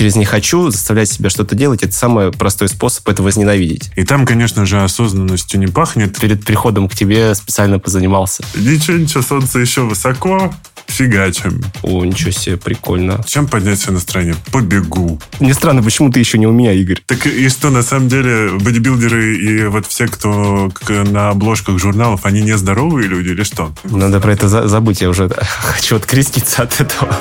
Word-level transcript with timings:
через 0.00 0.16
«не 0.16 0.24
хочу» 0.24 0.70
заставлять 0.70 1.10
себя 1.10 1.28
что-то 1.28 1.54
делать, 1.54 1.82
это 1.82 1.92
самый 1.92 2.32
простой 2.32 2.70
способ 2.70 3.06
это 3.06 3.22
возненавидеть. 3.22 3.90
И 3.96 4.04
там, 4.04 4.24
конечно 4.24 4.64
же, 4.64 4.82
осознанностью 4.82 5.60
не 5.60 5.66
пахнет. 5.66 6.18
Перед 6.18 6.42
приходом 6.42 6.88
к 6.88 6.94
тебе 6.94 7.34
специально 7.34 7.78
позанимался. 7.78 8.42
Ничего, 8.54 8.96
ничего, 8.96 9.22
солнце 9.22 9.58
еще 9.58 9.82
высоко, 9.82 10.54
фигачим. 10.86 11.62
О, 11.82 12.02
ничего 12.02 12.30
себе, 12.30 12.56
прикольно. 12.56 13.22
Чем 13.26 13.46
поднять 13.46 13.78
себе 13.78 13.92
настроение? 13.92 14.36
Побегу. 14.50 15.20
Мне 15.38 15.52
странно, 15.52 15.82
почему 15.82 16.10
ты 16.10 16.18
еще 16.18 16.38
не 16.38 16.46
у 16.46 16.52
меня, 16.52 16.72
Игорь? 16.72 17.02
Так 17.04 17.26
и 17.26 17.50
что, 17.50 17.68
на 17.68 17.82
самом 17.82 18.08
деле, 18.08 18.52
бодибилдеры 18.58 19.36
и 19.36 19.66
вот 19.66 19.84
все, 19.86 20.08
кто 20.08 20.72
на 21.10 21.28
обложках 21.28 21.78
журналов, 21.78 22.24
они 22.24 22.40
не 22.40 22.56
здоровые 22.56 23.06
люди 23.06 23.28
или 23.28 23.42
что? 23.42 23.74
Надо 23.84 24.18
про 24.18 24.32
это 24.32 24.48
за 24.48 24.66
забыть, 24.66 25.02
я 25.02 25.10
уже 25.10 25.28
хочу 25.62 25.96
откреститься 25.96 26.62
от 26.62 26.80
этого. 26.80 27.14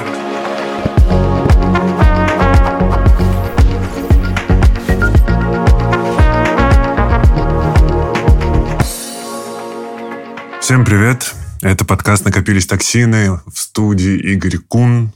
Всем 10.70 10.86
привет! 10.86 11.34
Это 11.64 11.84
подкаст 11.84 12.26
«Накопились 12.26 12.68
токсины» 12.68 13.40
в 13.52 13.58
студии 13.58 14.20
Игорь 14.34 14.60
Кун. 14.60 15.12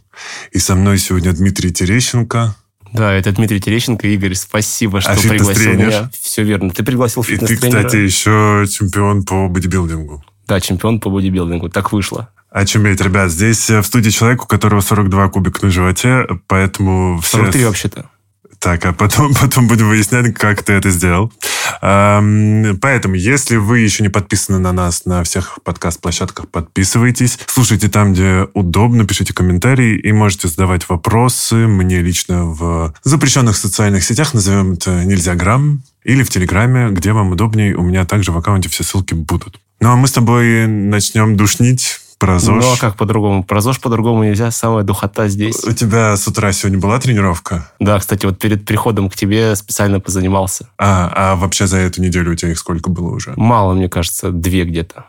И 0.52 0.58
со 0.58 0.74
мной 0.74 0.98
сегодня 0.98 1.32
Дмитрий 1.32 1.72
Терещенко. 1.72 2.56
Да, 2.92 3.14
это 3.14 3.32
Дмитрий 3.32 3.62
Терещенко. 3.62 4.08
Игорь, 4.08 4.34
спасибо, 4.34 5.00
что 5.00 5.12
а 5.12 5.16
пригласил 5.16 5.74
меня. 5.74 6.10
Все 6.20 6.42
верно. 6.42 6.72
Ты 6.72 6.84
пригласил 6.84 7.22
фитнес-тренера. 7.22 7.68
И 7.68 7.72
ты, 7.72 7.78
кстати, 7.78 7.96
еще 7.98 8.66
чемпион 8.68 9.26
по 9.26 9.48
бодибилдингу. 9.48 10.26
Да, 10.48 10.60
чемпион 10.60 11.00
по 11.00 11.12
бодибилдингу. 11.12 11.70
Так 11.70 11.92
вышло. 11.92 12.30
Очуметь, 12.50 13.00
ребят. 13.00 13.30
Здесь 13.30 13.70
в 13.70 13.84
студии 13.84 14.10
человек, 14.10 14.46
у 14.46 14.48
которого 14.48 14.82
42 14.82 15.30
кубика 15.30 15.64
на 15.64 15.72
животе, 15.72 16.26
поэтому... 16.48 17.22
43 17.24 17.52
все... 17.52 17.68
вообще-то. 17.68 18.10
Так, 18.64 18.86
а 18.86 18.94
потом, 18.94 19.34
потом 19.42 19.68
будем 19.68 19.90
выяснять, 19.90 20.34
как 20.34 20.64
ты 20.64 20.72
это 20.72 20.90
сделал. 20.90 21.34
Поэтому, 21.82 23.16
если 23.16 23.58
вы 23.58 23.80
еще 23.80 24.04
не 24.04 24.10
подписаны 24.10 24.58
на 24.58 24.72
нас 24.72 25.04
на 25.06 25.22
всех 25.26 25.60
подкаст-площадках, 25.66 26.48
подписывайтесь. 26.48 27.38
Слушайте 27.46 27.90
там, 27.90 28.14
где 28.14 28.48
удобно, 28.54 29.06
пишите 29.06 29.34
комментарии 29.34 29.98
и 29.98 30.14
можете 30.14 30.48
задавать 30.48 30.88
вопросы 30.88 31.56
мне 31.68 32.00
лично 32.00 32.46
в 32.46 32.94
запрещенных 33.04 33.58
социальных 33.58 34.06
сетях, 34.06 34.34
назовем 34.34 34.74
это 34.74 35.04
«Нельзя 35.04 35.36
грамм», 35.36 35.84
или 36.06 36.24
в 36.24 36.30
Телеграме, 36.30 36.90
где 36.90 37.12
вам 37.12 37.32
удобнее. 37.32 37.76
У 37.76 37.82
меня 37.82 38.06
также 38.06 38.32
в 38.32 38.38
аккаунте 38.38 38.70
все 38.70 38.84
ссылки 38.84 39.14
будут. 39.14 39.60
Ну, 39.82 39.92
а 39.92 39.96
мы 39.98 40.08
с 40.08 40.14
тобой 40.14 40.68
начнем 40.68 41.36
душнить 41.36 42.00
про 42.24 42.40
ЗОЖ. 42.40 42.64
Ну, 42.64 42.74
а 42.74 42.78
как 42.78 42.96
по-другому? 42.96 43.44
Про 43.44 43.60
ЗОЖ 43.60 43.80
по-другому 43.80 44.24
нельзя. 44.24 44.50
Самая 44.50 44.84
духота 44.84 45.28
здесь. 45.28 45.64
У 45.66 45.74
тебя 45.74 46.16
с 46.16 46.26
утра 46.26 46.54
сегодня 46.54 46.80
была 46.80 46.98
тренировка? 46.98 47.70
Да, 47.82 48.00
кстати, 48.00 48.26
вот 48.26 48.40
перед 48.40 48.66
приходом 48.66 49.10
к 49.10 49.16
тебе 49.16 49.56
специально 49.58 50.00
позанимался. 50.00 50.70
А, 50.78 51.12
а 51.14 51.36
вообще 51.36 51.68
за 51.68 51.78
эту 51.78 52.02
неделю 52.02 52.32
у 52.32 52.36
тебя 52.36 52.52
их 52.52 52.60
сколько 52.60 52.90
было 52.90 53.10
уже? 53.10 53.34
Мало, 53.36 53.74
мне 53.74 53.90
кажется, 53.90 54.32
две 54.32 54.64
где-то. 54.64 55.06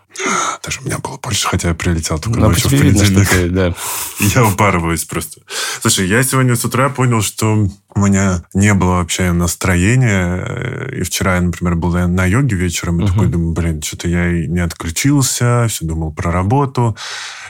Даже 0.63 0.81
у 0.81 0.85
меня 0.85 0.99
было 0.99 1.19
больше, 1.19 1.47
хотя 1.47 1.69
я 1.69 1.75
прилетел 1.75 2.19
только 2.19 2.39
Но 2.39 2.49
ночью 2.49 2.69
в 2.69 2.71
понедельник. 2.71 3.09
Видно, 3.09 3.25
ты, 3.25 3.49
да. 3.51 3.75
Я 4.35 4.47
упарываюсь 4.47 5.05
просто. 5.05 5.41
Слушай, 5.81 6.07
я 6.07 6.23
сегодня 6.23 6.57
с 6.57 6.65
утра 6.65 6.89
понял, 6.89 7.21
что 7.21 7.69
у 7.95 8.01
меня 8.01 8.45
не 8.55 8.73
было 8.75 8.97
вообще 8.97 9.33
настроения. 9.33 10.91
И 10.93 11.03
вчера 11.03 11.37
я, 11.37 11.41
например, 11.43 11.75
был 11.75 11.93
на 11.93 12.25
йоге 12.25 12.57
вечером, 12.57 13.01
и 13.01 13.05
uh-huh. 13.05 13.09
такой 13.09 13.27
думаю, 13.29 13.53
блин, 13.53 13.83
что-то 13.83 14.09
я 14.09 14.31
и 14.31 14.47
не 14.47 14.61
отключился, 14.61 15.67
все 15.69 15.85
думал 15.85 16.13
про 16.13 16.31
работу. 16.31 16.97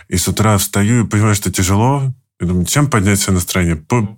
И 0.09 0.17
с 0.17 0.27
утра 0.29 0.57
встаю 0.59 1.05
и 1.05 1.07
понимаю, 1.07 1.35
что 1.35 1.53
тяжело. 1.53 2.13
И 2.41 2.45
думаю, 2.45 2.67
чем 2.67 2.89
поднять 2.89 3.21
себе 3.21 3.35
настроение? 3.35 3.77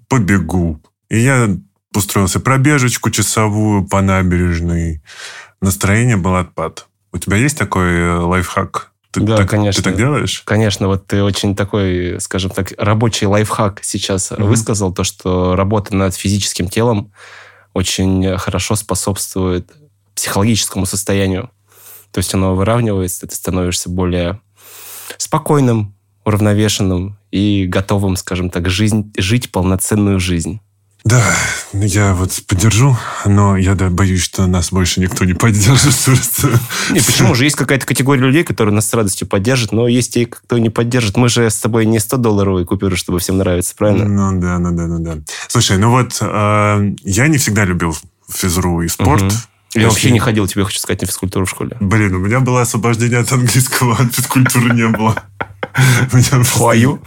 Побегу. 0.09 0.81
И 1.11 1.19
я 1.19 1.49
устроился 1.95 2.41
пробежечку 2.41 3.11
часовую 3.11 3.87
по 3.87 4.01
набережной. 4.01 5.03
Настроение 5.61 6.17
было 6.17 6.41
отпад. 6.41 6.87
У 7.17 7.19
тебя 7.19 7.39
есть 7.39 7.57
такой 7.57 7.95
э, 7.95 8.19
лайфхак? 8.19 8.93
Ты, 9.11 9.21
да, 9.23 9.39
так, 9.39 9.49
конечно. 9.49 9.83
Ты 9.83 9.91
так 9.91 9.97
делаешь? 9.97 10.43
Конечно. 10.45 10.87
Вот 10.87 11.07
ты 11.07 11.23
очень 11.23 11.57
такой, 11.57 12.21
скажем 12.21 12.51
так, 12.51 12.75
рабочий 12.77 13.27
лайфхак 13.27 13.81
сейчас 13.83 14.31
mm-hmm. 14.31 14.45
высказал, 14.45 14.93
то, 14.93 15.03
что 15.03 15.57
работа 15.57 15.97
над 15.97 16.15
физическим 16.15 16.69
телом 16.69 17.13
очень 17.73 18.37
хорошо 18.37 18.77
способствует 18.77 19.71
психологическому 20.15 20.85
состоянию. 20.85 21.51
То 22.11 22.19
есть 22.19 22.35
оно 22.35 22.55
выравнивается, 22.55 23.27
ты 23.27 23.35
становишься 23.35 23.89
более 23.89 24.39
спокойным, 25.17 25.95
уравновешенным 26.25 27.19
и 27.31 27.65
готовым, 27.67 28.17
скажем 28.17 28.51
так, 28.51 28.69
жизнь, 28.69 29.11
жить 29.17 29.51
полноценную 29.53 30.21
жизнь. 30.21 30.61
Да, 31.07 31.23
я 31.73 32.15
вот 32.15 32.33
поддержу, 32.49 32.97
но 33.25 33.57
я 33.57 33.77
да, 33.77 33.91
боюсь, 33.91 34.25
что 34.25 34.49
нас 34.49 34.73
больше 34.73 34.99
никто 34.99 35.25
не 35.25 35.35
поддержит. 35.35 35.95
Не, 36.91 36.99
почему 36.99 37.33
же 37.37 37.45
есть 37.45 37.55
какая-то 37.55 37.87
категория 37.87 38.23
людей, 38.23 38.43
которые 38.43 38.75
нас 38.75 38.89
с 38.89 38.93
радостью 38.93 39.29
поддержат, 39.29 39.71
но 39.71 39.87
есть 39.87 40.15
те, 40.15 40.27
кто 40.27 40.59
не 40.59 40.69
поддержит. 40.69 41.17
Мы 41.17 41.29
же 41.29 41.49
с 41.49 41.59
тобой 41.59 41.87
не 41.87 41.99
100-долларовые 41.99 42.65
купюры, 42.65 42.97
чтобы 42.97 43.21
всем 43.21 43.39
нравиться, 43.39 43.77
правильно? 43.77 44.09
Ну 44.09 44.41
да, 44.41 44.59
ну 44.59 44.73
да, 44.73 44.87
ну 44.89 44.99
да. 44.99 45.19
Слушай, 45.47 45.79
ну 45.79 45.93
вот 45.93 46.19
э, 46.21 46.95
я 47.05 47.29
не 47.29 47.39
всегда 47.39 47.65
любил 47.65 47.97
физру 48.29 48.83
и 48.83 48.89
спорт. 48.89 49.23
Угу. 49.23 49.33
Я, 49.77 49.83
я 49.83 49.89
вообще 49.89 50.11
не 50.11 50.19
ходил, 50.19 50.47
тебе 50.47 50.65
хочу 50.65 50.79
сказать, 50.79 51.03
на 51.03 51.07
физкультуру 51.07 51.47
в 51.47 51.51
школе. 51.51 51.77
Блин, 51.81 52.15
у 52.15 52.19
меня 52.19 52.41
было 52.41 52.63
освобождение 52.63 53.19
от 53.19 53.31
английского, 53.31 53.97
а 53.99 54.07
физкультуры 54.09 54.75
не 54.75 54.89
было. 54.89 55.23
Хваю? 56.53 57.03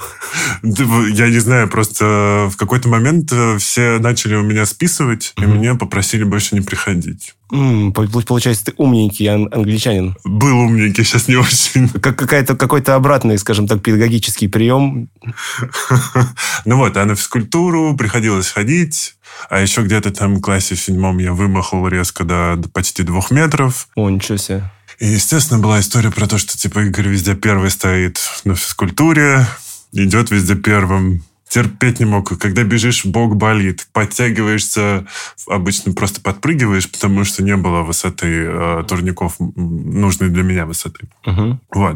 Я 0.62 1.30
не 1.30 1.40
знаю, 1.40 1.68
просто 1.68 2.50
в 2.52 2.58
какой-то 2.58 2.88
момент 2.90 3.32
э, 3.32 3.58
все 3.58 3.98
начали 4.00 4.36
у 4.36 4.44
меня 4.44 4.66
списывать, 4.66 5.34
и 5.38 5.42
меня 5.42 5.76
попросили 5.76 6.24
больше 6.24 6.56
не 6.56 6.62
приходить. 6.62 7.34
Получается, 7.50 8.66
ты 8.66 8.74
умненький 8.78 9.28
англичанин. 9.28 10.16
Был 10.24 10.60
умненький, 10.60 11.04
сейчас 11.04 11.28
не 11.28 11.36
очень. 11.36 11.90
Как 12.02 12.16
какой-то 12.16 12.96
обратный, 12.96 13.40
скажем 13.40 13.68
так, 13.68 13.82
педагогический 13.82 14.48
прием. 14.48 15.10
Ну 16.66 16.78
вот, 16.78 16.98
а 16.98 17.06
на 17.06 17.16
физкультуру 17.16 17.96
приходилось 17.96 18.50
ходить. 18.50 19.16
А 19.50 19.60
еще 19.60 19.82
где-то 19.82 20.12
там 20.12 20.36
в 20.36 20.42
классе 20.42 20.76
седьмом 20.76 21.18
я 21.18 21.34
вымахал 21.34 21.88
резко 21.88 22.24
до 22.24 22.60
почти 22.74 23.04
двух 23.04 23.32
метров. 23.32 23.88
О, 23.96 24.10
ничего 24.10 24.38
себе. 24.38 24.64
И, 25.00 25.08
естественно, 25.08 25.60
была 25.60 25.80
история 25.80 26.12
про 26.12 26.28
то, 26.28 26.38
что, 26.38 26.58
типа, 26.58 26.80
Игорь 26.80 27.08
везде 27.08 27.36
первый 27.36 27.70
стоит 27.70 28.20
на 28.44 28.56
физкультуре, 28.56 29.46
идет 29.94 30.30
везде 30.30 30.56
первым. 30.56 31.24
Терпеть 31.48 32.00
не 32.00 32.06
мог. 32.06 32.38
Когда 32.38 32.64
бежишь, 32.64 33.06
бок 33.06 33.36
болит. 33.36 33.88
Подтягиваешься, 33.92 35.08
обычно 35.48 35.94
просто 35.94 36.22
подпрыгиваешь, 36.22 36.92
потому 36.92 37.24
что 37.24 37.42
не 37.42 37.56
было 37.56 37.82
высоты 37.82 38.28
э, 38.28 38.84
турников, 38.88 39.38
нужной 39.40 40.30
для 40.30 40.44
меня 40.44 40.68
высоты. 40.68 41.08
Угу. 41.26 41.60
Вот. 41.74 41.96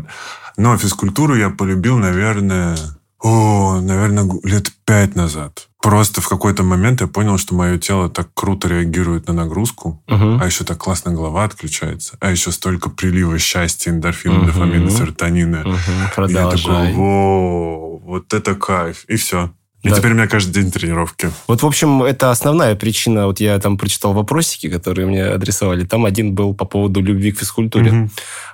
Но 0.58 0.78
физкультуру 0.78 1.36
я 1.36 1.50
полюбил, 1.50 1.98
наверное, 2.00 2.78
о, 3.20 3.80
наверное, 3.80 4.30
лет 4.44 4.72
пять 4.86 5.16
назад. 5.16 5.70
Просто 5.84 6.22
в 6.22 6.30
какой-то 6.30 6.64
момент 6.64 7.02
я 7.02 7.08
понял, 7.08 7.38
что 7.38 7.54
мое 7.56 7.78
тело 7.78 8.10
так 8.10 8.30
круто 8.34 8.70
реагирует 8.70 9.28
на 9.28 9.34
нагрузку, 9.34 10.02
угу. 10.08 10.40
а 10.42 10.46
еще 10.46 10.64
так 10.64 10.78
классно 10.78 11.12
голова 11.12 11.44
отключается, 11.44 12.16
а 12.22 12.32
еще 12.32 12.54
столько 12.54 12.90
прилива 12.90 13.38
счастья, 13.38 13.92
эндорфина, 13.92 14.38
угу. 14.38 14.46
дофамина, 14.46 14.90
серотонина. 14.90 15.60
Угу. 15.60 16.26
И 16.30 16.32
я 16.32 16.50
такой, 16.50 16.94
вот 16.94 18.34
это 18.34 18.56
кайф. 18.56 19.04
И 19.10 19.18
все. 19.18 19.52
И 19.82 19.90
да. 19.90 19.98
теперь 19.98 20.14
у 20.14 20.16
меня 20.16 20.28
каждый 20.28 20.62
день 20.62 20.72
тренировки. 20.72 21.30
Вот, 21.50 21.62
в 21.62 21.66
общем, 21.66 22.02
это 22.02 22.32
основная 22.32 22.76
причина. 22.76 23.26
Вот 23.26 23.42
я 23.42 23.60
там 23.60 23.78
прочитал 23.78 24.14
вопросики, 24.14 24.70
которые 24.70 25.06
мне 25.06 25.26
адресовали. 25.26 25.84
Там 25.84 26.06
один 26.06 26.34
был 26.34 26.54
по 26.54 26.64
поводу 26.64 27.02
любви 27.02 27.34
к 27.34 27.40
физкультуре. 27.40 27.92
Угу. 27.92 28.10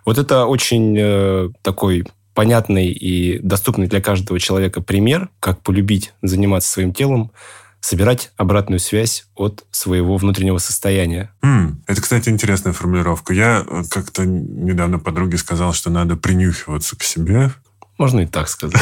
Вот 0.08 0.18
это 0.18 0.48
очень 0.48 0.98
э, 0.98 1.50
такой 1.62 2.06
понятный 2.40 2.88
и 2.88 3.38
доступный 3.40 3.88
для 3.88 4.00
каждого 4.00 4.40
человека 4.40 4.80
пример, 4.80 5.28
как 5.42 5.60
полюбить 5.60 6.14
заниматься 6.22 6.72
своим 6.72 6.94
телом, 6.94 7.34
собирать 7.82 8.32
обратную 8.38 8.80
связь 8.80 9.26
от 9.36 9.66
своего 9.72 10.16
внутреннего 10.16 10.58
состояния. 10.58 11.34
Mm, 11.44 11.74
это, 11.86 12.02
кстати, 12.02 12.30
интересная 12.30 12.72
формулировка. 12.72 13.34
Я 13.34 13.66
э, 13.68 13.84
как-то 13.90 14.26
недавно 14.26 15.00
подруге 15.00 15.38
сказал, 15.38 15.74
что 15.74 15.90
надо 15.90 16.16
принюхиваться 16.16 16.96
к 16.96 17.04
себе, 17.04 17.52
можно 18.00 18.22
и 18.22 18.26
так 18.26 18.48
сказать. 18.48 18.82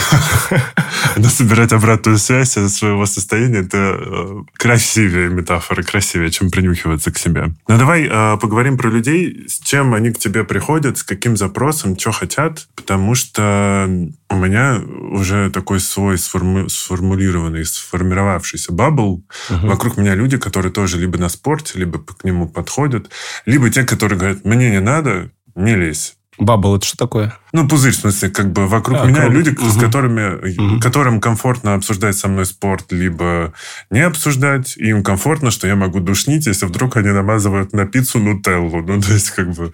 Но 1.17 1.27
собирать 1.29 1.73
обратную 1.73 2.17
связь 2.19 2.55
от 2.57 2.69
своего 2.69 3.05
состояния– 3.05 3.59
это 3.65 3.97
э, 3.99 4.43
красивее 4.53 5.29
метафора, 5.29 5.81
красивее, 5.81 6.29
чем 6.29 6.51
принюхиваться 6.51 7.11
к 7.11 7.17
себе. 7.17 7.55
Ну, 7.67 7.77
давай 7.77 8.07
э, 8.07 8.37
поговорим 8.37 8.77
про 8.77 8.89
людей, 8.89 9.45
с 9.47 9.59
чем 9.59 9.93
они 9.95 10.11
к 10.11 10.19
тебе 10.19 10.43
приходят, 10.43 10.99
с 10.99 11.03
каким 11.03 11.35
запросом, 11.35 11.97
что 11.97 12.11
хотят, 12.11 12.67
потому 12.75 13.15
что 13.15 13.89
у 14.29 14.35
меня 14.35 14.79
уже 15.11 15.49
такой 15.49 15.79
свой 15.79 16.17
сформу- 16.17 16.69
сформулированный, 16.69 17.65
сформировавшийся 17.65 18.71
бабл. 18.71 19.25
Угу. 19.49 19.67
Вокруг 19.67 19.97
меня 19.97 20.13
люди, 20.13 20.37
которые 20.37 20.71
тоже 20.71 20.99
либо 20.99 21.17
на 21.17 21.29
спорте, 21.29 21.79
либо 21.79 21.99
к 21.99 22.23
нему 22.23 22.47
подходят, 22.47 23.09
либо 23.47 23.69
те, 23.71 23.83
которые 23.83 24.19
говорят, 24.19 24.45
мне 24.45 24.69
не 24.69 24.79
надо, 24.79 25.31
не 25.55 25.75
лезь. 25.75 26.17
Бабл– 26.37 26.75
это 26.77 26.85
что 26.85 26.97
такое? 26.97 27.35
Ну, 27.53 27.67
пузырь, 27.67 27.93
в 27.93 27.95
смысле, 27.95 28.29
как 28.29 28.51
бы 28.51 28.67
вокруг 28.67 28.99
а, 28.99 29.05
меня 29.05 29.21
круг. 29.21 29.33
люди, 29.33 29.49
угу. 29.49 29.69
с 29.69 29.77
которыми, 29.77 30.73
угу. 30.73 30.79
которым 30.81 31.21
комфортно 31.21 31.75
обсуждать 31.75 32.17
со 32.17 32.27
мной 32.27 32.45
спорт, 32.45 32.91
либо 32.91 33.53
не 33.89 34.01
обсуждать. 34.01 34.75
И 34.77 34.89
им 34.89 35.03
комфортно, 35.03 35.51
что 35.51 35.67
я 35.67 35.75
могу 35.75 35.99
душнить, 35.99 36.45
если 36.45 36.65
вдруг 36.65 36.97
они 36.97 37.09
намазывают 37.09 37.73
на 37.73 37.85
пиццу 37.85 38.19
нутеллу. 38.19 38.81
Ну, 38.81 39.01
то 39.01 39.13
есть, 39.13 39.31
как 39.31 39.53
бы... 39.53 39.71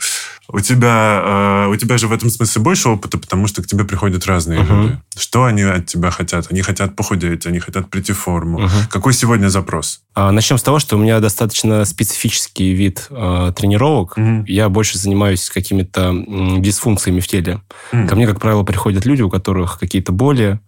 У 0.50 0.60
тебя, 0.60 1.66
э, 1.66 1.68
у 1.70 1.75
тебя 1.78 1.98
же 1.98 2.08
в 2.08 2.12
этом 2.12 2.30
смысле 2.30 2.62
больше 2.62 2.90
опыта, 2.90 3.18
потому 3.18 3.48
что 3.48 3.64
к 3.64 3.68
тебе 3.68 3.86
приходят 3.86 4.25
разные 4.28 4.60
угу. 4.60 4.74
люди. 4.74 5.00
Что 5.16 5.46
они 5.46 5.64
от 5.64 5.86
тебя 5.88 6.12
хотят? 6.12 6.48
Они 6.52 6.62
хотят 6.62 6.96
похудеть, 6.96 7.46
они 7.46 7.60
хотят 7.60 7.90
прийти 7.90 8.12
в 8.12 8.20
форму. 8.20 8.66
Угу. 8.66 8.72
Какой 8.90 9.14
сегодня 9.14 9.48
запрос? 9.48 10.02
А, 10.16 10.31
начнем 10.31 10.58
с 10.58 10.64
того, 10.64 10.80
что 10.80 10.98
у 10.98 11.00
меня 11.00 11.20
достаточно 11.22 11.86
специфический 11.86 12.74
вид 12.74 13.08
э, 13.10 13.54
тренировок. 13.56 14.18
Угу. 14.18 14.46
Я 14.48 14.70
больше 14.70 14.98
занимаюсь 14.98 15.50
какими-то 15.50 16.14
дисфункциями 16.60 17.22
в 17.22 17.28
теле. 17.28 17.62
Mm. 17.92 18.08
Ко 18.08 18.16
мне, 18.16 18.28
как 18.28 18.40
правило, 18.40 18.64
приходят 18.64 19.06
люди, 19.06 19.22
у 19.22 19.30
которых 19.30 19.80
какие-то 19.80 20.12
боли, 20.12 20.60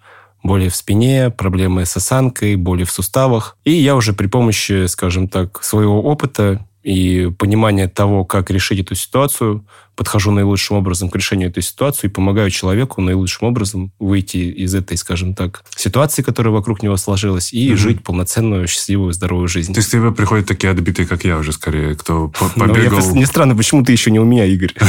боли 0.44 0.70
в 0.70 0.76
спине, 0.76 1.30
проблемы 1.32 1.86
с 1.86 1.98
осанкой, 1.98 2.56
боли 2.56 2.84
в 2.84 2.92
суставах. 2.92 3.58
И 3.64 3.72
я 3.72 3.96
уже 3.96 4.14
при 4.14 4.28
помощи, 4.28 4.86
скажем 4.88 5.28
так, 5.28 5.64
своего 5.64 6.02
опыта 6.02 6.66
и 6.84 7.32
понимания 7.38 7.88
того, 7.88 8.26
как 8.26 8.52
решить 8.52 8.80
эту 8.80 8.94
ситуацию, 8.96 9.66
подхожу 9.96 10.32
наилучшим 10.32 10.78
образом 10.78 11.10
к 11.10 11.16
решению 11.16 11.50
этой 11.50 11.64
ситуации 11.64 12.08
и 12.08 12.10
помогаю 12.10 12.50
человеку 12.50 13.02
наилучшим 13.02 13.48
образом 13.48 13.92
выйти 14.00 14.38
из 14.38 14.76
этой, 14.76 14.98
скажем 14.98 15.34
так, 15.34 15.64
ситуации, 15.76 16.22
которая 16.22 16.54
вокруг 16.54 16.84
него 16.84 16.98
сложилась, 16.98 17.54
и 17.54 17.70
угу. 17.70 17.78
жить 17.78 18.04
полноценную, 18.04 18.68
счастливую, 18.68 19.14
здоровую 19.14 19.48
жизнь. 19.48 19.74
То 19.74 19.80
есть 19.80 19.90
к 19.90 19.92
тебе 19.92 20.12
приходят 20.12 20.48
такие 20.48 20.72
отбитые, 20.72 21.08
как 21.08 21.24
я 21.24 21.38
уже 21.38 21.52
скорее, 21.52 21.96
кто 21.96 22.32
побегал... 22.56 23.00
Ну, 23.00 23.16
мне 23.16 23.26
странно, 23.26 23.56
почему 23.56 23.84
ты 23.84 23.92
еще 23.92 24.12
не 24.12 24.20
у 24.20 24.26
меня, 24.26 24.46
Игорь? 24.46 24.74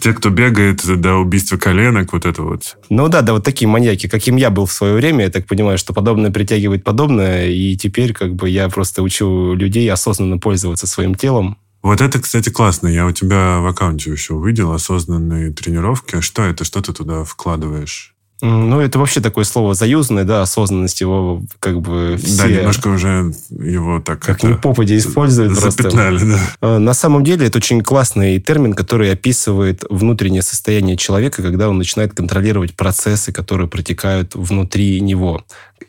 Те, 0.00 0.12
кто 0.12 0.30
бегает 0.30 0.86
до 1.00 1.14
убийства 1.14 1.56
коленок, 1.56 2.12
вот 2.12 2.26
это 2.26 2.42
вот. 2.42 2.76
Ну 2.88 3.08
да, 3.08 3.22
да, 3.22 3.32
вот 3.32 3.44
такие 3.44 3.68
маньяки, 3.68 4.08
каким 4.08 4.36
я 4.36 4.50
был 4.50 4.66
в 4.66 4.72
свое 4.72 4.94
время, 4.94 5.24
я 5.24 5.30
так 5.30 5.46
понимаю, 5.46 5.78
что 5.78 5.92
подобное 5.92 6.30
притягивает 6.30 6.84
подобное, 6.84 7.48
и 7.48 7.76
теперь 7.76 8.12
как 8.12 8.34
бы 8.34 8.48
я 8.48 8.68
просто 8.68 9.02
учу 9.02 9.54
людей 9.54 9.90
осознанно 9.90 10.38
пользоваться 10.38 10.86
своим 10.86 11.14
телом, 11.14 11.58
вот 11.86 12.00
это, 12.00 12.20
кстати, 12.20 12.48
классно. 12.48 12.88
Я 12.88 13.06
у 13.06 13.12
тебя 13.12 13.60
в 13.60 13.66
аккаунте 13.66 14.10
еще 14.10 14.34
увидел 14.34 14.72
осознанные 14.72 15.52
тренировки. 15.52 16.20
Что 16.20 16.42
это? 16.42 16.64
Что 16.64 16.82
ты 16.82 16.92
туда 16.92 17.22
вкладываешь? 17.22 18.15
Ну, 18.42 18.80
это 18.80 18.98
вообще 18.98 19.20
такое 19.20 19.44
слово 19.44 19.74
заюзанное, 19.74 20.24
да, 20.24 20.42
осознанность 20.42 21.00
его 21.00 21.42
как 21.58 21.80
бы 21.80 22.18
все... 22.22 22.42
Да, 22.42 22.48
немножко 22.48 22.88
уже 22.88 23.32
его 23.50 24.00
так... 24.00 24.20
Как 24.20 24.38
это, 24.38 24.48
не 24.48 24.54
попади 24.54 24.98
используют 24.98 25.58
запятнали, 25.58 26.18
просто. 26.18 26.36
да. 26.36 26.40
А, 26.60 26.78
на 26.78 26.92
самом 26.92 27.24
деле 27.24 27.46
это 27.46 27.56
очень 27.58 27.80
классный 27.82 28.38
термин, 28.38 28.74
который 28.74 29.10
описывает 29.10 29.84
внутреннее 29.88 30.42
состояние 30.42 30.98
человека, 30.98 31.42
когда 31.42 31.70
он 31.70 31.78
начинает 31.78 32.12
контролировать 32.12 32.74
процессы, 32.74 33.32
которые 33.32 33.68
протекают 33.68 34.34
внутри 34.34 35.00
него, 35.00 35.42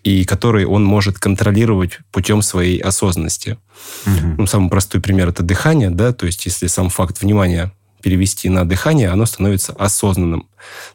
и 0.03 0.23
которые 0.23 0.67
он 0.67 0.85
может 0.85 1.19
контролировать 1.19 1.99
путем 2.11 2.41
своей 2.41 2.79
осознанности. 2.79 3.57
Угу. 4.05 4.35
Ну, 4.38 4.47
самый 4.47 4.69
простой 4.69 5.01
пример– 5.01 5.27
это 5.29 5.44
дыхание, 5.44 5.89
да, 5.89 6.13
то 6.13 6.25
есть 6.25 6.45
если 6.45 6.67
сам 6.67 6.89
факт 6.89 7.21
внимания 7.21 7.73
перевести 8.07 8.48
на 8.48 8.63
дыхание, 8.63 9.09
оно 9.09 9.25
становится 9.25 9.74
осознанным. 9.74 10.48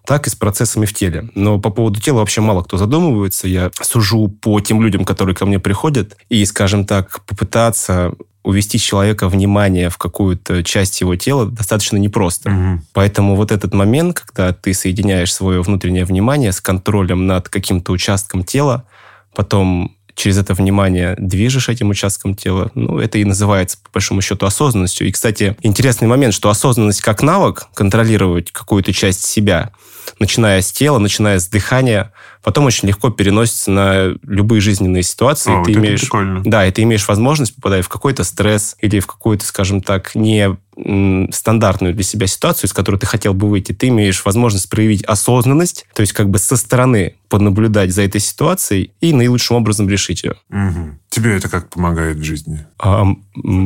Так 0.06 0.26
и 0.26 0.31
с 0.31 0.35
процессами 0.35 0.87
в 0.87 0.94
теле. 0.94 1.29
Но 1.35 1.59
по 1.59 1.69
поводу 1.69 2.00
тела 2.00 2.20
вообще 2.20 2.41
мало 2.41 2.62
кто 2.62 2.79
задумывается. 2.79 3.49
Я 3.49 3.70
сужу 3.82 4.29
по 4.29 4.59
тем 4.61 4.81
людям, 4.81 5.05
которые 5.05 5.37
ко 5.37 5.44
мне 5.44 5.59
приходят, 5.59 6.17
и, 6.31 6.43
скажем 6.47 6.87
так, 6.87 7.23
попытаться 7.26 8.14
увести 8.44 8.79
человека 8.79 9.29
внимание 9.29 9.91
в 9.91 9.99
какую-то 9.99 10.64
часть 10.64 11.03
его 11.03 11.14
тела 11.17 11.44
достаточно 11.44 11.99
непросто. 11.99 12.50
Угу. 12.50 12.82
Поэтому 12.94 13.37
вот 13.37 13.53
этот 13.53 13.75
момент, 13.75 14.20
когда 14.20 14.55
ты 14.55 14.73
соединяешь 14.73 15.35
свое 15.35 15.61
внутреннее 15.61 16.06
внимание 16.06 16.50
с 16.50 16.62
контролем 16.62 17.26
над 17.26 17.50
каким-то 17.50 17.93
участком 17.93 18.43
тела, 18.43 18.85
потом 19.35 19.97
через 20.14 20.38
это 20.38 20.55
внимание 20.55 21.14
движешь 21.19 21.69
этим 21.69 21.91
участком 21.91 22.35
тела. 22.35 22.70
Ну, 22.75 22.99
это 22.99 23.19
и 23.19 23.25
называется, 23.25 23.79
по 23.82 23.91
большому 23.94 24.20
счету, 24.23 24.47
осознанностью. 24.47 25.06
И, 25.06 25.12
кстати, 25.12 25.56
интересный 25.62 26.09
момент, 26.09 26.35
что 26.35 26.50
осознанность 26.50 27.00
как 27.00 27.23
навык 27.23 27.67
контролировать 27.75 28.53
какую-то 28.53 28.93
часть 28.93 29.25
себя, 29.25 29.73
начиная 30.19 30.61
с 30.61 30.70
тела, 30.73 30.99
начиная 30.99 31.38
с 31.38 31.49
дыхания, 31.49 32.12
потом 32.43 32.67
очень 32.67 32.88
легко 32.88 33.11
переносится 33.11 33.70
на 33.70 34.14
любые 34.23 34.61
жизненные 34.61 35.03
ситуации. 35.03 35.50
О, 35.53 35.64
ты 35.64 35.73
вот 35.73 35.79
имеешь, 35.79 36.00
прикольно. 36.00 36.43
Да, 36.44 36.67
и 36.67 36.73
ты 36.73 36.82
имеешь 36.82 37.06
возможность, 37.09 37.55
попадая 37.55 37.82
в 37.82 37.88
какой-то 37.88 38.25
стресс 38.25 38.76
или 38.81 39.00
в 39.00 39.06
какую-то, 39.06 39.44
скажем 39.44 39.81
так, 39.81 40.14
не 40.14 40.56
стандартную 41.30 41.94
для 41.94 42.02
себя 42.02 42.26
ситуацию, 42.26 42.69
из 42.69 42.72
которой 42.72 42.96
ты 42.96 43.06
хотел 43.06 43.34
бы 43.34 43.48
выйти, 43.48 43.72
ты 43.72 43.88
имеешь 43.88 44.24
возможность 44.24 44.70
проявить 44.70 45.04
осознанность, 45.04 45.86
то 45.94 46.00
есть 46.00 46.12
как 46.12 46.30
бы 46.30 46.38
со 46.38 46.56
стороны 46.56 47.16
понаблюдать 47.28 47.92
за 47.92 48.02
этой 48.02 48.20
ситуацией 48.20 48.92
и 49.00 49.12
наилучшим 49.12 49.56
образом 49.56 49.88
решить 49.88 50.22
ее. 50.24 50.34
Угу. 50.50 50.98
Тебе 51.10 51.36
это 51.36 51.48
как 51.48 51.69
помогает 51.69 52.16
в 52.16 52.22
жизни? 52.22 52.66
А, 52.78 53.06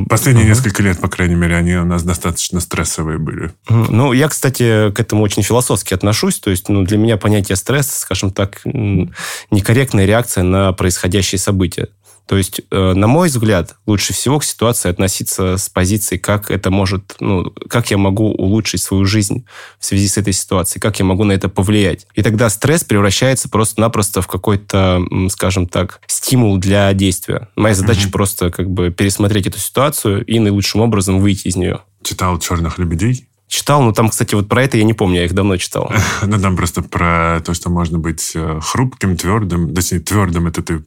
Последние 0.09 0.45
угу. 0.45 0.55
несколько 0.55 0.83
лет, 0.83 1.01
по 1.01 1.09
крайней 1.09 1.37
мере, 1.37 1.57
они 1.57 1.75
у 1.77 1.85
нас 1.85 2.03
достаточно 2.03 2.61
стрессовые 2.61 3.19
были. 3.19 3.53
Ну, 3.69 4.13
я, 4.13 4.29
кстати, 4.29 4.91
к 4.91 5.01
этому 5.01 5.23
очень 5.23 5.43
философски 5.43 5.95
отношусь. 5.95 6.39
То 6.39 6.51
есть, 6.51 6.69
ну, 6.69 6.83
для 6.85 6.99
меня 6.99 7.17
понятие 7.17 7.57
стресса, 7.57 7.99
скажем 7.99 8.31
так, 8.31 8.63
некорректная 8.65 10.07
реакция 10.07 10.45
на 10.45 10.73
происходящие 10.73 11.39
события. 11.39 11.89
То 12.27 12.37
есть, 12.37 12.61
э, 12.71 12.93
на 12.93 13.07
мой 13.07 13.29
взгляд, 13.29 13.77
лучше 13.87 14.13
всего 14.13 14.41
к 14.41 14.45
ситуации 14.45 14.89
относиться 14.89 15.57
с 15.57 15.69
позиции, 15.69 16.17
как 16.17 16.51
это 16.51 16.71
может, 16.71 17.15
ну, 17.21 17.53
как 17.69 17.91
я 17.91 17.99
могу 17.99 18.33
улучшить 18.33 18.83
свою 18.83 19.05
жизнь 19.05 19.45
в 19.79 19.85
связи 19.85 20.09
с 20.09 20.19
этой 20.19 20.33
ситуацией, 20.33 20.81
как 20.81 20.99
я 20.99 21.05
могу 21.05 21.23
на 21.25 21.33
это 21.33 21.49
повлиять. 21.49 22.07
И 22.15 22.23
тогда 22.23 22.51
стресс 22.51 22.83
превращается 22.83 23.49
просто-напросто 23.49 24.23
в 24.23 24.27
какой-то, 24.27 25.03
скажем 25.31 25.69
так, 25.69 26.01
стимул 26.09 26.59
для 26.59 26.93
действия. 26.95 27.49
Моя 27.55 27.75
задача 27.75 28.09
mm-hmm. 28.09 28.13
просто 28.13 28.51
как 28.51 28.71
бы 28.71 28.91
пересмотреть 28.91 29.47
эту 29.47 29.59
ситуацию 29.59 30.25
и 30.25 30.41
наилучшим 30.41 30.81
образом 30.81 31.21
выйти 31.21 31.47
из 31.47 31.57
нее. 31.57 31.81
Читал 32.03 32.39
«Черных 32.41 32.79
лебедей»? 32.79 33.29
Читал, 33.49 33.81
но 33.81 33.93
там, 33.93 34.09
кстати, 34.09 34.35
вот 34.35 34.49
про 34.49 34.65
это 34.65 34.77
я 34.77 34.83
не 34.83 34.93
помню, 34.93 35.19
я 35.21 35.25
их 35.27 35.35
давно 35.35 35.57
читал. 35.57 35.93
Ну, 36.23 36.41
там 36.41 36.57
просто 36.57 36.83
про 36.83 37.41
то, 37.45 37.55
что 37.55 37.71
можно 37.71 37.99
быть 37.99 38.33
э, 38.35 38.59
хрупким, 38.61 39.17
твердым. 39.17 39.73
Точнее, 39.73 40.01
твердым 40.01 40.49
это 40.49 40.63
ты 40.63 40.85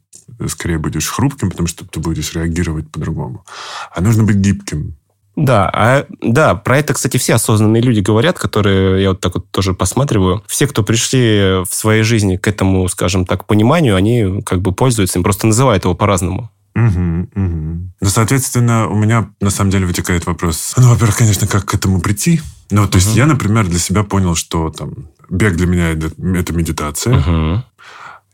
скорее 0.48 0.78
будешь 0.78 1.08
хрупким, 1.08 1.52
потому 1.52 1.68
что 1.68 1.86
ты 1.86 2.00
будешь 2.00 2.34
реагировать 2.34 2.90
по-другому. 2.92 3.46
А 3.94 4.02
нужно 4.02 4.24
быть 4.24 4.38
гибким. 4.38 4.96
Да, 5.36 5.70
а, 5.74 6.06
да, 6.22 6.56
про 6.56 6.80
это, 6.80 6.94
кстати, 6.94 7.16
все 7.16 7.36
осознанные 7.36 7.82
люди 7.82 8.02
говорят, 8.02 8.38
которые 8.38 9.02
я 9.02 9.10
вот 9.10 9.22
так 9.22 9.36
вот 9.36 9.50
тоже 9.52 9.74
посматриваю. 9.74 10.44
Все, 10.48 10.68
кто 10.68 10.84
пришли 10.84 11.64
в 11.64 11.74
своей 11.74 12.04
жизни 12.04 12.36
к 12.36 12.46
этому, 12.48 12.88
скажем 12.90 13.26
так, 13.26 13.46
пониманию, 13.46 13.96
они 13.96 14.42
как 14.42 14.62
бы 14.62 14.74
пользуются 14.74 15.18
им, 15.18 15.24
просто 15.24 15.48
называют 15.48 15.86
его 15.86 15.96
по-разному. 15.96 16.52
Угу, 16.76 17.30
угу. 17.36 17.92
Ну, 18.02 18.10
соответственно, 18.10 18.88
у 18.88 18.96
меня 18.96 19.30
на 19.40 19.50
самом 19.50 19.72
деле 19.72 19.86
вытекает 19.86 20.26
вопрос. 20.26 20.74
Ну, 20.78 20.90
во-первых, 20.90 21.18
конечно, 21.18 21.48
как 21.48 21.66
к 21.66 21.74
этому 21.74 22.02
прийти? 22.02 22.42
Ну, 22.70 22.88
то 22.88 22.98
есть 22.98 23.16
я, 23.16 23.26
например, 23.26 23.68
для 23.68 23.80
себя 23.80 24.04
понял, 24.04 24.36
что 24.36 24.70
там 24.70 25.10
бег 25.30 25.56
для 25.56 25.68
меня 25.68 25.92
это, 25.92 26.12
это 26.36 26.54
медитация. 26.54 27.18
Угу. 27.18 27.64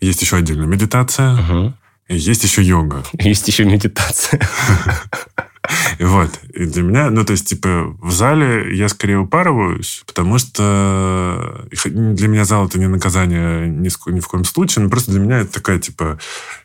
Есть 0.01 0.21
еще 0.21 0.37
отдельная 0.37 0.67
медитация. 0.67 1.35
Угу. 1.35 1.73
Есть 2.07 2.43
еще 2.43 2.61
йога. 2.61 3.03
Есть 3.19 3.47
еще 3.47 3.65
медитация. 3.65 4.39
Вот. 5.99 6.39
И 6.53 6.65
для 6.65 6.83
меня, 6.83 7.09
ну, 7.09 7.25
то 7.25 7.31
есть, 7.31 7.47
типа, 7.47 7.95
в 8.01 8.11
зале 8.11 8.75
я 8.75 8.89
скорее 8.89 9.17
упарываюсь, 9.17 10.03
потому 10.05 10.37
что 10.37 11.65
для 11.85 12.27
меня 12.27 12.45
зал 12.45 12.67
это 12.67 12.79
не 12.79 12.87
наказание 12.87 13.67
ни, 13.67 13.89
ни 14.11 14.19
в 14.19 14.27
коем 14.27 14.45
случае, 14.45 14.83
но 14.83 14.89
просто 14.89 15.11
для 15.11 15.19
меня 15.19 15.39
это 15.39 15.53
такая, 15.53 15.79
типа, 15.79 16.19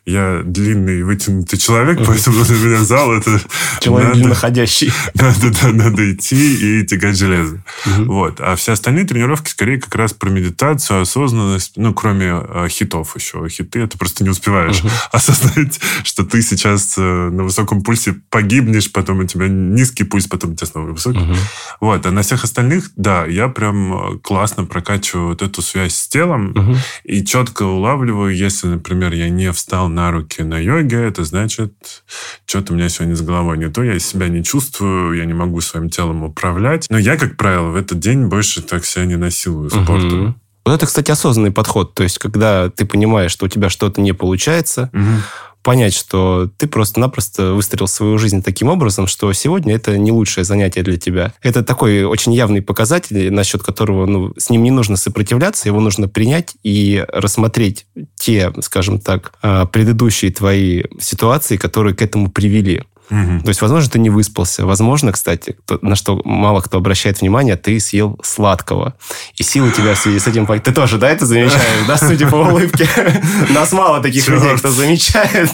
я 0.05 0.41
длинный, 0.43 1.03
вытянутый 1.03 1.59
человек, 1.59 1.99
поэтому 2.05 2.43
для 2.43 2.55
меня 2.55 2.83
зал 2.83 3.13
это... 3.13 3.39
Человек 3.79 4.13
длинноходящий. 4.13 4.91
Надо, 5.13 5.51
да, 5.61 5.69
надо 5.69 6.13
идти 6.13 6.81
и 6.81 6.85
тягать 6.85 7.17
железо. 7.17 7.63
Вот. 7.85 8.39
А 8.39 8.55
все 8.55 8.73
остальные 8.73 9.05
тренировки 9.05 9.49
скорее 9.49 9.79
как 9.79 9.93
раз 9.95 10.13
про 10.13 10.29
медитацию, 10.29 11.01
осознанность, 11.01 11.73
ну, 11.75 11.93
кроме 11.93 12.41
э, 12.43 12.67
хитов 12.69 13.15
еще. 13.15 13.47
Хиты 13.47 13.81
это 13.81 13.97
просто 13.97 14.23
не 14.23 14.29
успеваешь 14.29 14.81
осознать, 15.11 15.79
что 16.03 16.23
ты 16.23 16.41
сейчас 16.41 16.95
э, 16.97 17.01
на 17.01 17.43
высоком 17.43 17.83
пульсе 17.83 18.15
погибнешь, 18.29 18.90
потом 18.91 19.19
у 19.19 19.23
тебя 19.23 19.47
низкий 19.47 20.03
пульс, 20.03 20.27
потом 20.27 20.51
у 20.51 20.55
тебя 20.55 20.67
снова 20.67 20.91
высокий. 20.91 21.19
Угу. 21.19 21.35
Вот. 21.81 22.05
А 22.05 22.11
на 22.11 22.21
всех 22.21 22.43
остальных, 22.43 22.91
да, 22.95 23.25
я 23.25 23.47
прям 23.47 24.15
э, 24.15 24.19
классно 24.19 24.65
прокачиваю 24.65 25.29
вот 25.29 25.41
эту 25.41 25.61
связь 25.61 25.95
с 25.95 26.07
телом 26.07 26.51
угу. 26.51 26.75
и 27.03 27.23
четко 27.25 27.63
улавливаю, 27.63 28.35
если, 28.35 28.67
например, 28.67 29.13
я 29.13 29.29
не 29.29 29.51
встал 29.51 29.89
на 29.89 30.11
руки 30.11 30.43
на 30.43 30.59
йоге, 30.59 30.97
это 30.97 31.23
значит, 31.23 32.03
что-то 32.45 32.73
у 32.73 32.75
меня 32.75 32.89
сегодня 32.89 33.15
с 33.15 33.21
головой 33.21 33.57
не 33.57 33.69
то, 33.69 33.83
я 33.83 33.97
себя 33.99 34.27
не 34.27 34.43
чувствую, 34.43 35.13
я 35.17 35.25
не 35.25 35.33
могу 35.33 35.61
своим 35.61 35.89
телом 35.89 36.23
управлять. 36.23 36.87
Но 36.89 36.97
я, 36.97 37.17
как 37.17 37.37
правило, 37.37 37.67
в 37.67 37.75
этот 37.75 37.99
день 37.99 38.27
больше 38.27 38.61
так 38.61 38.85
себя 38.85 39.05
не 39.05 39.15
насилую 39.15 39.69
спортом. 39.69 40.25
Угу. 40.25 40.35
Вот 40.63 40.73
это, 40.73 40.85
кстати, 40.85 41.09
осознанный 41.09 41.51
подход. 41.51 41.95
То 41.95 42.03
есть, 42.03 42.19
когда 42.19 42.69
ты 42.69 42.85
понимаешь, 42.85 43.31
что 43.31 43.45
у 43.45 43.49
тебя 43.49 43.69
что-то 43.69 43.99
не 43.99 44.13
получается, 44.13 44.89
угу 44.93 45.21
понять, 45.61 45.93
что 45.93 46.49
ты 46.57 46.67
просто-напросто 46.67 47.53
выстроил 47.53 47.87
свою 47.87 48.17
жизнь 48.17 48.41
таким 48.43 48.69
образом, 48.69 49.07
что 49.07 49.31
сегодня 49.33 49.75
это 49.75 49.97
не 49.97 50.11
лучшее 50.11 50.43
занятие 50.43 50.83
для 50.83 50.97
тебя. 50.97 51.33
Это 51.41 51.63
такой 51.63 52.03
очень 52.03 52.33
явный 52.33 52.61
показатель, 52.61 53.31
насчет 53.31 53.63
которого 53.63 54.05
ну, 54.05 54.33
с 54.37 54.49
ним 54.49 54.63
не 54.63 54.71
нужно 54.71 54.97
сопротивляться, 54.97 55.67
его 55.67 55.79
нужно 55.79 56.07
принять 56.07 56.55
и 56.63 57.05
рассмотреть 57.07 57.85
те, 58.15 58.51
скажем 58.61 58.99
так, 58.99 59.33
а, 59.41 59.65
предыдущие 59.65 60.31
твои 60.31 60.83
ситуации, 60.99 61.57
которые 61.57 61.95
к 61.95 62.01
этому 62.01 62.29
привели. 62.31 62.83
Угу. 63.11 63.41
То 63.43 63.49
есть, 63.49 63.61
возможно, 63.61 63.91
ты 63.91 63.99
не 63.99 64.09
выспался. 64.09 64.65
Возможно, 64.65 65.11
кстати, 65.11 65.57
на 65.81 65.95
что 65.95 66.21
мало 66.23 66.61
кто 66.61 66.77
обращает 66.77 67.19
внимание, 67.19 67.57
ты 67.57 67.77
съел 67.81 68.17
сладкого. 68.23 68.95
И 69.35 69.43
силы 69.43 69.67
у 69.67 69.71
тебя 69.71 69.95
в 69.95 69.97
связи 69.97 70.19
с 70.19 70.27
этим... 70.27 70.47
Ты 70.47 70.71
тоже, 70.71 70.97
да, 70.97 71.09
это 71.09 71.25
замечаешь? 71.25 71.85
Да, 71.87 71.97
судя 71.97 72.27
по 72.27 72.37
улыбке. 72.37 72.87
Нас 73.49 73.73
мало 73.73 74.01
таких 74.01 74.27
людей, 74.29 74.57
кто 74.57 74.71
замечает 74.71 75.51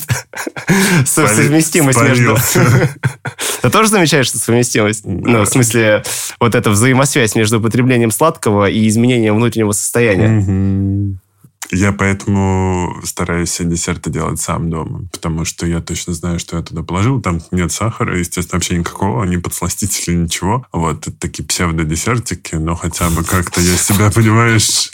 совместимость 1.06 2.00
между... 2.00 2.38
Ты 3.62 3.70
тоже 3.72 3.90
замечаешь 3.90 4.32
совместимость? 4.32 5.02
Ну, 5.06 5.42
в 5.42 5.48
смысле, 5.48 6.04
вот 6.40 6.54
эта 6.54 6.70
взаимосвязь 6.70 7.34
между 7.34 7.60
употреблением 7.60 8.12
сладкого 8.12 8.70
и 8.70 8.88
изменением 8.88 9.36
внутреннего 9.36 9.72
состояния. 9.72 11.18
Я 11.72 11.92
поэтому 11.92 13.02
стараюсь 13.04 13.50
все 13.50 13.64
десерты 13.66 14.10
делать 14.10 14.40
сам 14.40 14.70
дома, 14.70 15.04
потому 15.12 15.46
что 15.46 15.66
я 15.66 15.82
точно 15.82 16.14
знаю, 16.14 16.40
что 16.40 16.58
я 16.58 16.64
туда 16.64 16.84
положил. 16.84 17.22
Там 17.22 17.42
нет 17.52 17.72
сахара, 17.72 18.18
естественно, 18.18 18.58
вообще 18.58 18.78
никакого, 18.78 19.24
ни 19.26 19.38
подсластителя, 19.38 20.16
ничего. 20.16 20.66
Вот, 20.72 21.08
это 21.08 21.18
такие 21.18 21.44
псевдодесертики, 21.44 22.56
но 22.56 22.76
хотя 22.76 23.10
бы 23.10 23.24
как-то 23.24 23.60
я 23.62 23.76
себя, 23.76 24.10
понимаешь, 24.16 24.92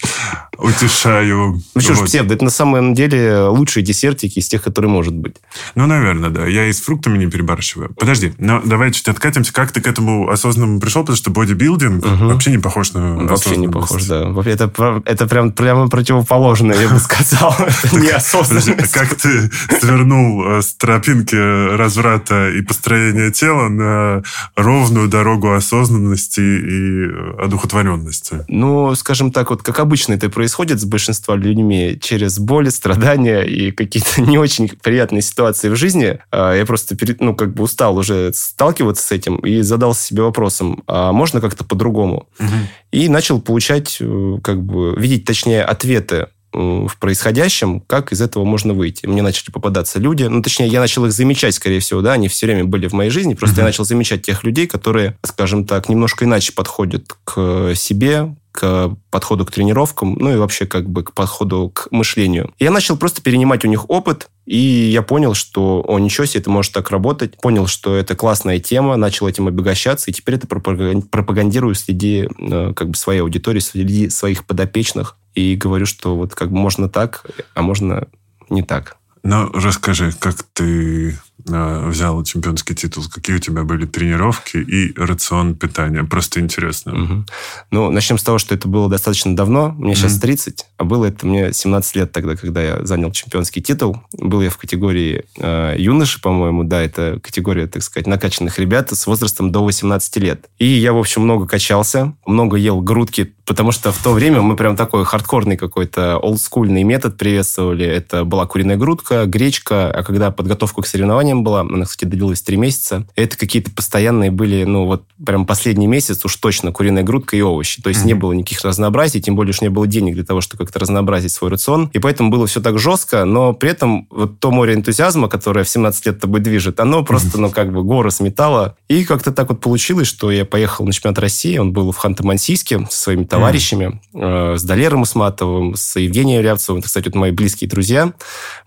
утешаю. 0.58 1.62
Ну 1.76 1.82
что 1.82 1.96
ж, 1.96 2.02
псевдо, 2.06 2.34
это 2.34 2.44
на 2.44 2.50
самом 2.50 2.94
деле 2.94 3.44
лучшие 3.46 3.84
десертики 3.84 4.40
из 4.40 4.48
тех, 4.48 4.64
которые 4.64 4.90
может 4.90 5.14
быть. 5.14 5.36
Ну, 5.76 5.86
наверное, 5.86 6.30
да. 6.30 6.48
Я 6.48 6.68
и 6.68 6.74
с 6.74 6.82
фруктами 6.82 7.18
не 7.18 7.28
перебарщиваю. 7.28 7.94
Подожди, 7.94 8.34
но 8.38 8.62
давай 8.64 8.92
чуть 8.92 9.08
откатимся. 9.08 9.54
Как 9.54 9.72
ты 9.72 9.82
к 9.82 9.88
этому 9.88 10.30
осознанному 10.30 10.80
пришел? 10.80 11.04
Потому 11.04 11.18
что 11.18 11.30
бодибилдинг 11.32 12.06
угу. 12.06 12.26
вообще 12.26 12.52
не 12.52 12.58
похож 12.58 12.94
на 12.94 13.16
Вообще 13.26 13.58
не 13.58 13.68
похож, 13.68 14.06
да. 14.06 14.34
Это, 14.46 15.02
это 15.06 15.28
прям, 15.28 15.52
прямо 15.52 15.88
противоположно 15.88 16.63
осознанно, 16.64 16.74
я 16.74 16.90
бы 16.90 17.00
сказал. 17.00 17.56
Неосознанно. 17.94 18.88
Как 18.92 19.16
ты 19.16 19.50
свернул 19.80 20.46
э, 20.46 20.62
с 20.62 20.74
тропинки 20.76 21.36
разврата 21.76 22.50
и 22.50 22.62
построения 22.62 23.32
тела 23.32 23.70
на 23.70 24.24
ровную 24.56 25.08
дорогу 25.08 25.54
осознанности 25.54 26.40
и 26.40 27.08
э, 27.08 27.44
одухотворенности? 27.44 28.46
Ну, 28.48 28.96
скажем 28.96 29.32
так, 29.32 29.50
вот 29.50 29.64
как 29.64 29.80
обычно 29.80 30.14
это 30.14 30.30
происходит 30.30 30.80
с 30.80 30.86
большинством 30.86 31.40
людьми, 31.40 31.98
через 32.02 32.40
боль, 32.40 32.72
страдания 32.72 33.42
и 33.42 33.72
какие-то 33.72 34.22
не 34.22 34.38
очень 34.38 34.70
приятные 34.82 35.22
ситуации 35.22 35.70
в 35.70 35.76
жизни. 35.76 36.20
А, 36.32 36.54
я 36.54 36.66
просто, 36.66 36.96
ну, 37.20 37.36
как 37.36 37.54
бы 37.54 37.64
устал 37.64 37.98
уже 37.98 38.32
сталкиваться 38.34 39.06
с 39.06 39.12
этим 39.12 39.38
и 39.38 39.62
задался 39.62 40.04
себе 40.04 40.24
вопросом, 40.24 40.84
а 40.88 41.12
можно 41.12 41.42
как-то 41.42 41.64
по-другому? 41.64 42.28
Угу. 42.40 42.48
И 42.92 43.10
начал 43.10 43.42
получать, 43.42 43.98
э, 44.00 44.38
как 44.44 44.62
бы, 44.62 44.96
видеть, 44.98 45.26
точнее, 45.26 45.64
ответы 45.64 46.28
в 46.54 46.98
происходящем, 47.00 47.82
как 47.82 48.12
из 48.12 48.22
этого 48.22 48.46
можно 48.46 48.74
выйти. 48.74 49.06
Мне 49.06 49.22
начали 49.22 49.52
попадаться 49.52 50.00
люди, 50.00 50.24
ну, 50.24 50.42
точнее, 50.42 50.68
я 50.68 50.80
начал 50.80 51.06
их 51.06 51.12
замечать, 51.12 51.56
скорее 51.56 51.80
всего, 51.80 52.02
да, 52.02 52.14
они 52.14 52.28
все 52.28 52.46
время 52.46 52.66
были 52.66 52.88
в 52.88 52.94
моей 52.94 53.10
жизни, 53.10 53.34
просто 53.34 53.58
uh-huh. 53.58 53.60
я 53.60 53.66
начал 53.66 53.86
замечать 53.86 54.22
тех 54.22 54.44
людей, 54.44 54.68
которые, 54.68 55.18
скажем 55.24 55.66
так, 55.66 55.90
немножко 55.90 56.26
иначе 56.26 56.54
подходят 56.54 57.16
к 57.24 57.74
себе, 57.76 58.36
к 58.54 58.96
подходу 59.10 59.46
к 59.46 59.52
тренировкам, 59.52 60.16
ну 60.20 60.32
и 60.32 60.36
вообще 60.36 60.68
как 60.68 60.88
бы 60.88 61.04
к 61.04 61.14
подходу 61.14 61.72
к 61.74 61.88
мышлению. 61.90 62.54
Я 62.60 62.70
начал 62.70 62.96
просто 62.98 63.22
перенимать 63.22 63.66
у 63.66 63.68
них 63.68 63.90
опыт, 63.90 64.30
и 64.46 64.58
я 64.58 65.02
понял, 65.02 65.34
что, 65.34 65.84
о, 65.88 65.98
ничего 65.98 66.26
себе, 66.26 66.42
это 66.42 66.52
может 66.52 66.72
так 66.72 66.92
работать. 66.92 67.36
Понял, 67.42 67.66
что 67.66 67.96
это 67.96 68.16
классная 68.16 68.60
тема, 68.60 68.96
начал 68.96 69.28
этим 69.28 69.48
обогащаться, 69.48 70.12
и 70.12 70.14
теперь 70.14 70.36
это 70.36 70.46
пропагандирую 70.46 71.74
среди 71.74 72.30
э, 72.38 72.74
как 72.76 72.90
бы 72.90 72.96
своей 72.96 73.22
аудитории, 73.22 73.60
среди 73.60 74.10
своих 74.10 74.46
подопечных 74.46 75.18
и 75.36 75.56
говорю, 75.56 75.86
что 75.86 76.16
вот 76.16 76.36
как 76.36 76.50
бы 76.50 76.58
можно 76.58 76.90
так, 76.90 77.26
а 77.54 77.62
можно 77.62 78.08
не 78.50 78.64
так. 78.64 78.98
Ну, 79.26 79.50
расскажи, 79.54 80.12
как 80.20 80.44
ты 80.54 81.18
э, 81.48 81.88
взял 81.88 82.22
чемпионский 82.26 82.76
титул, 82.76 83.06
какие 83.10 83.38
у 83.38 83.40
тебя 83.40 83.64
были 83.64 83.86
тренировки 83.86 84.58
и 84.58 84.94
рацион 85.00 85.56
питания? 85.56 86.04
Просто 86.04 86.42
интересно. 86.42 86.94
Угу. 86.94 87.26
Ну, 87.72 87.90
начнем 87.90 88.18
с 88.18 88.24
того, 88.24 88.38
что 88.38 88.54
это 88.54 88.68
было 88.68 88.90
достаточно 88.90 89.34
давно. 89.34 89.70
Мне 89.70 89.96
сейчас 89.96 90.20
30, 90.20 90.66
а 90.76 90.84
было 90.84 91.06
это 91.06 91.26
мне 91.26 91.54
17 91.54 91.96
лет 91.96 92.12
тогда, 92.12 92.36
когда 92.36 92.62
я 92.62 92.86
занял 92.86 93.12
чемпионский 93.14 93.62
титул. 93.62 94.02
Был 94.12 94.42
я 94.42 94.50
в 94.50 94.58
категории 94.58 95.24
э, 95.38 95.76
юноши, 95.78 96.20
по-моему, 96.20 96.66
да, 96.66 96.82
это 96.82 97.22
категория, 97.24 97.68
так 97.68 97.82
сказать, 97.82 98.08
накачанных 98.08 98.60
ребят 98.60 98.92
с 98.92 99.08
возрастом 99.08 99.54
до 99.54 99.64
18 99.64 100.18
лет. 100.18 100.50
И 100.60 100.66
я, 100.66 100.92
в 100.92 100.98
общем, 100.98 101.22
много 101.22 101.48
качался, 101.48 102.14
много 102.26 102.58
ел 102.58 102.82
грудки, 102.82 103.34
потому 103.46 103.72
что 103.72 103.92
в 103.92 103.98
то 103.98 104.14
время 104.14 104.42
мы 104.42 104.56
прям 104.56 104.76
такой 104.76 105.06
хардкорный 105.06 105.58
какой-то 105.58 106.18
олдскульный 106.18 106.84
метод 106.84 107.18
приветствовали. 107.18 107.86
Это 107.86 108.24
была 108.24 108.46
куриная 108.46 108.78
грудка, 108.78 109.26
гречка, 109.26 109.92
а 109.92 110.04
когда 110.04 110.32
подготовка 110.32 110.82
к 110.82 110.88
соревнованиям 110.88 111.44
была, 111.44 111.62
она, 111.62 111.86
кстати, 111.86 112.06
длилась 112.10 112.42
три 112.42 112.58
месяца, 112.58 113.06
это 113.16 113.38
какие-то 113.38 113.72
постоянные 113.72 114.32
были, 114.32 114.64
ну 114.64 114.86
вот 114.86 115.04
прям 115.24 115.46
последний 115.46 115.88
месяц 115.88 116.24
уж 116.26 116.36
точно 116.38 116.72
куриная 116.72 117.04
грудка 117.04 117.36
и 117.36 117.42
овощи. 117.42 117.82
То 117.82 117.90
есть 117.90 118.02
mm-hmm. 118.02 118.08
не 118.08 118.14
было 118.14 118.34
никаких 118.34 118.64
разнообразий, 118.64 119.22
тем 119.22 119.36
более, 119.36 119.54
что 119.54 119.66
не 119.66 119.70
было 119.70 119.88
денег 119.88 120.16
для 120.16 120.24
того, 120.24 120.42
чтобы 120.42 120.66
как-то 120.66 120.80
разнообразить 120.80 121.32
свой 121.32 121.52
рацион. 121.52 121.90
И 121.94 122.00
поэтому 122.00 122.30
было 122.30 122.48
все 122.48 122.62
так 122.62 122.80
жестко, 122.80 123.26
но 123.26 123.54
при 123.54 123.72
этом 123.72 124.08
вот 124.10 124.40
то 124.40 124.52
море 124.52 124.76
энтузиазма, 124.76 125.28
которое 125.28 125.64
в 125.64 125.70
17 125.70 126.06
лет 126.06 126.20
тобой 126.20 126.40
движет, 126.40 126.80
оно 126.80 127.04
просто, 127.04 127.38
mm-hmm. 127.38 127.42
ну 127.42 127.50
как 127.52 127.74
бы 127.74 127.84
горы 127.84 128.12
сметало. 128.12 128.76
И 128.88 129.04
как-то 129.04 129.32
так 129.32 129.50
вот 129.50 129.60
получилось, 129.60 130.08
что 130.08 130.32
я 130.32 130.46
поехал 130.46 130.86
на 130.86 130.94
чемпионат 130.94 131.20
России, 131.20 131.58
он 131.58 131.74
был 131.74 131.92
в 131.92 132.04
Ханты-Мансийске 132.04 132.88
со 132.90 132.98
своими 132.98 133.24
товарищами, 133.34 134.00
mm-hmm. 134.14 134.54
э, 134.54 134.58
с 134.58 134.64
Далером 134.64 135.02
Усматовым, 135.02 135.76
с 135.76 136.00
Евгением 136.00 136.42
Рябцевым, 136.42 136.80
это, 136.80 136.88
кстати, 136.88 137.06
вот 137.06 137.16
мои 137.16 137.32
близкие 137.32 137.70
друзья. 137.70 138.14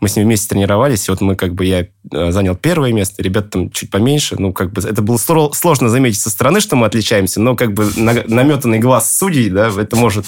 Мы 0.00 0.08
с 0.08 0.16
ними 0.16 0.26
вместе 0.26 0.49
тренировались, 0.49 1.08
и 1.08 1.11
вот 1.11 1.20
мы 1.20 1.37
как 1.37 1.54
бы, 1.54 1.64
я 1.64 1.87
э, 2.12 2.30
занял 2.30 2.56
первое 2.56 2.92
место, 2.92 3.23
ребята 3.23 3.50
там 3.50 3.70
чуть 3.70 3.90
поменьше, 3.90 4.37
ну, 4.38 4.52
как 4.52 4.73
бы, 4.73 4.82
это 4.82 5.02
было 5.02 5.16
сложно 5.16 5.88
заметить 5.88 6.20
со 6.20 6.30
стороны, 6.30 6.61
что 6.61 6.76
мы 6.76 6.87
отличаемся, 6.87 7.40
но 7.40 7.56
как 7.56 7.73
бы 7.73 7.90
наметанный 7.96 8.78
глаз 8.78 9.16
судей, 9.16 9.50
да, 9.50 9.68
это 9.68 9.96
может 9.96 10.26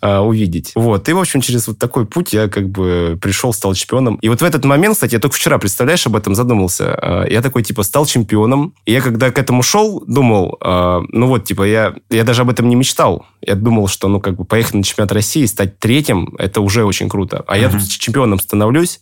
а, 0.00 0.22
увидеть. 0.22 0.72
Вот, 0.74 1.08
и, 1.08 1.12
в 1.12 1.18
общем, 1.18 1.40
через 1.40 1.68
вот 1.68 1.78
такой 1.78 2.06
путь 2.06 2.32
я 2.32 2.48
как 2.48 2.68
бы 2.68 3.18
пришел, 3.20 3.52
стал 3.52 3.74
чемпионом. 3.74 4.16
И 4.16 4.28
вот 4.28 4.40
в 4.40 4.44
этот 4.44 4.64
момент, 4.64 4.94
кстати, 4.94 5.14
я 5.14 5.20
только 5.20 5.36
вчера, 5.36 5.58
представляешь, 5.58 6.06
об 6.06 6.16
этом 6.16 6.34
задумался, 6.34 6.94
а, 6.94 7.26
я 7.26 7.42
такой, 7.42 7.62
типа, 7.62 7.82
стал 7.82 8.06
чемпионом, 8.06 8.74
и 8.86 8.92
я 8.92 9.00
когда 9.00 9.30
к 9.30 9.38
этому 9.38 9.62
шел, 9.62 10.02
думал, 10.06 10.56
а, 10.60 11.02
ну 11.08 11.26
вот, 11.26 11.44
типа, 11.44 11.64
я, 11.64 11.94
я 12.08 12.24
даже 12.24 12.42
об 12.42 12.50
этом 12.50 12.68
не 12.68 12.76
мечтал, 12.76 13.26
я 13.42 13.54
думал, 13.54 13.88
что, 13.88 14.08
ну, 14.08 14.20
как 14.20 14.36
бы, 14.36 14.44
поехать 14.44 14.74
на 14.74 14.82
чемпионат 14.82 15.12
России, 15.12 15.44
стать 15.46 15.78
третьим, 15.78 16.34
это 16.38 16.60
уже 16.60 16.84
очень 16.84 17.08
круто. 17.08 17.44
А 17.46 17.56
uh-huh. 17.56 17.60
я 17.60 17.68
тут 17.68 17.88
чемпионом 17.88 18.38
становлюсь, 18.38 19.00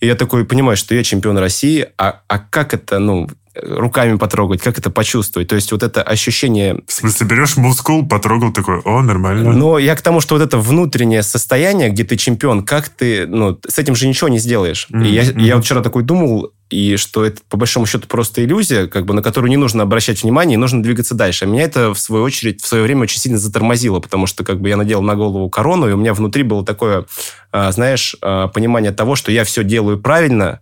и 0.00 0.06
я 0.06 0.14
такой 0.14 0.44
понимаю, 0.44 0.76
что 0.76 0.94
я 0.94 1.02
чемпион 1.02 1.38
России, 1.38 1.86
а, 1.96 2.20
а 2.28 2.38
как 2.38 2.74
это, 2.74 2.98
ну, 2.98 3.28
руками 3.62 4.16
потрогать, 4.16 4.60
как 4.60 4.78
это 4.78 4.90
почувствовать. 4.90 5.48
То 5.48 5.54
есть 5.54 5.72
вот 5.72 5.82
это 5.82 6.02
ощущение... 6.02 6.82
В 6.86 6.92
смысле, 6.92 7.26
берешь 7.26 7.56
мускул, 7.56 8.06
потрогал 8.06 8.52
такой, 8.52 8.80
о, 8.80 9.02
нормально. 9.02 9.52
Но 9.52 9.78
я 9.78 9.94
к 9.96 10.02
тому, 10.02 10.20
что 10.20 10.34
вот 10.34 10.42
это 10.42 10.58
внутреннее 10.58 11.22
состояние, 11.22 11.90
где 11.90 12.04
ты 12.04 12.16
чемпион, 12.16 12.64
как 12.64 12.88
ты... 12.88 13.26
Ну, 13.26 13.58
с 13.66 13.78
этим 13.78 13.94
же 13.94 14.06
ничего 14.06 14.28
не 14.28 14.38
сделаешь. 14.38 14.88
Mm-hmm. 14.90 15.06
И 15.06 15.12
я, 15.12 15.22
я 15.22 15.56
вот 15.56 15.64
вчера 15.64 15.82
такой 15.82 16.02
думал, 16.02 16.52
и 16.68 16.96
что 16.96 17.24
это, 17.24 17.40
по 17.48 17.56
большому 17.56 17.86
счету, 17.86 18.08
просто 18.08 18.44
иллюзия, 18.44 18.88
как 18.88 19.06
бы, 19.06 19.14
на 19.14 19.22
которую 19.22 19.50
не 19.50 19.56
нужно 19.56 19.84
обращать 19.84 20.22
внимание, 20.22 20.54
и 20.54 20.58
нужно 20.58 20.82
двигаться 20.82 21.14
дальше. 21.14 21.44
А 21.44 21.48
меня 21.48 21.62
это, 21.62 21.94
в 21.94 21.98
свою 21.98 22.24
очередь, 22.24 22.60
в 22.60 22.66
свое 22.66 22.82
время 22.82 23.02
очень 23.02 23.20
сильно 23.20 23.38
затормозило, 23.38 24.00
потому 24.00 24.26
что 24.26 24.42
как 24.42 24.60
бы 24.60 24.68
я 24.68 24.76
надел 24.76 25.00
на 25.00 25.14
голову 25.14 25.48
корону, 25.48 25.88
и 25.88 25.92
у 25.92 25.96
меня 25.96 26.12
внутри 26.12 26.42
было 26.42 26.64
такое, 26.64 27.06
а, 27.52 27.70
знаешь, 27.70 28.16
а, 28.20 28.48
понимание 28.48 28.90
того, 28.90 29.14
что 29.14 29.30
я 29.30 29.44
все 29.44 29.62
делаю 29.62 30.00
правильно, 30.00 30.60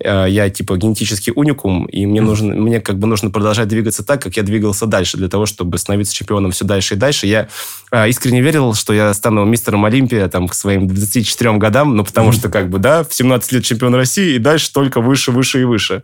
я 0.00 0.48
типа 0.50 0.76
генетический 0.76 1.32
уникум, 1.34 1.86
и 1.86 2.06
мне 2.06 2.20
нужно, 2.20 2.54
мне 2.54 2.80
как 2.80 2.98
бы 2.98 3.06
нужно 3.06 3.30
продолжать 3.30 3.68
двигаться 3.68 4.04
так, 4.04 4.22
как 4.22 4.36
я 4.36 4.42
двигался 4.42 4.86
дальше, 4.86 5.16
для 5.16 5.28
того, 5.28 5.46
чтобы 5.46 5.76
становиться 5.78 6.14
чемпионом 6.14 6.52
все 6.52 6.64
дальше 6.64 6.94
и 6.94 6.96
дальше. 6.96 7.26
Я 7.26 7.48
а, 7.90 8.06
искренне 8.06 8.40
верил, 8.40 8.74
что 8.74 8.92
я 8.92 9.12
стану 9.12 9.44
мистером 9.44 9.84
Олимпия 9.84 10.28
там 10.28 10.46
к 10.46 10.54
своим 10.54 10.86
24 10.86 11.54
годам, 11.54 11.96
ну 11.96 12.04
потому 12.04 12.32
что 12.32 12.48
как 12.48 12.70
бы, 12.70 12.78
да, 12.78 13.02
в 13.02 13.12
17 13.12 13.52
лет 13.52 13.64
чемпион 13.64 13.94
России, 13.94 14.34
и 14.34 14.38
дальше 14.38 14.72
только 14.72 15.00
выше, 15.00 15.32
выше 15.32 15.62
и 15.62 15.64
выше. 15.64 16.02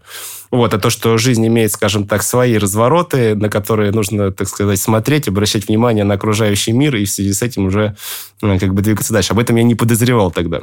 Вот, 0.50 0.72
а 0.74 0.78
то, 0.78 0.90
что 0.90 1.16
жизнь 1.18 1.46
имеет, 1.46 1.72
скажем 1.72 2.06
так, 2.06 2.22
свои 2.22 2.56
развороты, 2.58 3.34
на 3.34 3.48
которые 3.48 3.90
нужно, 3.90 4.30
так 4.30 4.48
сказать, 4.48 4.80
смотреть, 4.80 5.28
обращать 5.28 5.68
внимание 5.68 6.04
на 6.04 6.14
окружающий 6.14 6.72
мир, 6.72 6.96
и 6.96 7.04
в 7.04 7.10
связи 7.10 7.32
с 7.32 7.42
этим 7.42 7.66
уже 7.66 7.96
ну, 8.40 8.58
как 8.58 8.74
бы 8.74 8.82
двигаться 8.82 9.12
дальше. 9.12 9.32
Об 9.32 9.38
этом 9.38 9.56
я 9.56 9.62
не 9.62 9.74
подозревал 9.74 10.30
тогда. 10.30 10.60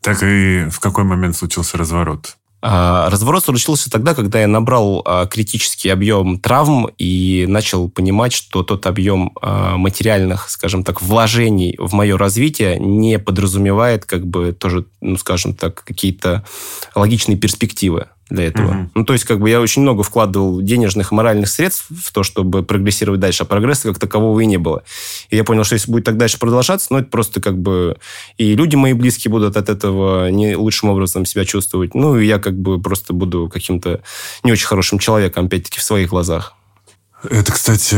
Так 0.00 0.22
и 0.22 0.66
в 0.70 0.80
какой 0.80 1.04
момент 1.04 1.36
случился 1.36 1.78
разворот? 1.78 2.36
А, 2.62 3.10
разворот 3.10 3.44
случился 3.44 3.90
тогда, 3.90 4.14
когда 4.14 4.40
я 4.40 4.48
набрал 4.48 5.02
а, 5.04 5.26
критический 5.26 5.88
объем 5.90 6.38
травм 6.38 6.88
и 6.98 7.44
начал 7.48 7.88
понимать, 7.88 8.32
что 8.32 8.62
тот 8.62 8.86
объем 8.86 9.32
а, 9.40 9.76
материальных, 9.76 10.48
скажем 10.48 10.82
так, 10.82 11.02
вложений 11.02 11.76
в 11.78 11.92
мое 11.92 12.16
развитие 12.16 12.78
не 12.78 13.18
подразумевает, 13.18 14.04
как 14.04 14.26
бы 14.26 14.52
тоже, 14.52 14.86
ну, 15.00 15.16
скажем 15.16 15.54
так, 15.54 15.84
какие-то 15.84 16.44
логичные 16.94 17.36
перспективы 17.36 18.08
для 18.28 18.44
этого. 18.44 18.70
Угу. 18.70 18.90
Ну, 18.94 19.04
то 19.04 19.12
есть, 19.12 19.24
как 19.24 19.38
бы 19.38 19.48
я 19.48 19.60
очень 19.60 19.82
много 19.82 20.02
вкладывал 20.02 20.60
денежных 20.60 21.12
и 21.12 21.14
моральных 21.14 21.48
средств 21.48 21.86
в 21.90 22.12
то, 22.12 22.22
чтобы 22.22 22.64
прогрессировать 22.64 23.20
дальше, 23.20 23.44
а 23.44 23.46
прогресса 23.46 23.88
как 23.88 23.98
такового 23.98 24.40
и 24.40 24.46
не 24.46 24.56
было. 24.56 24.82
И 25.30 25.36
я 25.36 25.44
понял, 25.44 25.64
что 25.64 25.74
если 25.74 25.90
будет 25.90 26.04
так 26.04 26.16
дальше 26.16 26.38
продолжаться, 26.38 26.88
ну, 26.90 26.98
это 26.98 27.08
просто 27.08 27.40
как 27.40 27.58
бы... 27.58 27.96
И 28.36 28.56
люди 28.56 28.74
мои 28.74 28.94
близкие 28.94 29.30
будут 29.30 29.56
от 29.56 29.68
этого 29.68 30.28
не 30.30 30.56
лучшим 30.56 30.88
образом 30.88 31.24
себя 31.24 31.44
чувствовать. 31.44 31.94
Ну, 31.94 32.18
и 32.18 32.26
я 32.26 32.38
как 32.38 32.58
бы 32.58 32.80
просто 32.80 33.12
буду 33.12 33.48
каким-то 33.48 34.00
не 34.42 34.52
очень 34.52 34.66
хорошим 34.66 34.98
человеком, 34.98 35.46
опять-таки, 35.46 35.78
в 35.78 35.84
своих 35.84 36.08
глазах. 36.08 36.54
Это, 37.30 37.52
кстати, 37.52 37.96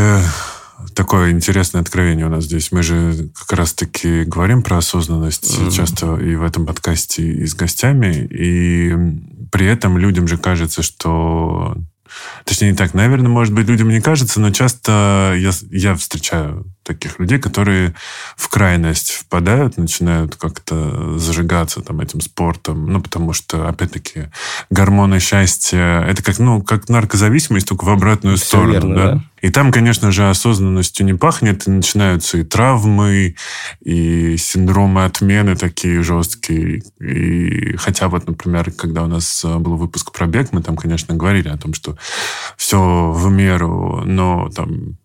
такое 0.94 1.30
интересное 1.30 1.80
откровение 1.80 2.26
у 2.26 2.30
нас 2.30 2.44
здесь. 2.44 2.70
Мы 2.70 2.82
же 2.82 3.30
как 3.35 3.52
раз-таки 3.52 4.25
говорим 4.25 4.62
про 4.62 4.78
осознанность 4.78 5.58
mm-hmm. 5.58 5.70
часто 5.70 6.16
и 6.16 6.35
в 6.37 6.42
этом 6.42 6.66
подкасте, 6.66 7.23
и 7.23 7.47
с 7.47 7.54
гостями. 7.54 8.28
И 8.30 8.94
при 9.50 9.66
этом 9.66 9.98
людям 9.98 10.28
же 10.28 10.38
кажется, 10.38 10.82
что... 10.82 11.76
Точнее, 12.44 12.70
не 12.70 12.76
так, 12.76 12.94
наверное, 12.94 13.28
может 13.28 13.52
быть, 13.54 13.68
людям 13.68 13.88
не 13.90 14.00
кажется, 14.00 14.40
но 14.40 14.50
часто 14.50 15.34
я, 15.36 15.50
я 15.70 15.94
встречаю 15.94 16.64
таких 16.88 17.18
людей, 17.21 17.38
которые 17.38 17.95
в 18.37 18.49
крайность 18.49 19.12
впадают, 19.12 19.76
начинают 19.76 20.37
как-то 20.37 21.18
зажигаться 21.18 21.83
там 21.83 22.00
этим 22.00 22.21
спортом, 22.21 22.87
ну, 22.87 23.00
потому 23.00 23.33
что, 23.33 23.68
опять-таки, 23.68 24.30
гормоны 24.71 25.21
счастья, 25.21 26.04
это 26.09 26.23
как, 26.23 26.38
ну, 26.38 26.62
как 26.62 26.88
наркозависимость, 26.88 27.68
только 27.68 27.85
в 27.85 27.90
обратную 27.90 28.37
Все 28.37 28.47
сторону, 28.47 28.73
верно, 28.73 28.95
да? 28.95 29.12
да? 29.12 29.23
И 29.40 29.50
там, 29.50 29.71
конечно 29.71 30.11
же, 30.11 30.28
осознанностью 30.28 31.07
не 31.07 31.14
пахнет, 31.14 31.66
и 31.66 31.71
начинаются 31.71 32.38
и 32.38 32.42
травмы, 32.42 33.37
и 33.80 34.37
синдромы 34.37 35.04
отмены 35.04 35.54
такие 35.54 36.02
жесткие. 36.02 36.83
И 37.00 37.76
хотя 37.76 38.09
вот, 38.09 38.26
например, 38.26 38.73
когда 38.73 39.04
у 39.04 39.07
нас 39.07 39.45
э, 39.45 39.59
был 39.59 39.76
выпуск 39.76 40.12
про 40.12 40.26
бег, 40.26 40.49
мы 40.52 40.62
там, 40.62 40.76
конечно, 40.76 41.14
говорили 41.14 41.49
о 41.49 41.57
том, 41.57 41.73
что 41.75 41.97
все 42.57 43.12
в 43.12 43.30
меру, 43.30 44.02
но 44.04 44.49
там 44.50 44.97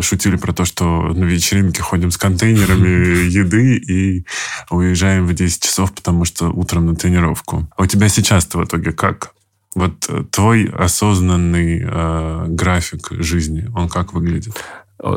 шутили 0.00 0.36
про 0.36 0.52
то, 0.52 0.64
что 0.64 0.84
на 0.84 1.24
вечеринке 1.24 1.82
ходим 1.82 2.10
с 2.10 2.16
контейнерами 2.16 3.28
еды 3.28 3.76
и 3.76 4.26
уезжаем 4.70 5.26
в 5.26 5.34
10 5.34 5.62
часов, 5.62 5.92
потому 5.94 6.24
что 6.24 6.48
утром 6.48 6.86
на 6.86 6.96
тренировку. 6.96 7.68
А 7.76 7.82
у 7.82 7.86
тебя 7.86 8.08
сейчас-то 8.08 8.58
в 8.58 8.64
итоге 8.64 8.92
как? 8.92 9.34
Вот 9.74 10.06
э, 10.08 10.24
твой 10.30 10.66
осознанный 10.66 11.82
э, 11.84 12.44
график 12.48 13.08
жизни, 13.10 13.68
он 13.74 13.88
как 13.88 14.12
выглядит? 14.12 14.54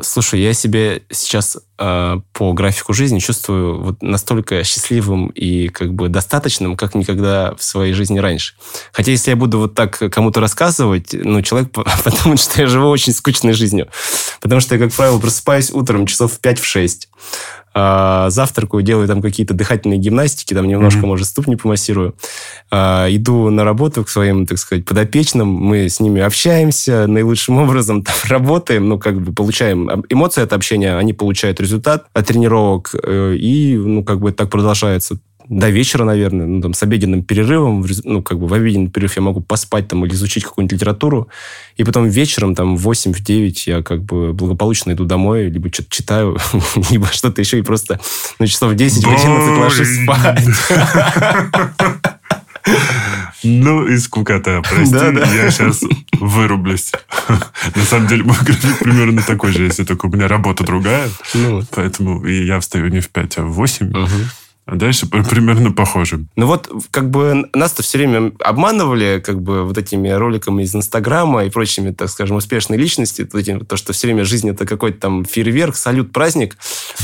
Слушай, 0.02 0.42
я 0.42 0.54
себе 0.54 1.04
сейчас 1.12 1.58
э, 1.78 2.20
по 2.34 2.54
графику 2.54 2.94
жизни 2.94 3.20
чувствую 3.20 3.82
вот 3.82 4.02
настолько 4.02 4.64
счастливым 4.64 5.28
и 5.28 5.70
как 5.70 5.94
бы 5.94 6.10
достаточным, 6.10 6.76
как 6.76 6.96
никогда 6.96 7.54
в 7.56 7.64
своей 7.64 7.94
жизни 7.94 8.18
раньше. 8.18 8.56
Хотя 8.92 9.12
если 9.12 9.30
я 9.30 9.36
буду 9.36 9.60
вот 9.60 9.76
так 9.76 9.98
кому-то 10.12 10.40
рассказывать, 10.40 11.14
ну, 11.14 11.42
человек 11.44 11.72
подумает, 12.04 12.40
что 12.40 12.62
я 12.62 12.68
живу 12.68 12.90
очень 12.90 13.14
скучной 13.14 13.54
жизнью. 13.54 13.88
Потому 14.42 14.62
что 14.62 14.76
я, 14.76 14.82
как 14.82 14.94
правило, 14.94 15.20
просыпаюсь 15.20 15.70
утром 15.72 16.08
часов 16.08 16.34
в 16.34 16.42
5-6 16.42 17.08
а, 17.80 18.32
завтракаю, 18.32 18.82
делаю 18.82 19.08
там 19.08 19.22
какие-то 19.22 19.54
дыхательные 19.54 20.00
гимнастики, 20.00 20.56
там 20.56 20.68
немножко, 20.68 21.02
mm-hmm. 21.02 21.06
может, 21.06 21.28
ступни 21.28 21.56
помассирую. 21.56 22.16
А, 22.72 23.06
иду 23.08 23.52
на 23.52 23.64
работу 23.64 24.04
к 24.04 24.10
своим, 24.10 24.48
так 24.48 24.58
сказать, 24.58 24.84
подопечным, 24.84 25.48
мы 25.48 25.88
с 25.88 26.00
ними 26.00 26.20
общаемся 26.20 27.06
наилучшим 27.06 27.58
образом, 27.60 28.02
там, 28.02 28.16
работаем, 28.30 28.90
ну, 28.90 28.98
как 28.98 29.22
бы 29.22 29.32
получаем 29.32 30.04
эмоции 30.10 30.42
от 30.42 30.54
общения, 30.54 30.98
они 30.98 31.14
получают 31.14 31.60
результат 31.60 32.08
от 32.14 32.26
тренировок, 32.26 32.96
э, 32.96 33.36
и, 33.36 33.78
ну, 33.78 34.04
как 34.04 34.22
бы 34.22 34.32
так 34.32 34.50
продолжается 34.50 35.20
до 35.50 35.70
вечера, 35.70 36.04
наверное, 36.04 36.46
ну, 36.46 36.62
там, 36.62 36.74
с 36.74 36.84
обеденным 36.84 37.24
перерывом, 37.24 37.86
ну, 38.04 38.22
как 38.22 38.40
бы 38.40 38.48
в 38.48 38.54
обеденный 38.54 38.90
перерыв 38.90 39.16
я 39.16 39.22
могу 39.22 39.42
поспать 39.42 39.88
там 39.88 40.06
или 40.06 40.14
изучить 40.14 40.44
какую-нибудь 40.44 40.74
литературу, 40.74 41.30
и 41.78 41.84
потом 41.84 42.08
вечером, 42.08 42.56
там, 42.56 42.76
в 42.76 42.90
8-9 42.90 43.54
я 43.66 43.84
как 43.84 44.04
бы 44.04 44.34
благополучно 44.34 44.92
иду 44.92 45.06
домой, 45.06 45.50
либо 45.50 45.72
что-то 45.72 45.90
читаю, 45.90 46.38
либо 46.90 47.08
что-то 47.08 47.42
еще, 47.42 47.60
и 47.60 47.62
просто 47.62 48.00
на 48.40 48.48
часов 48.48 48.76
10 48.76 49.04
в 49.04 49.10
11 49.10 49.58
ложусь 49.58 50.04
спать. 50.04 50.46
Ну 53.44 53.88
и 53.88 53.98
скукота, 53.98 54.62
прости, 54.62 54.94
да, 54.94 55.12
да. 55.12 55.26
я 55.34 55.52
сейчас 55.52 55.82
вырублюсь. 56.20 56.92
На 57.76 57.84
самом 57.84 58.08
деле 58.08 58.24
мой 58.24 58.36
график 58.42 58.80
примерно 58.80 59.22
такой 59.22 59.52
же, 59.52 59.64
если 59.64 59.84
только 59.84 60.08
у 60.08 60.10
меня 60.10 60.28
работа 60.28 60.64
другая. 60.64 61.10
Ну. 61.34 61.64
Поэтому 61.72 62.26
я 62.26 62.60
встаю 62.60 62.88
не 62.90 63.00
в 63.00 63.10
5, 63.10 63.38
а 63.38 63.42
в 63.44 63.54
8. 63.54 63.90
Угу. 63.90 64.08
А 64.68 64.76
дальше 64.76 65.08
примерно 65.30 65.72
похоже. 65.72 66.26
Ну 66.36 66.46
вот, 66.46 66.70
как 66.92 67.10
бы 67.10 67.50
нас-то 67.54 67.84
все 67.84 67.98
время 67.98 68.34
обманывали, 68.40 69.24
как 69.26 69.42
бы 69.42 69.64
вот 69.64 69.78
этими 69.78 70.10
роликами 70.10 70.64
из 70.64 70.76
Инстаграма 70.76 71.46
и 71.46 71.50
прочими, 71.50 71.92
так 71.92 72.10
скажем, 72.10 72.36
успешной 72.36 72.78
личности, 72.78 73.24
то, 73.24 73.78
что 73.78 73.94
все 73.94 74.08
время 74.08 74.26
жизнь 74.26 74.50
это 74.50 74.66
какой-то 74.66 75.00
там 75.00 75.26
фейерверк, 75.26 75.78
салют, 75.78 76.12
праздник. 76.12 76.58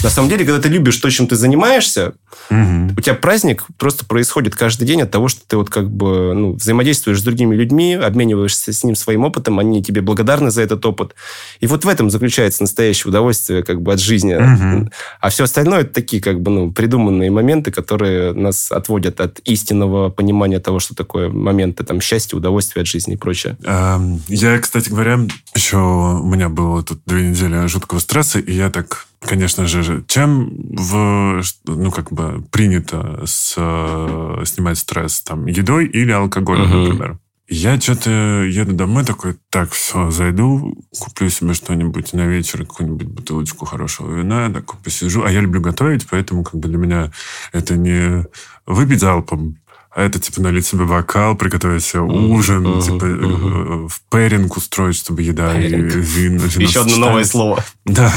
На 0.04 0.10
самом 0.10 0.30
деле, 0.30 0.46
когда 0.46 0.62
ты 0.62 0.68
любишь 0.68 0.98
то, 0.98 1.10
чем 1.10 1.26
ты 1.28 1.38
занимаешься, 1.38 2.16
угу. 2.50 2.94
у 2.98 3.02
тебя 3.02 3.16
праздник 3.16 3.64
просто 3.78 4.06
происходит 4.06 4.56
каждый 4.56 4.86
день 4.86 5.02
от 5.02 5.12
того, 5.12 5.30
что 5.30 5.42
ты 5.48 5.56
вот 5.56 5.70
как 5.70 5.90
бы 5.90 6.34
ну, 6.34 6.54
взаимодействуешь 6.54 7.22
с 7.22 7.24
другими 7.24 7.56
людьми, 7.56 7.94
обмениваешься 7.94 8.74
с 8.74 8.84
ним 8.84 8.96
своим 8.96 9.24
опытом, 9.24 9.60
они 9.60 9.82
тебе 9.82 10.02
благодарны 10.02 10.52
за 10.52 10.64
этот 10.64 10.86
опыт. 10.86 11.16
И 11.62 11.68
вот 11.68 11.86
в 11.86 11.88
этом 11.88 12.10
заключается 12.10 12.64
настоящее 12.64 13.10
удовольствие 13.10 13.64
как 13.64 13.82
бы 13.82 13.94
от 13.94 14.02
жизни. 14.02 14.34
Угу. 14.34 14.90
А 15.22 15.30
все 15.30 15.46
остальное 15.46 15.82
это 15.82 15.94
такие 15.94 16.22
как 16.22 16.42
бы 16.42 16.52
ну, 16.52 16.72
придуманные 16.72 17.32
моменты, 17.32 17.53
моменты, 17.54 17.72
которые 17.72 18.34
нас 18.34 18.72
отводят 18.72 19.22
от 19.22 19.40
истинного 19.46 20.10
понимания 20.10 20.60
того, 20.60 20.80
что 20.80 20.96
такое 20.96 21.30
моменты 21.30 21.84
там, 21.84 22.02
счастья, 22.02 22.36
удовольствия 22.36 22.82
от 22.82 22.88
жизни 22.88 23.14
и 23.14 23.18
прочее. 23.18 23.58
Эм, 23.64 24.22
я, 24.28 24.58
кстати 24.60 24.90
говоря, 24.90 25.20
еще 25.56 25.78
у 25.78 26.26
меня 26.26 26.50
было 26.50 26.84
тут 26.84 27.02
две 27.06 27.30
недели 27.30 27.68
жуткого 27.68 28.00
стресса, 28.00 28.40
и 28.40 28.54
я 28.54 28.70
так 28.70 29.06
конечно 29.20 29.68
же, 29.68 30.04
чем 30.08 30.50
в, 30.76 31.42
ну, 31.66 31.92
как 31.92 32.12
бы 32.12 32.44
принято 32.52 33.22
с, 33.26 33.56
э, 33.56 34.44
снимать 34.46 34.78
стресс? 34.78 35.22
Там, 35.22 35.46
едой 35.46 35.86
или 35.86 36.12
алкоголем, 36.12 36.66
uh-huh. 36.66 36.84
например? 36.84 37.20
Я 37.56 37.80
что-то 37.80 38.10
еду 38.50 38.74
домой 38.74 39.06
такой, 39.06 39.38
так, 39.52 39.74
все, 39.74 40.10
зайду, 40.10 40.76
куплю 41.00 41.30
себе 41.30 41.54
что-нибудь 41.54 42.12
на 42.14 42.26
вечер, 42.26 42.66
какую-нибудь 42.66 43.08
бутылочку 43.08 43.68
хорошего 43.68 44.12
вина, 44.12 44.50
так 44.50 44.76
посижу. 44.78 45.24
А 45.24 45.32
я 45.32 45.40
люблю 45.40 45.62
готовить, 45.62 46.08
поэтому 46.10 46.44
как 46.44 46.56
бы 46.56 46.68
для 46.68 46.80
меня 46.80 47.12
это 47.52 47.78
не 47.78 48.26
выпить 48.66 49.02
залпом, 49.02 49.60
а 49.96 50.04
это, 50.04 50.20
типа, 50.20 50.42
налить 50.42 50.66
себе 50.66 50.86
бокал, 50.86 51.36
приготовить 51.36 51.84
себе 51.84 52.02
ужин, 52.02 52.66
uh-huh, 52.66 52.82
типа, 52.82 53.06
uh-huh. 53.06 53.88
в 53.88 54.02
пэринг 54.10 54.58
устроить, 54.58 54.96
чтобы 54.96 55.22
еда 55.22 55.52
пэринг. 55.54 55.96
и 55.96 56.00
вин... 56.00 56.38
Еще 56.38 56.82
одно 56.82 56.98
новое 56.98 57.26
слово. 57.26 57.64
Да. 57.86 58.12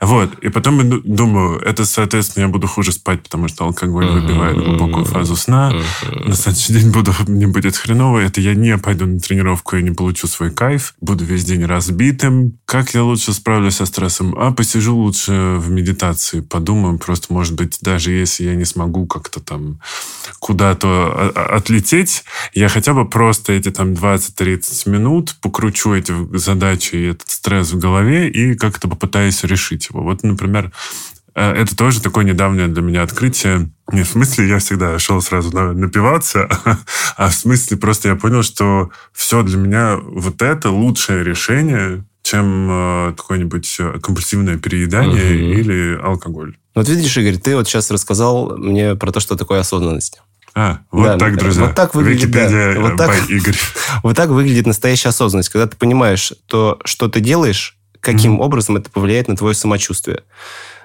Вот. 0.00 0.38
И 0.40 0.48
потом 0.48 0.78
я 0.78 1.00
думаю, 1.04 1.58
это, 1.58 1.84
соответственно, 1.84 2.44
я 2.44 2.48
буду 2.48 2.68
хуже 2.68 2.92
спать, 2.92 3.22
потому 3.22 3.48
что 3.48 3.64
алкоголь 3.64 4.06
выбивает 4.06 4.56
глубокую 4.56 5.04
фазу 5.04 5.34
сна. 5.34 5.72
На 6.24 6.34
следующий 6.34 6.72
день 6.72 6.90
буду, 6.90 7.12
мне 7.26 7.48
будет 7.48 7.76
хреново. 7.76 8.20
Это 8.20 8.40
я 8.40 8.54
не 8.54 8.78
пойду 8.78 9.06
на 9.06 9.18
тренировку 9.18 9.76
и 9.76 9.82
не 9.82 9.90
получу 9.90 10.28
свой 10.28 10.50
кайф. 10.50 10.94
Буду 11.00 11.24
весь 11.24 11.44
день 11.44 11.64
разбитым. 11.64 12.58
Как 12.64 12.94
я 12.94 13.02
лучше 13.02 13.32
справлюсь 13.32 13.76
со 13.76 13.86
стрессом? 13.86 14.36
А 14.38 14.52
посижу 14.52 14.94
лучше 14.96 15.56
в 15.58 15.70
медитации, 15.70 16.40
подумаю. 16.40 16.98
Просто, 16.98 17.32
может 17.32 17.54
быть, 17.54 17.78
даже 17.80 18.12
если 18.12 18.44
я 18.44 18.54
не 18.54 18.64
смогу 18.64 19.06
как-то 19.06 19.40
там 19.40 19.80
куда-то 20.38 21.07
отлететь, 21.10 22.24
я 22.52 22.68
хотя 22.68 22.94
бы 22.94 23.08
просто 23.08 23.52
эти 23.52 23.70
там 23.70 23.92
20-30 23.92 24.90
минут 24.90 25.36
покручу 25.40 25.94
эти 25.94 26.14
задачи 26.36 26.96
и 26.96 27.10
этот 27.10 27.30
стресс 27.30 27.72
в 27.72 27.78
голове 27.78 28.28
и 28.28 28.54
как-то 28.54 28.88
попытаюсь 28.88 29.44
решить 29.44 29.88
его. 29.90 30.02
Вот, 30.02 30.22
например, 30.22 30.72
э, 31.34 31.52
это 31.52 31.76
тоже 31.76 32.02
такое 32.02 32.24
недавнее 32.24 32.68
для 32.68 32.82
меня 32.82 33.02
открытие. 33.02 33.70
Не 33.92 34.02
в 34.02 34.08
смысле, 34.08 34.48
я 34.48 34.58
всегда 34.58 34.98
шел 34.98 35.20
сразу 35.20 35.50
напиваться, 35.50 36.48
а 37.16 37.28
в 37.28 37.34
смысле 37.34 37.76
просто 37.76 38.08
я 38.08 38.16
понял, 38.16 38.42
что 38.42 38.90
все 39.12 39.42
для 39.42 39.56
меня 39.56 39.96
вот 39.96 40.42
это 40.42 40.70
лучшее 40.70 41.24
решение, 41.24 42.04
чем 42.22 42.68
э, 42.70 43.14
какое-нибудь 43.16 43.76
э, 43.78 43.98
компульсивное 44.00 44.58
переедание 44.58 45.32
uh-huh. 45.32 45.60
или 45.60 45.98
алкоголь. 46.02 46.56
Вот 46.74 46.88
видишь, 46.88 47.16
Игорь, 47.16 47.38
ты 47.38 47.56
вот 47.56 47.66
сейчас 47.66 47.90
рассказал 47.90 48.56
мне 48.56 48.94
про 48.94 49.10
то, 49.10 49.18
что 49.18 49.34
такое 49.34 49.60
осознанность. 49.60 50.20
А, 50.60 50.80
вот 50.90 51.04
да, 51.04 51.18
так, 51.18 51.36
друзья. 51.36 51.66
Вот 51.66 51.76
так 51.76 51.94
выглядит, 51.94 52.24
Википедия 52.24 52.74
да, 52.74 52.80
вот 52.80 52.96
так, 52.96 53.30
Игорь. 53.30 53.54
Вот 54.02 54.16
так 54.16 54.30
выглядит 54.30 54.66
настоящая 54.66 55.10
осознанность, 55.10 55.50
когда 55.50 55.68
ты 55.68 55.76
понимаешь, 55.76 56.32
то, 56.46 56.80
что 56.84 57.06
ты 57.06 57.20
делаешь, 57.20 57.78
каким 58.00 58.38
mm. 58.40 58.42
образом 58.42 58.76
это 58.76 58.90
повлияет 58.90 59.28
на 59.28 59.36
твое 59.36 59.54
самочувствие. 59.54 60.24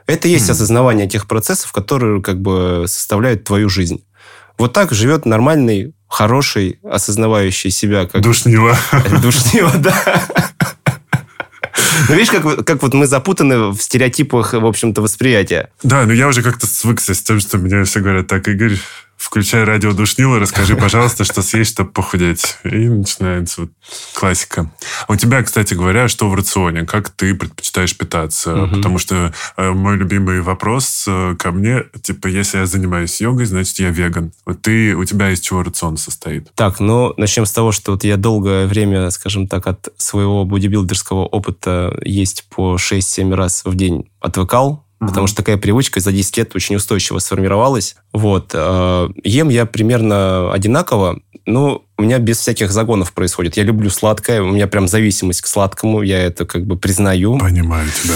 Это 0.06 0.28
есть 0.28 0.48
mm. 0.48 0.52
осознавание 0.52 1.10
тех 1.10 1.26
процессов, 1.26 1.72
которые 1.72 2.22
как 2.22 2.40
бы 2.40 2.86
составляют 2.88 3.46
твою 3.46 3.68
жизнь. 3.68 4.04
Вот 4.60 4.74
так 4.74 4.92
живет 4.92 5.26
нормальный 5.26 5.96
хороший, 6.08 6.78
осознавающий 6.84 7.72
себя 7.72 8.06
как... 8.06 8.22
Душнило. 8.22 8.78
Душнило, 9.24 9.74
да. 9.78 9.96
Ну, 12.10 12.16
видишь, 12.16 12.30
как, 12.30 12.64
как 12.64 12.82
вот 12.84 12.94
мы 12.94 13.08
запутаны 13.08 13.70
в 13.72 13.78
стереотипах, 13.78 14.54
в 14.54 14.66
общем-то, 14.66 15.02
восприятия. 15.02 15.70
Да, 15.82 16.06
но 16.06 16.14
я 16.14 16.28
уже 16.28 16.44
как-то 16.44 16.68
свыкся 16.68 17.16
с 17.16 17.24
тем, 17.24 17.40
что 17.40 17.58
мне 17.58 17.84
все 17.86 18.02
говорят, 18.02 18.28
так, 18.28 18.48
Игорь, 18.48 18.78
включай 19.24 19.64
радио 19.64 19.94
Душнила, 19.94 20.38
расскажи, 20.38 20.76
пожалуйста, 20.76 21.24
что 21.24 21.42
съесть, 21.42 21.72
чтобы 21.72 21.92
похудеть. 21.92 22.58
И 22.66 22.90
начинается 22.90 23.62
вот 23.62 23.70
классика. 24.14 24.70
А 25.08 25.14
у 25.14 25.16
тебя, 25.16 25.42
кстати 25.42 25.74
говоря, 25.74 26.10
что 26.10 26.30
в 26.30 26.36
рационе? 26.36 26.86
Как 26.86 27.10
ты 27.10 27.34
предпочитаешь 27.34 27.98
питаться? 27.98 28.64
Угу. 28.64 28.76
Потому 28.76 28.98
что 28.98 29.34
э, 29.56 29.72
мой 29.72 29.96
любимый 29.96 30.42
вопрос 30.42 31.06
э, 31.08 31.36
ко 31.40 31.52
мне, 31.52 31.84
типа, 32.02 32.28
если 32.28 32.58
я 32.58 32.66
занимаюсь 32.66 33.22
йогой, 33.22 33.46
значит, 33.46 33.80
я 33.80 33.90
веган. 33.90 34.34
Вот 34.46 34.62
ты, 34.62 34.94
у 34.94 35.06
тебя 35.06 35.32
из 35.32 35.40
чего 35.40 35.64
рацион 35.64 35.96
состоит? 35.96 36.54
Так, 36.56 36.82
ну, 36.82 37.14
начнем 37.16 37.46
с 37.46 37.52
того, 37.54 37.72
что 37.72 37.94
вот 37.94 38.04
я 38.04 38.18
долгое 38.18 38.68
время, 38.68 39.10
скажем 39.10 39.48
так, 39.48 39.68
от 39.68 39.88
своего 39.96 40.44
бодибилдерского 40.44 41.26
опыта 41.26 41.98
есть 42.04 42.46
по 42.50 42.76
6-7 42.76 43.34
раз 43.34 43.62
в 43.64 43.76
день 43.76 44.10
отвыкал 44.20 44.84
угу. 45.04 45.10
потому 45.10 45.28
что 45.28 45.38
такая 45.38 45.58
привычка 45.58 46.00
за 46.00 46.12
10 46.12 46.38
лет 46.38 46.56
очень 46.56 46.76
устойчиво 46.76 47.20
сформировалась. 47.20 47.96
Вот. 48.12 48.52
Э, 48.54 49.10
ем 49.24 49.50
я 49.50 49.66
примерно 49.66 50.52
одинаково, 50.52 51.20
но 51.46 51.84
у 51.98 52.04
меня 52.04 52.20
без 52.20 52.40
всяких 52.40 52.72
загонов 52.72 53.14
происходит. 53.14 53.58
Я 53.58 53.64
люблю 53.64 53.90
сладкое, 53.90 54.42
у 54.42 54.52
меня 54.52 54.68
прям 54.68 54.88
зависимость 54.88 55.42
к 55.42 55.48
сладкому, 55.48 56.02
я 56.02 56.20
это 56.20 56.46
как 56.46 56.66
бы 56.66 56.78
признаю. 56.78 57.38
Понимаю 57.38 57.88
тебя. 57.90 58.16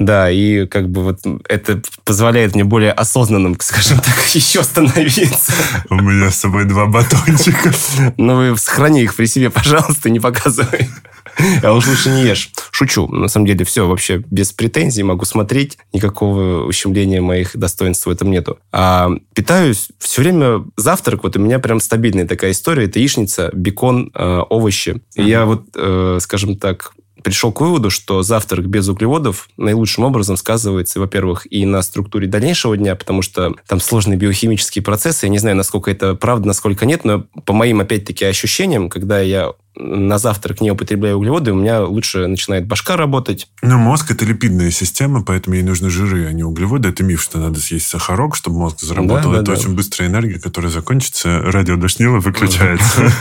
Да, 0.00 0.30
и 0.30 0.66
как 0.66 0.88
бы 0.88 1.02
вот 1.04 1.18
это 1.46 1.82
позволяет 2.04 2.54
мне 2.54 2.64
более 2.64 2.92
осознанным, 2.92 3.56
скажем 3.60 3.98
так, 3.98 4.14
еще 4.34 4.62
становиться. 4.62 5.52
У 5.90 5.96
меня 5.96 6.30
с 6.30 6.36
собой 6.36 6.64
два 6.64 6.86
батончика. 6.86 7.70
Ну, 8.16 8.36
вы 8.36 8.56
сохрани 8.56 9.02
их 9.02 9.14
при 9.14 9.26
себе, 9.26 9.50
пожалуйста, 9.50 10.08
не 10.08 10.18
показывай. 10.18 10.88
А 11.62 11.72
уж 11.72 11.86
лучше 11.86 12.10
не 12.10 12.22
ешь. 12.24 12.50
Шучу. 12.70 13.06
На 13.08 13.28
самом 13.28 13.46
деле 13.46 13.64
все 13.64 13.86
вообще 13.86 14.22
без 14.30 14.52
претензий. 14.52 15.02
Могу 15.02 15.24
смотреть. 15.24 15.78
Никакого 15.92 16.64
ущемления 16.64 17.20
моих 17.20 17.56
достоинств 17.56 18.06
в 18.06 18.10
этом 18.10 18.30
нету. 18.30 18.58
А 18.72 19.10
питаюсь 19.34 19.88
все 19.98 20.22
время 20.22 20.64
завтрак. 20.76 21.22
Вот 21.24 21.36
у 21.36 21.40
меня 21.40 21.58
прям 21.58 21.80
стабильная 21.80 22.26
такая 22.26 22.52
история. 22.52 22.84
Это 22.84 22.98
яичница, 22.98 23.50
бекон, 23.52 24.10
э, 24.14 24.42
овощи. 24.48 25.00
И 25.14 25.22
я 25.22 25.44
вот, 25.44 25.66
э, 25.74 26.18
скажем 26.20 26.56
так, 26.56 26.92
пришел 27.22 27.52
к 27.52 27.60
выводу, 27.60 27.90
что 27.90 28.22
завтрак 28.22 28.66
без 28.66 28.88
углеводов 28.88 29.48
наилучшим 29.56 30.04
образом 30.04 30.36
сказывается, 30.36 31.00
во-первых, 31.00 31.46
и 31.50 31.64
на 31.66 31.82
структуре 31.82 32.26
дальнейшего 32.26 32.76
дня, 32.76 32.96
потому 32.96 33.22
что 33.22 33.54
там 33.66 33.80
сложные 33.80 34.16
биохимические 34.16 34.82
процессы. 34.82 35.26
Я 35.26 35.30
не 35.30 35.38
знаю, 35.38 35.56
насколько 35.56 35.90
это 35.90 36.14
правда, 36.14 36.46
насколько 36.48 36.86
нет, 36.86 37.04
но 37.04 37.24
по 37.44 37.52
моим, 37.52 37.80
опять-таки, 37.80 38.24
ощущениям, 38.24 38.88
когда 38.88 39.20
я 39.20 39.52
на 39.76 40.18
завтрак 40.18 40.60
не 40.60 40.70
употребляю 40.70 41.16
углеводы, 41.16 41.52
у 41.52 41.56
меня 41.56 41.84
лучше 41.84 42.26
начинает 42.26 42.66
башка 42.66 42.96
работать. 42.96 43.48
Но 43.62 43.78
мозг– 43.78 44.10
это 44.12 44.24
липидная 44.24 44.70
система, 44.70 45.22
поэтому 45.22 45.56
ей 45.56 45.62
нужны 45.62 45.90
жиры, 45.90 46.26
а 46.26 46.32
не 46.32 46.42
углеводы. 46.42 46.88
Это 46.88 47.04
миф, 47.04 47.22
что 47.22 47.38
надо 47.38 47.60
съесть 47.60 47.86
сахарок, 47.86 48.36
чтобы 48.36 48.58
мозг 48.58 48.80
заработал. 48.80 49.30
Да, 49.30 49.36
да, 49.36 49.42
это 49.42 49.52
да. 49.52 49.58
очень 49.58 49.74
быстрая 49.74 50.08
энергия, 50.08 50.38
которая 50.38 50.70
закончится, 50.70 51.40
радио 51.40 51.76
дошнило, 51.76 52.18
выключается. 52.18 53.12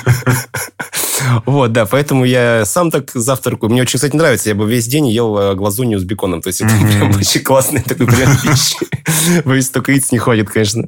Вот, 1.46 1.74
да, 1.74 1.86
поэтому 1.86 2.26
я 2.26 2.66
сам 2.66 2.92
так 2.92 3.12
завтракаю. 3.14 3.72
Мне 3.72 3.82
очень, 3.82 3.98
кстати, 3.98 4.16
нравится. 4.16 4.50
Я 4.50 4.56
бы 4.56 4.70
весь 4.70 4.88
день 4.88 5.08
ел 5.08 5.38
э, 5.38 5.56
глазунью 5.56 6.00
с 6.00 6.04
беконом. 6.04 6.42
То 6.42 6.48
есть 6.48 6.62
это 6.62 6.74
прям 6.74 7.10
очень 7.16 7.42
классный 7.42 7.82
такой 7.82 8.08
прям 8.08 8.36
пищи. 8.38 8.78
Боюсь, 9.46 9.70
только 9.70 9.92
яиц 9.92 10.12
не 10.12 10.18
ходит, 10.18 10.50
конечно. 10.50 10.88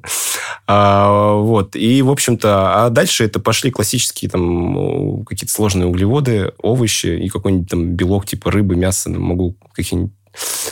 А, 0.67 1.33
вот. 1.35 1.75
И, 1.75 2.01
в 2.01 2.09
общем-то, 2.09 2.85
а 2.85 2.89
дальше 2.89 3.25
это 3.25 3.39
пошли 3.39 3.71
классические 3.71 4.29
там 4.31 5.25
какие-то 5.25 5.50
сложные 5.51 5.87
углеводы, 5.87 6.53
овощи 6.57 7.07
и 7.07 7.29
какой-нибудь 7.29 7.69
там 7.69 7.85
белок 7.95 8.25
типа 8.25 8.51
рыбы, 8.51 8.75
мяса. 8.75 9.09
Могу 9.09 9.55
какие-нибудь 9.73 10.13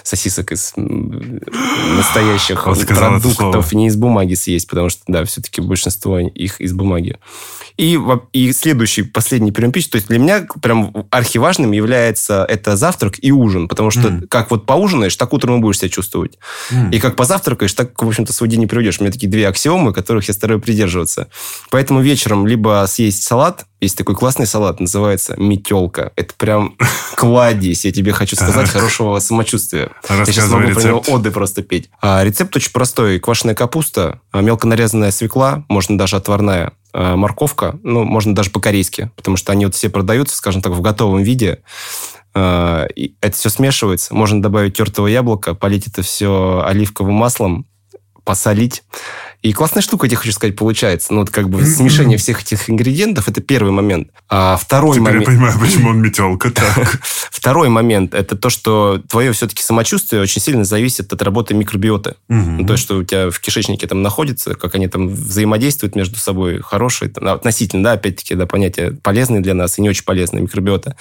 сосисок 0.03 0.51
из 0.53 0.73
настоящих 0.75 2.65
вот 2.65 2.85
продуктов, 2.87 3.73
не 3.73 3.87
из 3.87 3.95
бумаги 3.95 4.33
съесть, 4.33 4.69
потому 4.69 4.89
что, 4.89 5.03
да, 5.07 5.25
все-таки 5.25 5.61
большинство 5.61 6.19
их 6.19 6.61
из 6.61 6.73
бумаги. 6.73 7.17
И, 7.79 7.97
и 8.33 8.51
следующий, 8.51 9.03
последний 9.03 9.53
прием 9.53 9.71
пищи, 9.71 9.89
то 9.89 9.95
есть 9.95 10.09
для 10.09 10.19
меня 10.19 10.45
прям 10.61 11.07
архиважным 11.11 11.71
является 11.71 12.43
это 12.43 12.75
завтрак 12.75 13.15
и 13.21 13.31
ужин, 13.31 13.69
потому 13.69 13.89
что 13.89 14.09
mm. 14.09 14.27
как 14.27 14.51
вот 14.51 14.65
поужинаешь, 14.65 15.15
так 15.15 15.31
утром 15.31 15.59
и 15.59 15.61
будешь 15.61 15.79
себя 15.79 15.87
чувствовать. 15.87 16.37
Mm. 16.71 16.91
И 16.91 16.99
как 16.99 17.15
позавтракаешь, 17.15 17.71
так, 17.71 18.01
в 18.01 18.05
общем-то, 18.05 18.33
свой 18.33 18.49
день 18.49 18.59
не 18.59 18.67
приведешь. 18.67 18.99
У 18.99 19.03
меня 19.03 19.13
такие 19.13 19.29
две 19.29 19.47
аксиомы, 19.47 19.93
которых 19.93 20.27
я 20.27 20.33
стараюсь 20.33 20.61
придерживаться. 20.61 21.29
Поэтому 21.69 22.01
вечером 22.01 22.45
либо 22.45 22.85
съесть 22.85 23.23
салат, 23.23 23.65
есть 23.79 23.97
такой 23.97 24.15
классный 24.15 24.45
салат, 24.45 24.81
называется 24.81 25.35
метелка. 25.37 26.11
Это 26.17 26.33
прям 26.33 26.75
кладезь, 27.15 27.85
я 27.85 27.93
тебе 27.93 28.11
хочу 28.11 28.35
сказать, 28.35 28.67
хорошего 28.67 29.19
самочувствия. 29.19 29.91
Я 30.09 30.25
сейчас 30.25 30.49
могу 30.49 30.73
про 30.73 30.83
него 30.83 31.03
оды 31.07 31.31
просто 31.31 31.63
петь. 31.63 31.89
А, 32.01 32.25
рецепт 32.25 32.53
очень 32.57 32.73
простой. 32.73 33.19
Квашеная 33.19 33.55
капуста, 33.55 34.19
а, 34.31 34.41
мелко 34.41 34.67
нарезанная 34.67 35.11
свекла, 35.11 35.63
можно 35.69 35.97
даже 35.97 36.17
отварная, 36.17 36.73
морковка, 36.93 37.79
ну, 37.83 38.03
можно 38.03 38.33
даже 38.33 38.49
по-корейски, 38.49 39.11
потому 39.15 39.37
что 39.37 39.51
они 39.51 39.65
вот 39.65 39.75
все 39.75 39.89
продаются, 39.89 40.35
скажем 40.35 40.61
так, 40.61 40.73
в 40.73 40.81
готовом 40.81 41.23
виде. 41.23 41.61
И 42.37 43.15
это 43.21 43.35
все 43.35 43.49
смешивается. 43.49 44.13
Можно 44.13 44.41
добавить 44.41 44.77
тертого 44.77 45.07
яблока, 45.07 45.53
полить 45.55 45.87
это 45.87 46.01
все 46.01 46.63
оливковым 46.65 47.15
маслом, 47.15 47.65
посолить. 48.23 48.83
И 49.41 49.53
классная 49.53 49.81
штука, 49.81 50.05
я 50.05 50.09
тебе 50.09 50.17
хочу 50.17 50.33
сказать, 50.33 50.57
получается. 50.57 51.13
Ну, 51.13 51.21
вот 51.21 51.29
как 51.29 51.49
бы 51.49 51.65
смешение 51.65 52.17
всех 52.17 52.41
этих 52.41 52.69
ингредиентов– 52.69 53.27
это 53.29 53.41
первый 53.41 53.71
момент. 53.71 54.09
А 54.27 54.57
второй 54.57 54.95
Теперь 54.95 55.03
момент... 55.03 55.21
я 55.21 55.27
понимаю, 55.27 55.59
почему 55.59 55.89
он 55.91 56.01
метелка 56.01 56.51
так. 56.51 56.99
Второй 57.31 57.69
момент– 57.69 58.13
это 58.15 58.35
то, 58.35 58.49
что 58.49 59.01
твое 59.07 59.31
все-таки 59.31 59.63
самочувствие 59.63 60.21
очень 60.21 60.41
сильно 60.41 60.65
зависит 60.65 61.13
от 61.13 61.21
работы 61.21 61.53
микробиоты. 61.53 62.15
Ну, 62.27 62.65
то, 62.65 62.75
что 62.75 62.97
у 62.97 63.03
тебя 63.03 63.29
в 63.29 63.39
кишечнике 63.39 63.87
там 63.87 64.01
находится, 64.01 64.55
как 64.55 64.75
они 64.75 64.89
там 64.89 65.07
взаимодействуют 65.07 65.95
между 65.95 66.17
собой, 66.17 66.59
хорошие, 66.61 67.09
относительно, 67.09 67.83
да, 67.83 67.91
опять-таки, 67.93 68.35
да, 68.35 68.45
понятие 68.45 68.91
полезные 68.91 69.39
для 69.39 69.53
нас 69.53 69.77
и 69.77 69.81
не 69.81 69.89
очень 69.89 70.03
полезные 70.03 70.43
микробиота. 70.43 70.97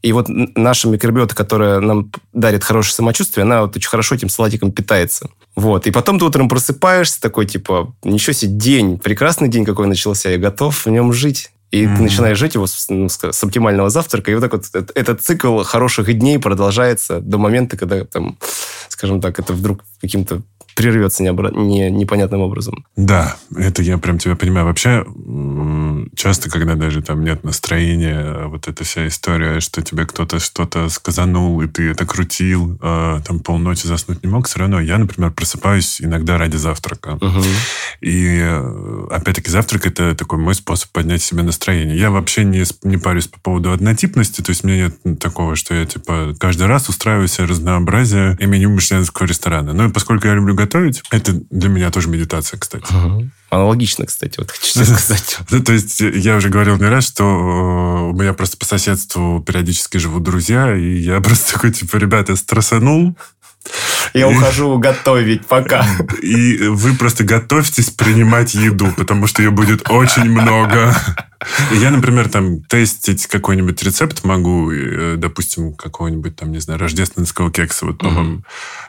И 0.00 0.12
вот 0.12 0.26
наша 0.28 0.88
микробиота, 0.88 1.34
которая 1.34 1.80
нам 1.80 2.10
дарит 2.32 2.64
хорошее 2.64 2.94
самочувствие, 2.94 3.42
она 3.42 3.62
вот 3.62 3.76
очень 3.76 3.90
хорошо 3.90 4.14
этим 4.14 4.30
салатиком 4.30 4.72
питается. 4.72 5.28
Вот. 5.54 5.86
И 5.86 5.90
потом 5.90 6.18
ты 6.18 6.24
утром 6.24 6.48
просыпаешься 6.48 7.20
такой, 7.20 7.46
типа, 7.46 7.94
ничего 8.02 8.32
себе, 8.32 8.52
день, 8.52 8.98
прекрасный 8.98 9.48
день 9.48 9.64
какой 9.64 9.86
начался, 9.86 10.30
я 10.30 10.38
готов 10.38 10.86
в 10.86 10.90
нем 10.90 11.12
жить. 11.12 11.50
И 11.70 11.84
mm-hmm. 11.84 11.96
ты 11.96 12.02
начинаешь 12.02 12.38
жить 12.38 12.54
его 12.54 12.66
с, 12.66 12.88
ну, 12.90 13.08
с 13.08 13.44
оптимального 13.44 13.88
завтрака. 13.88 14.30
И 14.30 14.34
вот 14.34 14.40
так 14.42 14.52
вот 14.52 14.66
этот, 14.66 14.90
этот 14.94 15.22
цикл 15.22 15.62
хороших 15.62 16.12
дней 16.18 16.38
продолжается 16.38 17.20
до 17.20 17.38
момента, 17.38 17.76
когда, 17.78 18.04
там, 18.04 18.38
скажем 18.88 19.20
так, 19.20 19.38
это 19.38 19.54
вдруг 19.54 19.82
каким-то 20.00 20.42
прервется 20.74 21.22
необра... 21.22 21.50
не, 21.50 21.90
непонятным 21.90 22.40
образом. 22.40 22.84
Да, 22.96 23.36
это 23.56 23.82
я 23.82 23.98
прям 23.98 24.18
тебя 24.18 24.36
понимаю. 24.36 24.66
Вообще, 24.66 25.04
часто, 26.16 26.50
когда 26.50 26.74
даже 26.74 27.02
там 27.02 27.24
нет 27.24 27.44
настроения, 27.44 28.46
вот 28.46 28.68
эта 28.68 28.84
вся 28.84 29.06
история, 29.06 29.60
что 29.60 29.82
тебе 29.82 30.06
кто-то 30.06 30.38
что-то 30.38 30.88
сказанул, 30.88 31.60
и 31.62 31.68
ты 31.68 31.90
это 31.90 32.06
крутил, 32.06 32.78
э, 32.80 33.20
там 33.24 33.40
полночи 33.40 33.86
заснуть 33.86 34.22
не 34.22 34.30
мог, 34.30 34.46
все 34.46 34.60
равно 34.60 34.80
я, 34.80 34.98
например, 34.98 35.30
просыпаюсь 35.30 36.00
иногда 36.00 36.38
ради 36.38 36.56
завтрака. 36.56 37.18
Угу. 37.20 37.42
И 38.00 38.38
э, 38.40 39.06
опять-таки 39.10 39.50
завтрак 39.50 39.86
это 39.86 40.14
такой 40.14 40.38
мой 40.38 40.54
способ 40.54 40.90
поднять 40.90 41.22
себе 41.22 41.42
настроение. 41.42 41.98
Я 41.98 42.10
вообще 42.10 42.44
не, 42.44 42.64
не 42.82 42.96
парюсь 42.96 43.28
по 43.28 43.38
поводу 43.40 43.72
однотипности, 43.72 44.40
то 44.40 44.50
есть 44.50 44.64
у 44.64 44.68
меня 44.68 44.92
нет 45.04 45.18
такого, 45.18 45.56
что 45.56 45.74
я 45.74 45.86
типа 45.86 46.34
каждый 46.38 46.66
раз 46.66 46.88
устраиваю 46.88 47.28
себе 47.28 47.46
разнообразие 47.46 48.36
и 48.40 48.46
меню 48.46 48.70
мишленского 48.70 49.26
ресторана. 49.26 49.72
Ну 49.72 49.88
и 49.88 49.92
поскольку 49.92 50.26
я 50.26 50.34
люблю 50.34 50.54
готовить, 50.64 51.02
это 51.10 51.32
для 51.50 51.68
меня 51.68 51.90
тоже 51.90 52.08
медитация, 52.08 52.58
кстати. 52.58 52.92
Угу. 52.92 53.30
Аналогично, 53.50 54.06
кстати, 54.06 54.38
вот 54.38 54.50
хочу 54.50 54.84
сказать. 54.84 55.38
То 55.64 55.72
есть 55.72 56.00
я 56.00 56.36
уже 56.36 56.48
говорил 56.48 56.76
не 56.76 56.88
раз, 56.88 57.06
что 57.06 57.24
э, 57.24 58.10
у 58.10 58.12
меня 58.12 58.32
просто 58.32 58.56
по 58.56 58.64
соседству 58.64 59.42
периодически 59.42 59.98
живут 59.98 60.22
друзья, 60.22 60.74
и 60.74 60.98
я 60.98 61.20
просто 61.22 61.54
такой, 61.54 61.72
типа, 61.72 61.96
ребята, 61.96 62.36
стрессанул, 62.36 63.16
я 64.14 64.28
ухожу 64.28 64.78
готовить 64.78 65.46
пока. 65.46 65.86
И 66.22 66.58
вы 66.68 66.94
просто 66.94 67.24
готовьтесь 67.24 67.90
принимать 67.90 68.54
еду, 68.54 68.92
потому 68.96 69.26
что 69.26 69.42
ее 69.42 69.50
будет 69.50 69.90
очень 69.90 70.30
много. 70.30 70.94
Я, 71.72 71.90
например, 71.90 72.28
там 72.28 72.62
тестить 72.62 73.26
какой-нибудь 73.26 73.82
рецепт 73.82 74.24
могу, 74.24 74.70
э, 74.70 75.16
допустим, 75.16 75.74
какого-нибудь 75.74 76.36
там, 76.36 76.52
не 76.52 76.58
знаю, 76.58 76.78
рождественского 76.78 77.50
кекса. 77.50 77.86
Вот, 77.86 77.98
по-моему. 77.98 78.36
Mm-hmm. 78.36 78.44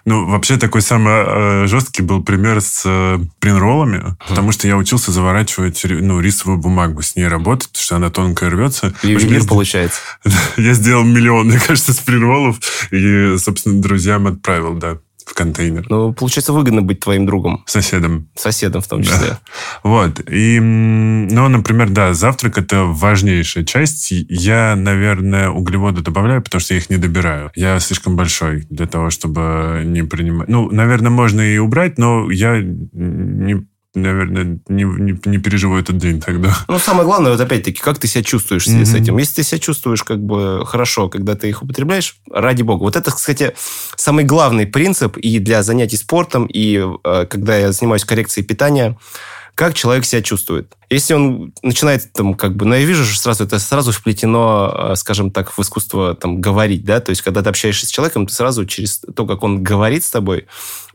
Ну, 0.06 0.26
вообще 0.28 0.58
такой 0.58 0.82
самый 0.82 1.14
э, 1.14 1.68
жесткий 1.68 2.02
был 2.02 2.24
пример 2.24 2.62
с 2.62 2.84
э, 2.86 3.20
принроллами, 3.40 3.98
mm-hmm. 3.98 4.28
потому 4.28 4.52
что 4.52 4.68
я 4.68 4.78
учился 4.78 5.12
заворачивать 5.12 5.84
ну, 5.84 6.20
рисовую 6.20 6.60
бумагу, 6.60 7.02
с 7.02 7.16
ней 7.16 7.28
работать, 7.28 7.70
потому 7.70 7.84
что 7.84 7.96
она 7.96 8.10
тонкая 8.10 8.50
рвется. 8.50 8.94
Ювелир 9.04 9.46
получается. 9.46 10.00
Я 10.58 10.74
сделал 10.74 11.04
миллион, 11.04 11.48
мне 11.48 11.60
кажется, 11.60 11.94
с 11.94 12.00
принроллов, 12.00 12.60
и, 12.92 13.36
собственно, 13.38 13.82
друзьям 13.82 14.28
отправил, 14.28 14.74
да. 14.76 14.98
В 15.26 15.34
контейнер. 15.34 15.86
Ну, 15.90 16.14
получается, 16.14 16.54
выгодно 16.54 16.82
быть 16.82 17.00
твоим 17.00 17.26
другом. 17.26 17.64
Соседом. 17.68 18.30
Соседом 18.36 18.82
в 18.82 18.88
том 18.88 19.04
числе. 19.04 19.30
Да. 19.30 19.40
Вот. 19.84 20.22
И, 20.30 20.60
ну, 20.60 21.48
например, 21.48 21.90
да, 21.90 22.14
завтрак– 22.14 22.58
это 22.60 22.84
важнейшая 22.84 23.64
часть. 23.64 24.12
Я, 24.12 24.76
наверное, 24.76 25.50
углеводы 25.50 26.02
добавляю, 26.02 26.42
потому 26.42 26.60
что 26.60 26.74
я 26.74 26.80
их 26.80 26.90
не 26.90 26.98
добираю. 26.98 27.52
Я 27.56 27.80
слишком 27.80 28.16
большой 28.16 28.66
для 28.70 28.88
того, 28.88 29.10
чтобы 29.10 29.84
не 29.86 30.04
принимать... 30.04 30.48
Ну, 30.48 30.70
наверное, 30.72 31.12
можно 31.12 31.42
и 31.42 31.58
убрать, 31.58 31.98
но 31.98 32.30
я 32.32 32.62
не 32.62 33.66
наверное, 33.96 34.60
не, 34.68 34.84
не, 34.84 35.20
не 35.26 35.38
переживу 35.38 35.78
этот 35.78 35.98
день 35.98 36.20
тогда. 36.20 36.56
Ну, 36.68 36.80
самое 36.80 37.06
главное, 37.06 37.32
вот 37.32 37.40
опять-таки, 37.40 37.80
как 37.80 38.00
ты 38.00 38.08
себя 38.08 38.24
чувствуешь 38.24 38.68
mm-hmm. 38.68 38.86
с 38.86 38.94
этим. 38.94 39.18
Если 39.18 39.36
ты 39.36 39.44
себя 39.44 39.60
чувствуешь 39.60 40.04
как 40.04 40.20
бы 40.20 40.64
хорошо, 40.66 41.10
когда 41.10 41.36
ты 41.36 41.50
их 41.50 41.62
употребляешь, 41.64 42.18
ради 42.32 42.64
бога. 42.64 42.84
Вот 42.84 42.96
это, 42.96 43.12
кстати, 43.12 43.54
самый 43.96 44.26
главный 44.26 44.66
принцип 44.66 45.18
и 45.18 45.40
для 45.40 45.64
занятий 45.64 45.98
спортом, 45.98 46.46
и 46.46 46.84
э, 47.04 47.26
когда 47.30 47.58
я 47.58 47.72
занимаюсь 47.72 48.06
коррекцией 48.06 48.46
питания– 48.46 48.98
как 49.56 49.76
человек 49.76 50.06
себя 50.06 50.22
чувствует. 50.22 50.74
Если 50.90 51.14
он 51.14 51.54
начинает 51.62 52.12
там 52.14 52.34
как 52.34 52.56
бы, 52.56 52.66
ну 52.66 52.74
я 52.74 52.86
вижу, 52.86 53.06
что 53.06 53.22
сразу 53.22 53.44
это 53.44 53.60
сразу 53.60 53.92
вплетено, 53.92 54.74
э, 54.92 54.96
скажем 54.96 55.30
так, 55.30 55.56
в 55.56 55.62
искусство 55.62 56.16
там 56.16 56.42
говорить, 56.42 56.84
да, 56.86 57.00
то 57.00 57.12
есть 57.12 57.22
когда 57.22 57.44
ты 57.44 57.50
общаешься 57.50 57.86
с 57.86 57.90
человеком, 57.90 58.26
ты 58.26 58.34
сразу 58.34 58.66
через 58.66 59.00
то, 59.00 59.28
как 59.28 59.44
он 59.44 59.64
говорит 59.64 60.04
с 60.04 60.10
тобой, 60.10 60.48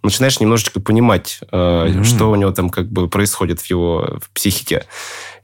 начинаешь 0.03 0.41
немножечко 0.41 0.81
понимать, 0.81 1.41
mm-hmm. 1.51 2.05
что 2.05 2.31
у 2.31 2.37
него 2.37 2.51
там 2.53 2.71
как 2.71 2.91
бы 2.91 3.09
происходит 3.09 3.61
в 3.61 3.67
его 3.67 4.19
в 4.23 4.31
психике. 4.31 4.87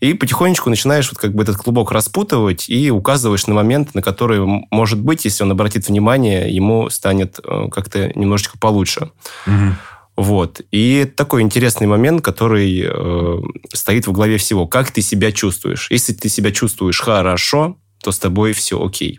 И 0.00 0.14
потихонечку 0.14 0.70
начинаешь 0.70 1.10
вот 1.10 1.18
как 1.18 1.34
бы 1.34 1.42
этот 1.42 1.56
клубок 1.56 1.92
распутывать 1.92 2.68
и 2.68 2.90
указываешь 2.90 3.46
на 3.46 3.54
момент, 3.54 3.94
на 3.94 4.02
который, 4.02 4.40
может 4.70 5.00
быть, 5.00 5.24
если 5.24 5.44
он 5.44 5.52
обратит 5.52 5.88
внимание, 5.88 6.54
ему 6.54 6.90
станет 6.90 7.38
э, 7.42 7.68
как-то 7.70 8.12
немножечко 8.14 8.58
получше. 8.58 9.10
Mm-hmm. 9.46 9.72
Вот. 10.16 10.60
И 10.70 11.10
такой 11.16 11.42
интересный 11.42 11.86
момент, 11.86 12.22
который 12.22 12.84
э, 12.86 13.38
стоит 13.72 14.06
в 14.06 14.12
главе 14.12 14.36
всего. 14.36 14.66
Как 14.66 14.90
ты 14.90 15.02
себя 15.02 15.32
чувствуешь? 15.32 15.88
Если 15.90 16.12
ты 16.12 16.28
себя 16.28 16.52
чувствуешь 16.52 17.00
хорошо, 17.00 17.76
то 18.02 18.12
с 18.12 18.18
тобой 18.18 18.52
все 18.52 18.82
окей. 18.84 19.18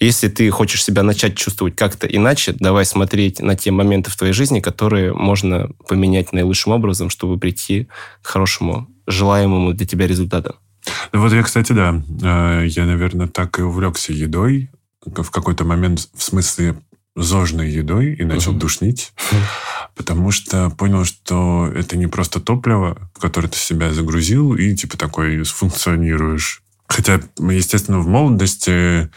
Если 0.00 0.28
ты 0.28 0.50
хочешь 0.50 0.82
себя 0.82 1.02
начать 1.02 1.36
чувствовать 1.36 1.76
как-то 1.76 2.06
иначе, 2.06 2.54
давай 2.58 2.86
смотреть 2.86 3.40
на 3.40 3.54
те 3.54 3.70
моменты 3.70 4.10
в 4.10 4.16
твоей 4.16 4.32
жизни, 4.32 4.60
которые 4.60 5.12
можно 5.12 5.68
поменять 5.86 6.32
наилучшим 6.32 6.72
образом, 6.72 7.10
чтобы 7.10 7.38
прийти 7.38 7.86
к 8.22 8.26
хорошему, 8.28 8.88
желаемому 9.06 9.74
для 9.74 9.86
тебя 9.86 10.06
результату. 10.06 10.56
Ну 11.12 11.20
вот 11.20 11.32
я, 11.34 11.42
кстати, 11.42 11.72
да, 11.72 12.02
э, 12.22 12.66
я, 12.66 12.86
наверное, 12.86 13.28
так 13.28 13.58
и 13.58 13.62
увлекся 13.62 14.14
едой 14.14 14.70
в 15.04 15.30
какой-то 15.30 15.64
момент, 15.64 16.08
в 16.14 16.22
смысле 16.22 16.76
зожной 17.14 17.68
едой 17.68 18.14
и 18.14 18.24
начал 18.24 18.54
uh-huh. 18.54 18.58
душнить, 18.58 19.12
потому 19.96 20.30
что 20.30 20.70
понял, 20.70 21.04
что 21.04 21.70
это 21.74 21.98
не 21.98 22.06
просто 22.06 22.40
топливо, 22.40 23.10
в 23.14 23.20
которое 23.20 23.48
ты 23.48 23.58
себя 23.58 23.92
загрузил 23.92 24.54
и 24.54 24.74
типа 24.74 24.96
такой 24.96 25.42
функционируешь. 25.42 26.62
Хотя, 26.86 27.20
естественно, 27.38 28.00
в 28.00 28.08
молодости 28.08 29.10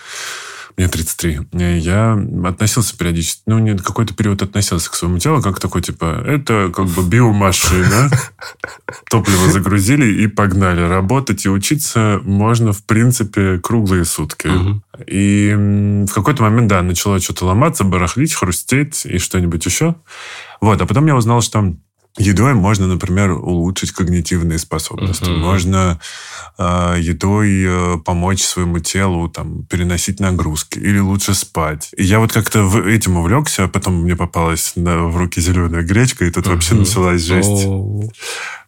мне 0.77 0.87
33. 0.87 1.39
Я 1.51 2.17
относился 2.45 2.97
периодически, 2.97 3.41
ну, 3.45 3.59
не 3.59 3.77
какой-то 3.77 4.13
период 4.13 4.41
относился 4.41 4.89
к 4.89 4.95
своему 4.95 5.19
телу, 5.19 5.41
как 5.41 5.59
такой, 5.59 5.81
типа, 5.81 6.23
это 6.25 6.71
как 6.75 6.87
бы 6.87 7.03
биомашина. 7.03 8.09
Топливо 9.09 9.51
загрузили 9.51 10.23
и 10.23 10.27
погнали. 10.27 10.81
Работать 10.81 11.45
и 11.45 11.49
учиться 11.49 12.19
можно, 12.23 12.73
в 12.73 12.83
принципе, 12.83 13.59
круглые 13.59 14.05
сутки. 14.05 14.49
И 15.07 15.53
в 16.07 16.13
какой-то 16.13 16.43
момент, 16.43 16.67
да, 16.67 16.81
начало 16.81 17.19
что-то 17.19 17.45
ломаться, 17.45 17.83
барахлить, 17.83 18.33
хрустеть 18.33 19.05
и 19.05 19.17
что-нибудь 19.17 19.65
еще. 19.65 19.95
Вот, 20.61 20.81
а 20.81 20.85
потом 20.85 21.05
я 21.07 21.15
узнал, 21.15 21.41
что 21.41 21.73
Едой 22.17 22.53
можно, 22.53 22.85
например, 22.85 23.31
улучшить 23.31 23.91
когнитивные 23.91 24.59
способности. 24.59 25.23
Uh-huh. 25.23 25.37
Можно 25.37 25.99
э, 25.99 26.42
едой 26.57 27.63
э, 27.65 27.97
помочь 27.97 28.43
своему 28.43 28.79
телу 28.79 29.27
там, 29.29 29.63
переносить 29.65 30.19
нагрузки 30.19 30.77
или 30.79 30.99
лучше 30.99 31.33
спать. 31.33 31.89
И 31.97 32.03
я 32.03 32.19
вот 32.19 32.31
как-то 32.31 32.63
в 32.63 32.87
этим 32.87 33.17
увлекся, 33.17 33.63
а 33.63 33.67
потом 33.67 34.03
мне 34.03 34.15
попалась 34.15 34.73
на, 34.75 35.03
в 35.03 35.17
руки 35.17 35.41
зеленая 35.41 35.83
гречка, 35.83 36.25
и 36.25 36.31
тут 36.31 36.45
uh-huh. 36.45 36.53
вообще 36.53 36.75
началась 36.75 37.21
жесть. 37.21 37.65
Oh. 37.65 38.09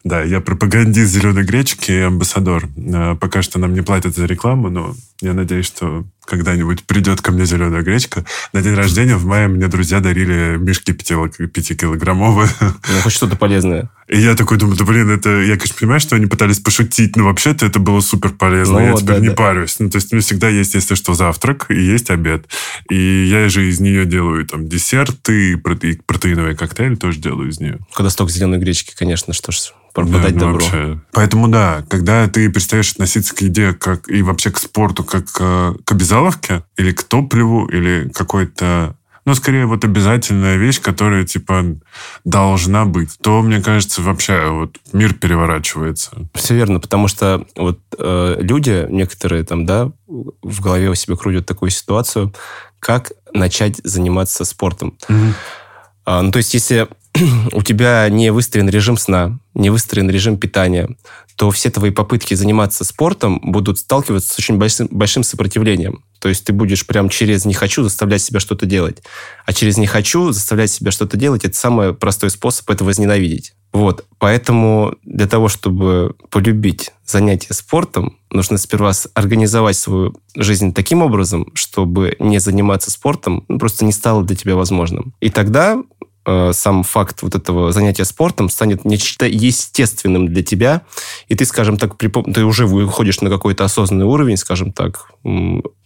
Да, 0.06 0.22
я 0.22 0.40
пропагандист 0.40 1.12
зеленой 1.12 1.44
гречки 1.44 1.92
и 1.92 2.00
амбассадор. 2.00 2.70
Э, 2.78 3.16
пока 3.20 3.42
что 3.42 3.58
нам 3.58 3.74
не 3.74 3.82
платят 3.82 4.16
за 4.16 4.28
рекламу, 4.28 4.70
но 4.70 4.96
я 5.20 5.34
надеюсь, 5.34 5.66
что 5.66 6.06
когда-нибудь 6.26 6.84
придет 6.84 7.22
ко 7.22 7.32
мне 7.32 7.46
зеленая 7.46 7.82
гречка. 7.82 8.24
На 8.54 8.62
день 8.62 8.76
рождения 8.76 9.16
в 9.16 9.26
мае 9.26 9.48
мне 9.48 9.68
друзья 9.68 10.02
дарили 10.02 10.58
мешки 10.58 10.92
5-килограммовые. 10.92 12.50
Ну, 12.62 13.02
хоть 13.02 13.14
что-то 13.14 13.36
полезное. 13.36 13.90
И 14.08 14.20
я 14.20 14.36
такой 14.36 14.60
думаю, 14.60 14.78
да 14.78 14.86
блин, 14.86 15.10
это... 15.10 15.42
Я, 15.42 15.56
конечно, 15.56 15.76
понимаю, 15.80 16.00
что 16.00 16.16
они 16.16 16.28
пытались 16.28 16.60
пошутить, 16.60 17.16
но 17.16 17.26
вообще-то 17.26 17.66
это 17.66 17.80
было 17.80 18.00
супер 18.00 18.30
полезно. 18.30 18.80
Ну, 18.80 18.86
я 18.86 18.94
теперь 18.94 19.16
да, 19.16 19.20
не 19.20 19.30
да. 19.30 19.34
парюсь. 19.34 19.78
Ну, 19.80 19.90
то 19.90 19.96
есть 19.96 20.14
у 20.14 20.16
меня 20.16 20.24
всегда 20.24 20.50
есть, 20.50 20.76
если 20.76 20.94
что, 20.94 21.16
завтрак 21.16 21.66
и 21.70 21.82
есть 21.82 22.12
обед. 22.12 22.46
И 22.92 23.26
я 23.26 23.50
же 23.50 23.68
из 23.68 23.80
нее 23.80 24.06
делаю 24.06 24.46
там 24.46 24.68
десерты, 24.68 25.58
проте... 25.58 26.00
протеиновые 26.06 26.56
коктейли 26.56 26.94
тоже 26.94 27.18
делаю 27.20 27.50
из 27.50 27.60
нее. 27.60 27.80
Когда 27.96 28.12
столько 28.12 28.32
зеленой 28.32 28.60
гречки, 28.60 28.94
конечно, 28.96 29.34
что 29.34 29.52
ж, 29.52 29.74
пропадать 29.96 30.38
да, 30.38 30.46
ну, 30.46 30.52
добро. 30.52 30.66
Вообще. 30.66 31.00
Поэтому 31.14 31.48
да, 31.48 31.84
когда 31.90 32.28
ты 32.28 32.52
перестаешь 32.52 32.92
относиться 32.92 33.34
к 33.34 33.42
еде 33.42 33.74
как 33.74 34.08
и 34.10 34.22
вообще 34.22 34.52
к 34.52 34.58
спорту 34.60 35.04
как 35.04 35.26
к, 35.26 35.78
к 35.84 35.92
обязаловке 35.92 36.64
или 36.78 36.92
к 36.92 37.04
топливу 37.04 37.66
или 37.68 38.10
какой-то 38.10 38.96
ну, 39.26 39.34
скорее, 39.34 39.66
вот 39.66 39.84
обязательная 39.84 40.56
вещь, 40.56 40.80
которая, 40.80 41.26
типа, 41.26 41.78
должна 42.26 42.86
быть, 42.86 43.18
то, 43.20 43.42
мне 43.42 43.60
кажется, 43.60 44.04
вообще 44.04 44.50
вот 44.50 44.78
мир 44.94 45.16
переворачивается. 45.16 46.12
Все 46.36 46.54
верно, 46.54 46.80
потому 46.80 47.08
что 47.08 47.44
вот 47.56 47.80
э, 47.98 48.38
люди 48.40 48.86
некоторые 48.88 49.44
там, 49.44 49.66
да, 49.66 49.92
в 50.06 50.62
голове 50.62 50.92
у 50.92 50.96
себя 50.96 51.16
крутят 51.16 51.48
такую 51.48 51.72
ситуацию, 51.72 52.36
как 52.80 53.14
начать 53.34 53.82
заниматься 53.84 54.46
спортом. 54.46 54.96
Угу. 55.10 55.34
А, 56.06 56.22
ну, 56.22 56.32
то 56.32 56.38
есть, 56.38 56.54
если 56.54 56.88
у 57.52 57.62
тебя 57.62 58.08
не 58.10 58.32
выстроен 58.32 58.70
режим 58.70 58.98
сна, 58.98 59.40
не 59.54 59.70
выстроен 59.70 60.10
режим 60.10 60.38
питания, 60.38 60.90
то 61.36 61.52
все 61.52 61.70
твои 61.70 61.92
попытки 61.92 62.34
заниматься 62.34 62.84
спортом 62.84 63.40
будут 63.44 63.80
сталкиваться 63.80 64.34
с 64.34 64.40
очень 64.40 64.58
большим, 64.58 64.88
большим 64.92 65.24
сопротивлением. 65.24 66.04
То 66.20 66.30
есть 66.30 66.46
ты 66.46 66.54
будешь 66.54 66.88
прям 66.88 67.10
через 67.10 67.46
«не 67.46 67.54
хочу» 67.54 67.84
заставлять 67.84 68.22
себя 68.22 68.40
что-то 68.40 68.66
делать. 68.66 69.04
А 69.46 69.54
через 69.54 69.78
«не 69.78 69.86
хочу» 69.86 70.32
заставлять 70.32 70.72
себя 70.72 70.92
что-то 70.92 71.18
делать– 71.18 71.44
это 71.46 71.56
самый 71.56 71.94
простой 71.94 72.30
способ 72.30 72.70
это 72.70 72.84
возненавидеть. 72.84 73.54
Вот. 73.76 74.06
Поэтому 74.20 74.96
для 75.04 75.28
того, 75.28 75.50
чтобы 75.50 76.16
полюбить 76.30 76.94
занятие 77.06 77.54
спортом, 77.54 78.18
нужно 78.32 78.58
сперва 78.58 78.94
организовать 79.14 79.76
свою 79.76 80.16
жизнь 80.34 80.74
таким 80.74 81.02
образом, 81.02 81.52
чтобы 81.54 82.16
не 82.20 82.40
заниматься 82.40 82.90
спортом 82.90 83.44
ну, 83.50 83.60
просто 83.60 83.84
не 83.84 83.92
стало 83.92 84.24
для 84.24 84.38
тебя 84.38 84.56
возможным. 84.56 85.14
И 85.20 85.30
тогда 85.30 85.84
Э, 86.28 86.52
сам 86.54 86.84
факт 86.84 87.22
вот 87.22 87.36
этого 87.36 87.72
занятия 87.72 88.04
спортом 88.04 88.50
станет 88.50 88.84
нечто 88.84 89.28
естественным 89.28 90.28
для 90.28 90.42
тебя, 90.44 90.82
и 91.28 91.36
ты, 91.36 91.46
скажем 91.46 91.78
так, 91.78 91.98
припом... 91.98 92.34
ты 92.34 92.44
уже 92.44 92.66
выходишь 92.66 93.22
на 93.22 93.30
какой-то 93.30 93.64
осознанный 93.64 94.08
уровень, 94.08 94.38
скажем 94.38 94.72
так, 94.72 95.12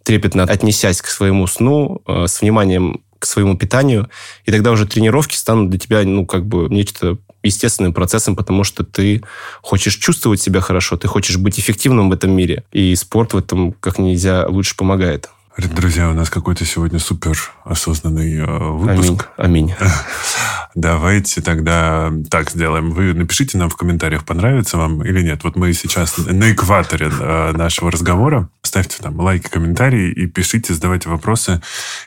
трепетно 0.04 0.44
отнесясь 0.44 1.02
к 1.02 1.08
своему 1.08 1.46
сну, 1.46 2.02
э, 2.08 2.28
с 2.28 2.40
вниманием 2.40 3.02
к 3.20 3.26
своему 3.26 3.58
питанию, 3.58 4.10
и 4.46 4.52
тогда 4.52 4.72
уже 4.72 4.86
тренировки 4.86 5.36
станут 5.36 5.70
для 5.72 5.78
тебя, 5.80 6.04
ну, 6.04 6.26
как 6.26 6.46
бы 6.46 6.70
нечто 6.70 7.18
естественным 7.44 7.94
процессом, 7.94 8.38
потому 8.38 8.64
что 8.64 8.86
ты 8.86 9.22
хочешь 9.62 9.96
чувствовать 9.96 10.42
себя 10.42 10.62
хорошо, 10.62 10.96
ты 10.96 11.10
хочешь 11.10 11.38
быть 11.38 11.60
эффективным 11.60 12.10
в 12.10 12.14
этом 12.14 12.32
мире, 12.32 12.64
и 12.72 12.96
спорт 12.96 13.34
в 13.34 13.38
этом 13.38 13.74
как 13.74 14.00
нельзя 14.00 14.48
лучше 14.48 14.78
помогает. 14.78 15.30
Друзья, 15.68 16.10
у 16.10 16.14
нас 16.14 16.30
какой-то 16.30 16.64
сегодня 16.66 17.00
супер 17.00 17.38
осознанный 17.66 18.38
э, 18.38 18.46
выпуск. 18.46 19.30
Аминь. 19.38 19.74
Аминь. 19.74 19.76
Давайте 20.80 21.42
тогда 21.42 22.10
так 22.32 22.52
сделаем. 22.52 22.92
Вы 22.92 23.14
напишите 23.14 23.58
нам 23.58 23.70
в 23.70 23.76
комментариях, 23.76 24.24
понравится 24.24 24.78
вам 24.78 25.04
или 25.04 25.22
нет. 25.22 25.44
Вот 25.44 25.58
мы 25.58 25.74
сейчас 25.74 26.18
на 26.18 26.54
экваторе 26.54 27.12
э, 27.12 27.52
нашего 27.52 27.92
разговора. 27.92 28.50
Ставьте 28.64 28.96
там 29.02 29.20
лайки, 29.20 29.50
комментарии 29.50 30.10
и 30.10 30.26
пишите, 30.26 30.74
задавайте 30.74 31.10
вопросы. 31.10 31.62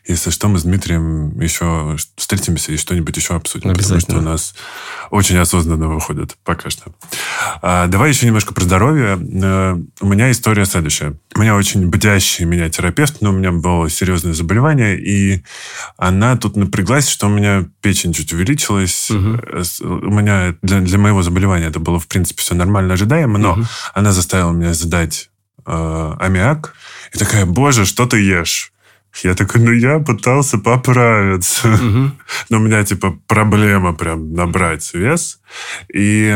Если 0.06 0.30
что, 0.30 0.48
мы 0.48 0.58
с 0.58 0.62
Дмитрием 0.62 1.38
еще 1.38 1.96
встретимся 2.16 2.72
и 2.72 2.78
что-нибудь 2.78 3.14
еще 3.14 3.34
обсудим. 3.34 3.74
Потому 3.74 4.00
что 4.00 4.16
у 4.16 4.22
нас 4.22 4.54
очень 5.10 5.36
осознанно 5.36 5.88
выходит 5.88 6.38
пока 6.42 6.70
что. 6.70 6.94
А, 7.60 7.88
давай 7.88 8.08
еще 8.08 8.24
немножко 8.24 8.54
про 8.54 8.64
здоровье. 8.64 9.18
Э, 9.20 9.76
у 10.00 10.06
меня 10.06 10.30
история 10.30 10.64
следующая. 10.64 11.18
У 11.34 11.40
меня 11.40 11.56
очень 11.56 11.88
бдящий 11.88 12.46
меня 12.46 12.70
терапевт, 12.70 13.20
но 13.20 13.30
у 13.30 13.32
меня 13.34 13.52
было 13.52 13.90
серьезное 13.90 14.32
заболевание, 14.32 14.98
и 14.98 15.42
она 15.98 16.38
тут 16.38 16.56
напряглась, 16.56 17.08
что 17.08 17.26
у 17.26 17.30
меня 17.30 17.66
печень 17.82 18.14
чуть 18.14 18.32
увеличилась. 18.32 18.61
Угу. 18.70 19.18
У 19.80 20.10
меня 20.10 20.54
для, 20.62 20.80
для 20.80 20.98
моего 20.98 21.22
заболевания 21.22 21.66
это 21.66 21.80
было, 21.80 21.98
в 21.98 22.06
принципе, 22.06 22.40
все 22.42 22.54
нормально, 22.54 22.94
ожидаемо, 22.94 23.38
но 23.38 23.52
угу. 23.52 23.64
она 23.94 24.12
заставила 24.12 24.52
меня 24.52 24.74
задать 24.74 25.30
э, 25.66 26.14
аммиак. 26.20 26.74
И 27.14 27.18
такая, 27.18 27.46
боже, 27.46 27.84
что 27.84 28.06
ты 28.06 28.18
ешь? 28.18 28.72
Я 29.22 29.34
такой, 29.34 29.60
ну, 29.60 29.72
я 29.72 29.98
пытался 29.98 30.58
поправиться. 30.58 31.68
Угу. 31.68 32.10
Но 32.48 32.56
у 32.56 32.60
меня, 32.60 32.82
типа, 32.82 33.18
проблема 33.26 33.92
прям 33.92 34.32
набрать 34.32 34.94
вес. 34.94 35.38
И 35.92 36.34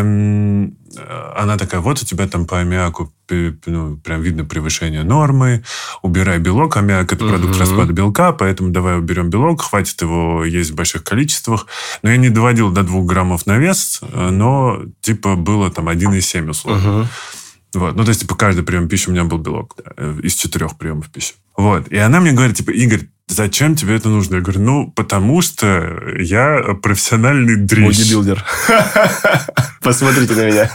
она 1.36 1.56
такая, 1.56 1.80
вот 1.80 2.02
у 2.02 2.06
тебя 2.06 2.26
там 2.26 2.46
по 2.46 2.58
аммиаку 2.60 3.12
ну, 3.28 3.96
прям 3.96 4.22
видно 4.22 4.44
превышение 4.44 5.02
нормы, 5.02 5.64
убирай 6.02 6.38
белок, 6.38 6.76
аммиак 6.76 7.12
это 7.12 7.26
продукт 7.26 7.54
угу. 7.54 7.60
распада 7.60 7.92
белка, 7.92 8.32
поэтому 8.32 8.70
давай 8.70 8.98
уберем 8.98 9.30
белок, 9.30 9.62
хватит 9.62 10.00
его 10.00 10.44
есть 10.44 10.70
в 10.70 10.74
больших 10.74 11.02
количествах. 11.04 11.66
Но 12.02 12.10
я 12.10 12.16
не 12.16 12.30
доводил 12.30 12.70
до 12.70 12.82
2 12.82 13.02
граммов 13.02 13.46
на 13.46 13.58
вес, 13.58 14.00
но 14.12 14.82
типа 15.00 15.34
было 15.34 15.70
там 15.70 15.88
1,7 15.88 16.50
условно. 16.50 17.00
Угу. 17.00 17.08
Вот. 17.76 17.94
Ну, 17.94 18.04
то 18.04 18.08
есть, 18.08 18.22
типа, 18.22 18.34
каждый 18.34 18.64
прием 18.64 18.88
пищи 18.88 19.08
у 19.08 19.12
меня 19.12 19.24
был 19.24 19.38
белок 19.38 19.74
да, 19.76 19.92
э, 19.96 20.18
из 20.22 20.34
четырех 20.34 20.78
приемов 20.78 21.10
пищи. 21.10 21.34
Вот. 21.56 21.88
И 21.88 21.96
она 21.96 22.20
мне 22.20 22.32
говорит, 22.32 22.56
типа, 22.56 22.70
Игорь, 22.70 23.08
зачем 23.28 23.76
тебе 23.76 23.96
это 23.96 24.08
нужно? 24.08 24.36
Я 24.36 24.40
говорю, 24.40 24.60
ну, 24.60 24.92
потому 24.92 25.42
что 25.42 25.98
я 26.18 26.62
профессиональный 26.82 27.56
дрищ. 27.56 27.98
Бодибилдер. 27.98 28.44
Посмотрите 29.82 30.34
на 30.34 30.46
меня. 30.46 30.70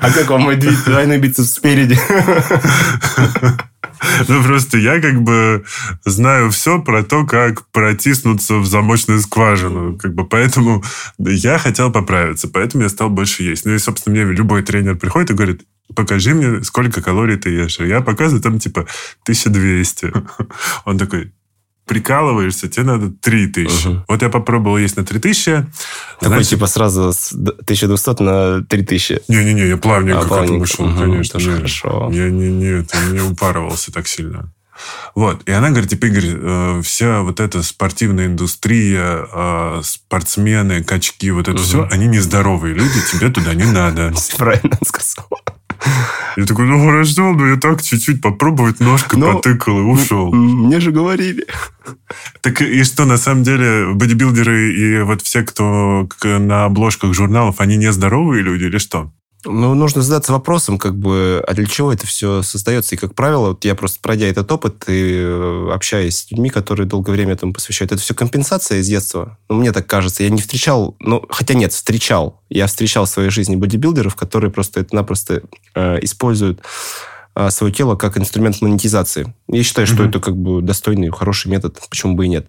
А 0.00 0.10
как 0.10 0.28
вам 0.28 0.42
мой 0.42 0.56
двойной 0.56 1.18
бицепс 1.18 1.52
спереди? 1.52 1.98
Ну, 4.28 4.42
просто 4.42 4.78
я 4.78 5.00
как 5.00 5.22
бы 5.22 5.64
знаю 6.04 6.50
все 6.50 6.80
про 6.80 7.02
то, 7.02 7.26
как 7.26 7.66
протиснуться 7.70 8.56
в 8.56 8.66
замочную 8.66 9.20
скважину. 9.20 9.98
Как 9.98 10.14
бы 10.14 10.26
поэтому 10.26 10.82
я 11.18 11.58
хотел 11.58 11.92
поправиться, 11.92 12.48
поэтому 12.48 12.82
я 12.84 12.88
стал 12.88 13.10
больше 13.10 13.42
есть. 13.42 13.66
Ну 13.66 13.74
и, 13.74 13.78
собственно, 13.78 14.14
мне 14.14 14.24
любой 14.32 14.62
тренер 14.62 14.96
приходит 14.96 15.30
и 15.30 15.34
говорит, 15.34 15.62
покажи 15.94 16.34
мне, 16.34 16.62
сколько 16.64 17.02
калорий 17.02 17.36
ты 17.36 17.50
ешь. 17.50 17.80
Я 17.80 18.00
показываю 18.00 18.42
там 18.42 18.58
типа 18.58 18.86
1200. 19.24 20.12
Он 20.84 20.98
такой, 20.98 21.32
прикалываешься, 21.90 22.68
тебе 22.68 22.84
надо 22.84 23.10
3000. 23.10 23.86
Угу. 23.86 24.04
Вот 24.08 24.22
я 24.22 24.28
попробовал 24.28 24.78
есть 24.78 24.96
на 24.96 25.04
3000. 25.04 25.66
Такой 26.20 26.28
значит... 26.28 26.50
типа 26.50 26.66
сразу 26.68 27.12
с 27.12 27.32
1200 27.32 28.22
на 28.22 28.64
3000. 28.64 29.22
Не-не-не, 29.26 29.66
я 29.66 29.76
плавненько 29.76 30.20
а, 30.20 30.24
к 30.24 30.44
этому 30.44 30.66
шел, 30.66 30.86
угу, 30.86 31.00
конечно. 31.00 31.40
Тоже 31.40 31.56
хорошо. 31.56 32.08
Я 32.12 32.30
не, 32.30 32.48
не, 32.48 32.80
это, 32.80 32.96
не 33.10 33.20
упарывался 33.20 33.92
так 33.92 34.06
сильно. 34.06 34.52
Вот. 35.16 35.42
И 35.48 35.50
она 35.50 35.70
говорит, 35.70 35.90
типа, 35.90 36.06
Игорь, 36.06 36.30
э, 36.32 36.82
вся 36.84 37.22
вот 37.22 37.40
эта 37.40 37.62
спортивная 37.62 38.26
индустрия, 38.26 39.26
э, 39.32 39.80
спортсмены, 39.82 40.84
качки, 40.84 41.30
вот 41.32 41.48
это 41.48 41.58
угу. 41.58 41.62
все, 41.62 41.88
они 41.90 42.06
нездоровые 42.06 42.74
люди, 42.74 43.00
тебе 43.10 43.30
туда 43.30 43.52
не 43.54 43.64
надо. 43.64 44.12
Правильно 44.38 44.78
сказал. 44.86 45.28
Я 46.36 46.46
такой, 46.46 46.66
ну 46.66 46.84
хорошо, 46.84 47.32
ну 47.32 47.46
я 47.46 47.56
так 47.56 47.82
чуть-чуть 47.82 48.20
попробовать, 48.20 48.80
ножкой 48.80 49.18
Но, 49.18 49.34
потыкал 49.34 49.78
и 49.78 49.82
ушел. 49.82 50.32
Мне 50.32 50.80
же 50.80 50.92
говорили. 50.92 51.46
Так 52.40 52.62
и 52.62 52.82
что, 52.84 53.04
на 53.04 53.16
самом 53.16 53.42
деле, 53.42 53.92
бодибилдеры 53.94 54.72
и 54.72 55.02
вот 55.02 55.22
все, 55.22 55.42
кто 55.42 56.08
на 56.22 56.64
обложках 56.66 57.14
журналов, 57.14 57.56
они 57.58 57.76
не 57.76 57.92
здоровые 57.92 58.42
люди 58.42 58.64
или 58.64 58.78
что? 58.78 59.12
Ну, 59.44 59.74
нужно 59.74 60.02
задаться 60.02 60.32
вопросом, 60.32 60.78
как 60.78 60.96
бы, 60.96 61.42
а 61.46 61.54
для 61.54 61.64
чего 61.64 61.92
это 61.92 62.06
все 62.06 62.42
создается. 62.42 62.94
И, 62.94 62.98
как 62.98 63.14
правило, 63.14 63.48
вот 63.48 63.64
я 63.64 63.74
просто 63.74 63.98
пройдя 64.00 64.26
этот 64.26 64.50
опыт 64.52 64.84
и 64.88 65.14
э, 65.14 65.70
общаясь 65.72 66.18
с 66.18 66.30
людьми, 66.30 66.50
которые 66.50 66.86
долгое 66.86 67.12
время 67.12 67.32
этому 67.32 67.54
посвящают, 67.54 67.92
это 67.92 68.02
все 68.02 68.14
компенсация 68.14 68.78
из 68.78 68.88
детства. 68.88 69.38
Ну, 69.48 69.56
мне 69.56 69.72
так 69.72 69.86
кажется. 69.86 70.22
Я 70.22 70.28
не 70.28 70.42
встречал, 70.42 70.94
ну, 71.00 71.24
хотя 71.30 71.54
нет, 71.54 71.72
встречал. 71.72 72.42
Я 72.50 72.66
встречал 72.66 73.06
в 73.06 73.08
своей 73.08 73.30
жизни 73.30 73.56
бодибилдеров, 73.56 74.14
которые 74.14 74.50
просто 74.50 74.80
это-напросто 74.80 75.42
э, 75.74 75.98
используют 76.02 76.60
свое 77.48 77.72
тело 77.72 77.96
как 77.96 78.18
инструмент 78.18 78.60
монетизации. 78.60 79.32
Я 79.48 79.62
считаю, 79.62 79.86
что 79.86 80.02
mm-hmm. 80.02 80.08
это 80.08 80.20
как 80.20 80.36
бы 80.36 80.62
достойный, 80.62 81.10
хороший 81.10 81.48
метод, 81.48 81.78
почему 81.88 82.14
бы 82.14 82.26
и 82.26 82.28
нет. 82.28 82.48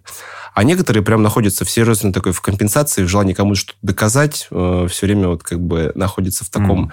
А 0.54 0.64
некоторые 0.64 1.02
прям 1.02 1.22
находятся 1.22 1.64
в 1.64 1.70
серьезной 1.70 2.12
такой 2.12 2.32
в 2.32 2.40
компенсации, 2.42 3.04
в 3.04 3.08
желании 3.08 3.32
кому-то 3.32 3.60
что-то 3.60 3.78
доказать, 3.80 4.48
э, 4.50 4.86
все 4.90 5.06
время 5.06 5.28
вот 5.28 5.42
как 5.42 5.60
бы 5.60 5.92
находятся 5.94 6.44
в 6.44 6.50
таком 6.50 6.92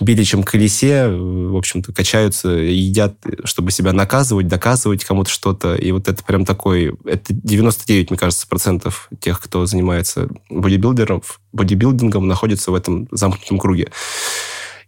mm. 0.00 0.04
беличьем 0.04 0.44
колесе, 0.44 1.06
э, 1.06 1.16
в 1.16 1.56
общем-то, 1.56 1.92
качаются, 1.92 2.48
едят, 2.50 3.16
чтобы 3.44 3.72
себя 3.72 3.92
наказывать, 3.92 4.46
доказывать 4.46 5.04
кому-то 5.04 5.30
что-то. 5.30 5.74
И 5.74 5.90
вот 5.90 6.08
это 6.08 6.22
прям 6.22 6.44
такой... 6.44 6.94
Это 7.04 7.32
99, 7.32 8.10
мне 8.10 8.18
кажется, 8.18 8.46
процентов 8.46 9.08
тех, 9.20 9.40
кто 9.40 9.66
занимается 9.66 10.28
бодибилдером, 10.48 11.22
бодибилдингом, 11.52 12.28
находятся 12.28 12.70
в 12.70 12.74
этом 12.74 13.08
замкнутом 13.10 13.58
круге. 13.58 13.90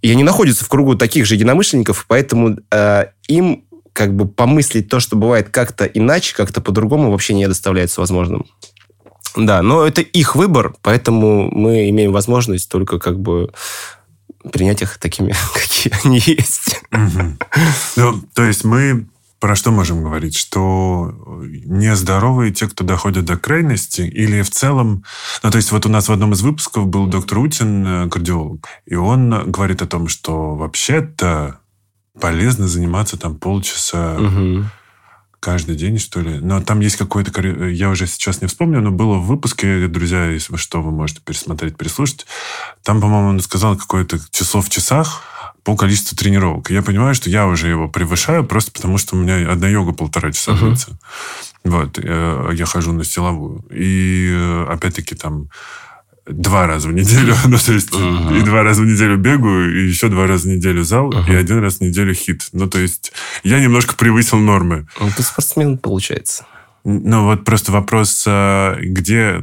И 0.05 0.11
они 0.11 0.23
находятся 0.23 0.67
в 0.67 0.69
кругу 0.69 0.97
таких 0.97 1.25
же 1.25 1.35
единомышленников, 1.35 2.05
поэтому 2.07 2.59
э, 2.71 3.07
им 3.27 3.65
как 3.95 4.15
бы 4.15 4.29
помыслить 4.29 4.91
то, 4.91 5.01
что 5.01 5.17
бывает 5.17 5.49
как-то 5.49 5.87
иначе, 5.87 6.37
как-то 6.37 6.61
по-другому, 6.61 7.11
вообще 7.11 7.33
не 7.33 7.49
доставляется 7.49 8.03
возможным. 8.03 8.45
Да, 9.35 9.63
но 9.63 9.83
это 9.83 10.03
их 10.03 10.37
выбор, 10.37 10.75
поэтому 10.83 11.51
мы 11.51 11.89
имеем 11.89 12.13
возможность 12.13 12.69
только 12.69 12.99
как 12.99 13.19
бы 13.19 13.51
принять 14.53 14.83
их 14.83 14.99
такими, 14.99 15.35
какие 15.55 15.95
они 16.05 16.19
есть. 16.27 16.83
Ну, 17.97 18.21
то 18.35 18.45
есть 18.45 18.63
мы 18.63 19.07
про 19.41 19.57
что 19.57 19.71
можем 19.71 20.03
говорить? 20.03 20.37
Что 20.37 21.13
нездоровые 21.43 22.53
те, 22.53 22.69
кто 22.69 22.85
доходят 22.85 23.25
до 23.25 23.37
крайности, 23.37 24.03
или 24.03 24.43
в 24.43 24.51
целом... 24.51 25.05
Ну, 25.43 25.51
то 25.51 25.57
есть 25.57 25.73
вот 25.73 25.87
у 25.87 25.89
нас 25.89 26.09
в 26.09 26.13
одном 26.13 26.33
из 26.33 26.43
выпусков 26.43 26.87
был 26.87 27.07
доктор 27.07 27.39
Утин, 27.39 27.87
э, 27.87 28.09
кардиолог, 28.09 28.67
и 28.87 28.95
он 28.95 29.51
говорит 29.51 29.83
о 29.83 29.87
том, 29.87 30.09
что 30.09 30.55
вообще-то 30.55 31.61
полезно 32.19 32.69
заниматься 32.69 33.17
там 33.19 33.37
полчаса 33.37 34.17
угу. 34.17 34.65
каждый 35.41 35.75
день, 35.77 35.99
что 35.99 36.21
ли. 36.21 36.39
Но 36.39 36.61
там 36.63 36.81
есть 36.81 36.97
какой-то... 36.97 37.43
Я 37.67 37.91
уже 37.91 38.07
сейчас 38.07 38.41
не 38.41 38.49
вспомню, 38.49 38.81
но 38.81 38.91
было 38.91 39.17
в 39.17 39.27
выпуске, 39.27 39.89
друзья, 39.89 40.27
если 40.27 40.57
что, 40.57 40.81
вы 40.81 40.91
можете 40.91 41.21
пересмотреть, 41.23 41.77
переслушать. 41.77 42.27
Там, 42.83 43.01
по-моему, 43.01 43.31
он 43.31 43.41
сказал 43.41 43.77
какое-то 43.77 44.19
число 44.31 44.61
в 44.61 44.71
часах 44.71 45.23
по 45.65 45.77
количеству 45.77 46.17
тренировок. 46.17 46.71
И 46.71 46.75
я 46.75 46.83
понимаю, 46.83 47.15
что 47.15 47.31
я 47.31 47.47
уже 47.47 47.69
его 47.69 47.89
превышаю, 47.89 48.45
просто 48.45 48.71
потому 48.71 48.99
что 48.99 49.17
у 49.17 49.19
меня 49.19 49.51
одна 49.51 49.69
йога 49.69 49.93
полтора 49.93 50.31
часа 50.31 50.53
uh-huh. 50.53 50.69
длится. 50.69 50.99
Вот. 51.65 51.99
Я, 51.99 52.51
я 52.53 52.67
хожу 52.67 52.93
на 52.93 53.03
силовую. 53.03 53.65
И 53.71 54.31
э, 54.31 54.67
опять-таки 54.69 55.15
там 55.15 55.49
два 56.27 56.67
раза 56.67 56.89
в 56.89 56.93
неделю, 56.93 57.35
ну, 57.47 57.59
то 57.59 57.73
есть 57.73 57.91
uh-huh. 57.91 58.39
и 58.39 58.43
два 58.43 58.63
раза 58.63 58.83
в 58.83 58.87
неделю 58.87 59.17
бегаю, 59.17 59.75
и 59.75 59.89
еще 59.89 60.09
два 60.09 60.27
раза 60.27 60.49
в 60.49 60.53
неделю 60.53 60.85
зал, 60.85 61.11
uh-huh. 61.11 61.33
и 61.33 61.35
один 61.35 61.61
раз 61.61 61.79
в 61.79 61.81
неделю 61.81 62.13
хит. 62.13 62.49
Ну, 62.53 62.69
то 62.69 62.79
есть 62.79 63.13
я 63.43 63.59
немножко 63.59 63.95
превысил 63.95 64.39
нормы. 64.39 64.87
Ну, 65.01 65.09
ты 65.17 65.23
спортсмен, 65.23 65.79
получается. 65.79 66.45
Ну, 66.85 67.25
вот 67.25 67.45
просто 67.45 67.73
вопрос, 67.73 68.25
а, 68.29 68.77
где, 68.79 69.43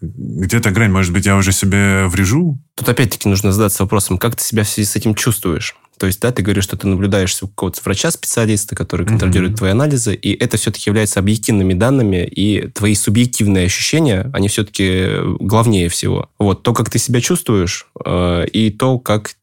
где 0.00 0.60
та 0.60 0.70
грань? 0.70 0.90
Может 0.90 1.12
быть, 1.12 1.26
я 1.26 1.36
уже 1.36 1.52
себе 1.52 2.06
врежу? 2.06 2.58
Тут 2.74 2.88
опять-таки 2.88 3.28
нужно 3.28 3.52
задаться 3.52 3.82
вопросом, 3.82 4.16
как 4.16 4.36
ты 4.36 4.42
себя 4.42 4.64
в 4.64 4.68
связи 4.68 4.88
с 4.88 4.96
этим 4.96 5.14
чувствуешь? 5.14 5.76
То 5.98 6.06
есть, 6.06 6.20
да, 6.20 6.32
ты 6.32 6.42
говоришь, 6.42 6.64
что 6.64 6.76
ты 6.76 6.86
наблюдаешь 6.86 7.42
у 7.42 7.48
какого-то 7.48 7.80
врача-специалиста, 7.84 8.76
который 8.76 9.06
контролирует 9.06 9.52
mm-hmm. 9.52 9.56
твои 9.56 9.70
анализы, 9.70 10.14
и 10.14 10.32
это 10.32 10.56
все-таки 10.56 10.88
является 10.88 11.20
объективными 11.20 11.74
данными, 11.74 12.24
и 12.24 12.68
твои 12.68 12.94
субъективные 12.94 13.66
ощущения, 13.66 14.30
они 14.32 14.48
все-таки 14.48 15.08
главнее 15.40 15.88
всего. 15.88 16.30
Вот, 16.38 16.62
то, 16.62 16.72
как 16.72 16.90
ты 16.90 16.98
себя 16.98 17.20
чувствуешь, 17.20 17.86
э, 18.04 18.46
и 18.52 18.70
то, 18.70 18.98
как 18.98 19.34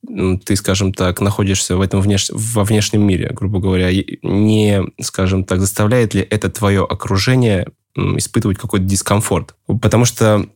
ты, 0.46 0.56
скажем 0.56 0.94
так, 0.94 1.22
находишься 1.22 1.76
в 1.76 1.82
этом 1.82 2.02
внеш... 2.02 2.30
во 2.32 2.64
внешнем 2.64 3.06
мире, 3.06 3.32
грубо 3.34 3.60
говоря, 3.60 3.90
не, 4.24 4.82
скажем 5.02 5.44
так, 5.44 5.60
заставляет 5.60 6.14
ли 6.14 6.22
это 6.22 6.50
твое 6.50 6.84
окружение 6.84 7.68
испытывать 7.96 8.58
какой-то 8.58 8.86
дискомфорт. 8.86 9.56
Потому 9.82 10.06
что 10.06 10.48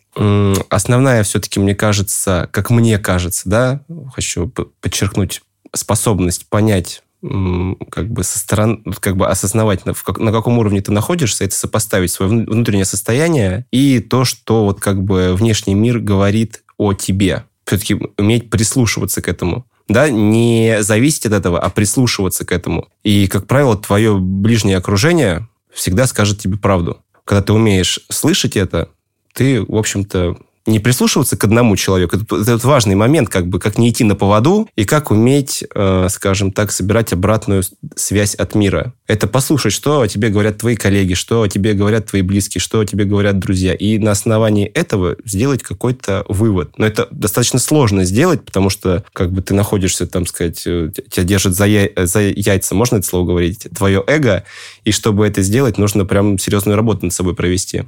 основная 0.70 1.24
все-таки, 1.24 1.60
мне 1.60 1.76
кажется, 1.76 2.50
как 2.52 2.70
мне 2.70 2.98
кажется, 2.98 3.48
да, 3.48 3.82
хочу 4.14 4.52
подчеркнуть 4.82 5.42
способность 5.74 6.48
понять 6.50 7.04
как 7.22 8.10
бы 8.10 8.24
со 8.24 8.40
стороны, 8.40 8.82
как 9.02 9.18
бы 9.18 9.28
осознавать, 9.28 9.86
на, 9.86 9.94
на 10.18 10.32
каком 10.32 10.58
уровне 10.58 10.82
ты 10.82 10.92
находишься, 10.92 11.44
это 11.44 11.54
сопоставить 11.54 12.12
свое 12.12 12.32
внутреннее 12.32 12.86
состояние 12.86 13.66
и 13.72 14.00
то, 14.00 14.24
что 14.24 14.64
вот 14.64 14.80
как 14.80 15.04
бы 15.04 15.36
внешний 15.36 15.74
мир 15.74 16.00
говорит 16.00 16.64
о 16.78 16.94
тебе. 16.94 17.44
Все-таки 17.66 17.98
уметь 18.18 18.50
прислушиваться 18.50 19.22
к 19.22 19.28
этому. 19.28 19.66
Да, 19.90 20.10
не 20.10 20.78
зависеть 20.82 21.26
от 21.26 21.34
этого, 21.34 21.60
а 21.60 21.70
прислушиваться 21.70 22.46
к 22.46 22.52
этому. 22.52 22.88
И, 23.04 23.28
как 23.28 23.48
правило, 23.48 23.76
твое 23.76 24.18
ближнее 24.18 24.78
окружение 24.78 25.48
всегда 25.74 26.08
скажет 26.08 26.40
тебе 26.40 26.58
правду. 26.58 27.02
Когда 27.26 27.42
ты 27.42 27.54
умеешь 27.54 28.00
слышать 28.10 28.56
это, 28.56 28.90
ты, 29.34 29.62
в 29.62 29.76
общем-то, 29.76 30.38
не 30.66 30.80
прислушиваться 30.80 31.38
к 31.38 31.44
одному 31.44 31.76
человеку. 31.76 32.18
Это, 32.18 32.54
это 32.54 32.68
важный 32.68 32.96
момент, 32.96 33.30
как 33.30 33.48
бы, 33.48 33.60
как 33.60 33.78
не 33.78 33.90
идти 33.90 34.04
на 34.04 34.16
поводу 34.16 34.70
и 34.76 34.86
как 34.86 35.12
уметь, 35.12 35.64
э, 35.74 36.08
скажем 36.10 36.52
так, 36.52 36.72
собирать 36.72 37.14
обратную 37.14 37.64
связь 37.96 38.36
от 38.36 38.56
мира. 38.56 38.94
Это 39.08 39.28
послушать, 39.28 39.74
что 39.74 40.02
о 40.02 40.08
тебе 40.08 40.30
говорят 40.30 40.58
твои 40.58 40.76
коллеги, 40.76 41.14
что 41.14 41.42
о 41.42 41.48
тебе 41.48 41.74
говорят 41.74 42.08
твои 42.08 42.22
близкие, 42.22 42.62
что 42.62 42.80
о 42.80 42.86
тебе 42.86 43.06
говорят 43.06 43.40
друзья. 43.40 43.74
И 43.74 43.98
на 43.98 44.12
основании 44.12 44.68
этого 44.68 45.16
сделать 45.26 45.64
какой-то 45.64 46.26
вывод. 46.28 46.78
Но 46.78 46.86
это 46.86 47.08
достаточно 47.12 47.60
сложно 47.60 48.04
сделать, 48.04 48.46
потому 48.46 48.70
что 48.70 49.04
как 49.14 49.32
бы 49.32 49.42
ты 49.42 49.54
находишься, 49.54 50.08
там 50.08 50.26
сказать, 50.26 50.64
э, 50.66 50.92
тебя 51.10 51.24
держит 51.24 51.56
за, 51.56 51.66
я... 51.66 51.90
за 51.96 52.22
яйца, 52.22 52.76
можно 52.76 52.98
это 52.98 53.08
слово 53.08 53.26
говорить, 53.26 53.68
твое 53.76 54.04
эго, 54.06 54.44
и 54.84 54.92
чтобы 54.92 55.26
это 55.26 55.42
сделать, 55.42 55.78
нужно 55.78 56.06
прям 56.06 56.38
серьезную 56.38 56.76
работу 56.76 57.06
над 57.06 57.14
собой 57.14 57.36
провести. 57.36 57.84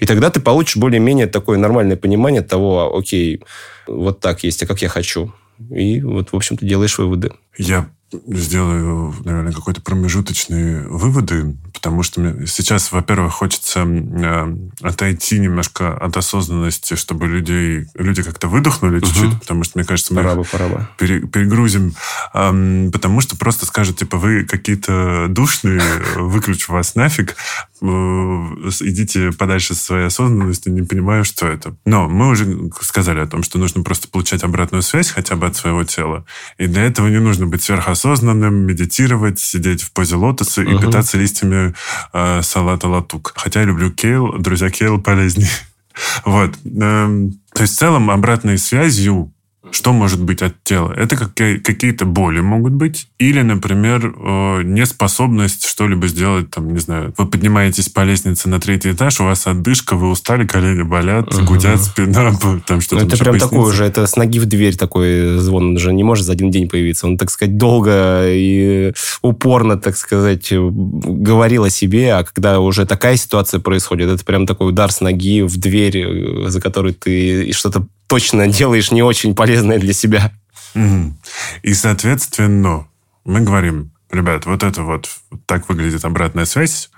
И 0.00 0.06
тогда 0.06 0.30
ты 0.30 0.40
получишь 0.40 0.76
более-менее 0.76 1.26
такое 1.26 1.58
нормальное 1.58 1.96
понимание 1.96 2.42
того, 2.42 2.96
окей, 2.96 3.42
вот 3.86 4.20
так 4.20 4.44
есть, 4.44 4.62
а 4.62 4.66
как 4.66 4.82
я 4.82 4.88
хочу. 4.88 5.32
И 5.70 6.00
вот, 6.00 6.32
в 6.32 6.36
общем-то, 6.36 6.64
делаешь 6.64 6.98
выводы. 6.98 7.32
Я 7.56 7.90
сделаю, 8.26 9.14
наверное, 9.24 9.52
какой-то 9.52 9.80
промежуточные 9.80 10.82
выводы, 10.88 11.56
потому 11.72 12.02
что 12.02 12.20
мне 12.20 12.46
сейчас, 12.46 12.92
во-первых, 12.92 13.32
хочется 13.32 13.80
э, 13.80 14.56
отойти 14.82 15.38
немножко 15.38 15.96
от 15.96 16.16
осознанности, 16.16 16.94
чтобы 16.94 17.26
людей, 17.26 17.86
люди 17.94 18.22
как-то 18.22 18.48
выдохнули 18.48 18.98
угу. 18.98 19.06
чуть-чуть, 19.06 19.40
потому 19.40 19.64
что, 19.64 19.78
мне 19.78 19.86
кажется, 19.86 20.14
мы 20.14 20.22
пора 20.22 20.34
бы, 20.34 20.44
пора 20.44 20.68
бы. 20.68 20.88
Пере, 20.98 21.20
перегрузим, 21.20 21.94
э, 22.34 22.90
потому 22.92 23.20
что 23.20 23.36
просто 23.36 23.66
скажут, 23.66 23.98
типа, 23.98 24.18
вы 24.18 24.44
какие-то 24.44 25.26
душные, 25.28 25.82
выключу 26.16 26.72
вас 26.72 26.94
нафиг, 26.94 27.36
э, 27.80 27.86
идите 27.86 29.32
подальше 29.32 29.74
со 29.74 29.84
своей 29.84 30.06
осознанностью, 30.06 30.72
не 30.72 30.82
понимаю, 30.82 31.24
что 31.24 31.46
это. 31.46 31.74
Но 31.84 32.08
мы 32.08 32.28
уже 32.28 32.70
сказали 32.80 33.20
о 33.20 33.26
том, 33.26 33.42
что 33.42 33.58
нужно 33.58 33.82
просто 33.82 34.08
получать 34.08 34.44
обратную 34.44 34.82
связь 34.82 35.10
хотя 35.10 35.36
бы 35.36 35.46
от 35.46 35.56
своего 35.56 35.84
тела, 35.84 36.24
и 36.58 36.66
для 36.66 36.84
этого 36.84 37.08
не 37.08 37.18
нужно 37.18 37.46
быть 37.46 37.62
сверхосознанным 37.62 38.01
осознанным, 38.02 38.54
медитировать, 38.66 39.38
сидеть 39.38 39.82
в 39.82 39.92
позе 39.92 40.16
лотоса 40.16 40.62
и 40.62 40.78
питаться 40.78 41.18
листьями 41.18 41.74
э, 42.12 42.42
салата 42.42 42.88
латук. 42.88 43.32
Хотя 43.36 43.60
я 43.60 43.66
люблю 43.66 43.92
кейл, 43.92 44.38
друзья, 44.38 44.70
кейл 44.70 45.00
полезнее. 45.00 45.50
вот. 46.24 46.58
Эм, 46.64 47.32
то 47.54 47.62
есть 47.62 47.74
в 47.74 47.78
целом 47.78 48.10
обратной 48.10 48.58
связью 48.58 49.32
что 49.72 49.92
может 49.92 50.22
быть 50.22 50.42
от 50.42 50.62
тела? 50.62 50.92
Это 50.92 51.16
какие-то 51.16 52.04
боли 52.04 52.40
могут 52.40 52.72
быть. 52.72 53.08
Или, 53.18 53.42
например, 53.42 54.14
э, 54.14 54.62
неспособность 54.62 55.66
что-либо 55.66 56.06
сделать, 56.08 56.50
там, 56.50 56.72
не 56.72 56.78
знаю, 56.78 57.14
вы 57.16 57.26
поднимаетесь 57.26 57.88
по 57.88 58.04
лестнице 58.04 58.48
на 58.48 58.60
третий 58.60 58.92
этаж, 58.92 59.20
у 59.20 59.24
вас 59.24 59.46
отдышка, 59.46 59.96
вы 59.96 60.10
устали, 60.10 60.46
колени 60.46 60.82
болят, 60.82 61.32
угу. 61.34 61.44
гудят 61.46 61.82
спина, 61.82 62.32
там 62.66 62.80
что-то. 62.80 63.02
Ну, 63.02 63.08
это 63.08 63.18
прям 63.18 63.38
такой 63.38 63.70
уже, 63.70 63.84
это 63.84 64.06
с 64.06 64.16
ноги 64.16 64.38
в 64.38 64.46
дверь 64.46 64.76
такой 64.76 65.38
звон, 65.38 65.70
он 65.70 65.78
же 65.78 65.92
не 65.92 66.04
может 66.04 66.26
за 66.26 66.32
один 66.32 66.50
день 66.50 66.68
появиться. 66.68 67.06
Он, 67.06 67.16
так 67.16 67.30
сказать, 67.30 67.56
долго 67.56 68.24
и 68.26 68.92
упорно, 69.22 69.78
так 69.78 69.96
сказать, 69.96 70.52
говорил 70.52 71.64
о 71.64 71.70
себе, 71.70 72.14
а 72.14 72.24
когда 72.24 72.60
уже 72.60 72.86
такая 72.86 73.16
ситуация 73.16 73.60
происходит, 73.60 74.10
это 74.10 74.24
прям 74.24 74.46
такой 74.46 74.68
удар 74.68 74.92
с 74.92 75.00
ноги 75.00 75.42
в 75.42 75.56
дверь, 75.56 75.98
э, 75.98 76.48
за 76.48 76.60
который 76.60 76.92
ты 76.92 77.52
что-то 77.52 77.86
точно 78.12 78.46
делаешь 78.46 78.92
не 78.92 79.02
очень 79.02 79.34
полезное 79.34 79.78
для 79.78 79.94
себя. 79.94 80.32
И, 81.62 81.72
соответственно, 81.72 82.86
мы 83.24 83.40
говорим, 83.40 83.92
ребят, 84.10 84.44
вот 84.44 84.62
это 84.62 84.82
вот, 84.82 85.08
так 85.46 85.66
выглядит 85.70 86.04
обратная 86.04 86.44
связь. 86.44 86.90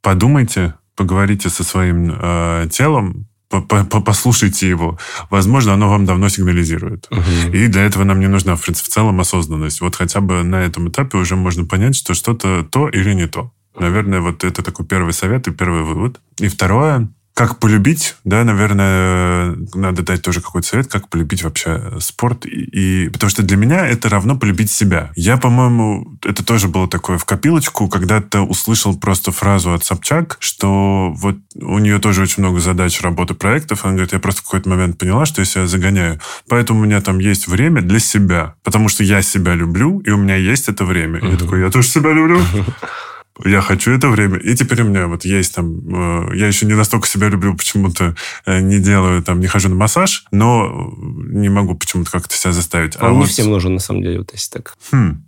Подумайте, 0.00 0.74
поговорите 0.94 1.50
со 1.50 1.64
своим 1.64 2.16
э, 2.16 2.68
телом, 2.70 3.26
послушайте 3.50 4.68
его. 4.68 4.96
Возможно, 5.28 5.72
оно 5.74 5.88
вам 5.88 6.06
давно 6.06 6.28
сигнализирует. 6.28 7.08
Угу. 7.10 7.52
И 7.52 7.66
для 7.66 7.82
этого 7.82 8.04
нам 8.04 8.20
не 8.20 8.28
нужна, 8.28 8.54
в 8.54 8.62
принципе, 8.62 8.90
в 8.90 8.94
целом 8.94 9.18
осознанность. 9.18 9.80
Вот 9.80 9.96
хотя 9.96 10.20
бы 10.20 10.44
на 10.44 10.62
этом 10.62 10.88
этапе 10.88 11.18
уже 11.18 11.34
можно 11.34 11.64
понять, 11.64 11.96
что 11.96 12.14
что-то 12.14 12.62
то 12.62 12.88
или 12.88 13.12
не 13.12 13.26
то. 13.26 13.50
Наверное, 13.76 14.20
вот 14.20 14.44
это 14.44 14.62
такой 14.62 14.86
первый 14.86 15.14
совет 15.14 15.48
и 15.48 15.50
первый 15.50 15.82
вывод. 15.82 16.20
И 16.38 16.46
второе, 16.46 17.08
как 17.34 17.58
полюбить, 17.58 18.14
да, 18.22 18.44
наверное, 18.44 19.56
надо 19.74 20.02
дать 20.02 20.22
тоже 20.22 20.40
какой-то 20.40 20.68
совет, 20.68 20.86
как 20.86 21.08
полюбить 21.08 21.42
вообще 21.42 21.98
спорт. 21.98 22.46
И, 22.46 23.04
и 23.06 23.08
потому 23.08 23.28
что 23.28 23.42
для 23.42 23.56
меня 23.56 23.86
это 23.88 24.08
равно 24.08 24.36
полюбить 24.36 24.70
себя. 24.70 25.10
Я, 25.16 25.36
по-моему, 25.36 26.16
это 26.24 26.44
тоже 26.44 26.68
было 26.68 26.88
такое 26.88 27.18
в 27.18 27.24
копилочку, 27.24 27.88
когда-то 27.88 28.42
услышал 28.42 28.96
просто 28.96 29.32
фразу 29.32 29.72
от 29.72 29.84
Собчак, 29.84 30.36
что 30.38 31.12
вот 31.12 31.36
у 31.56 31.78
нее 31.80 31.98
тоже 31.98 32.22
очень 32.22 32.44
много 32.44 32.60
задач, 32.60 33.00
работы, 33.00 33.34
проектов. 33.34 33.84
Она 33.84 33.94
говорит, 33.94 34.12
я 34.12 34.20
просто 34.20 34.42
в 34.42 34.44
какой-то 34.44 34.68
момент 34.68 34.96
поняла, 34.96 35.26
что 35.26 35.40
я 35.40 35.44
себя 35.44 35.66
загоняю. 35.66 36.20
Поэтому 36.48 36.80
у 36.80 36.84
меня 36.84 37.00
там 37.00 37.18
есть 37.18 37.48
время 37.48 37.82
для 37.82 37.98
себя. 37.98 38.54
Потому 38.62 38.88
что 38.88 39.02
я 39.02 39.22
себя 39.22 39.54
люблю, 39.54 39.98
и 40.00 40.10
у 40.10 40.16
меня 40.16 40.36
есть 40.36 40.68
это 40.68 40.84
время. 40.84 41.18
И 41.18 41.32
я 41.32 41.36
такой, 41.36 41.62
я 41.62 41.70
тоже 41.70 41.88
себя 41.88 42.12
люблю. 42.12 42.40
я 43.44 43.60
хочу 43.60 43.90
это 43.90 44.08
время. 44.08 44.38
И 44.38 44.54
теперь 44.54 44.82
у 44.82 44.84
меня 44.84 45.06
вот 45.06 45.24
есть 45.24 45.54
там... 45.54 46.28
Э, 46.28 46.36
я 46.36 46.46
еще 46.46 46.66
не 46.66 46.74
настолько 46.74 47.08
себя 47.08 47.28
люблю, 47.28 47.56
почему-то 47.56 48.14
э, 48.46 48.60
не 48.60 48.78
делаю 48.78 49.22
там, 49.22 49.40
не 49.40 49.46
хожу 49.46 49.68
на 49.68 49.74
массаж, 49.74 50.24
но 50.30 50.94
не 50.98 51.48
могу 51.48 51.74
почему-то 51.74 52.10
как-то 52.10 52.36
себя 52.36 52.52
заставить. 52.52 52.96
А, 52.96 53.08
а 53.08 53.10
не 53.10 53.18
вот... 53.18 53.28
всем 53.28 53.50
нужен, 53.50 53.74
на 53.74 53.80
самом 53.80 54.02
деле, 54.02 54.18
вот 54.18 54.32
если 54.32 54.50
так. 54.50 54.76
Хм. 54.92 55.23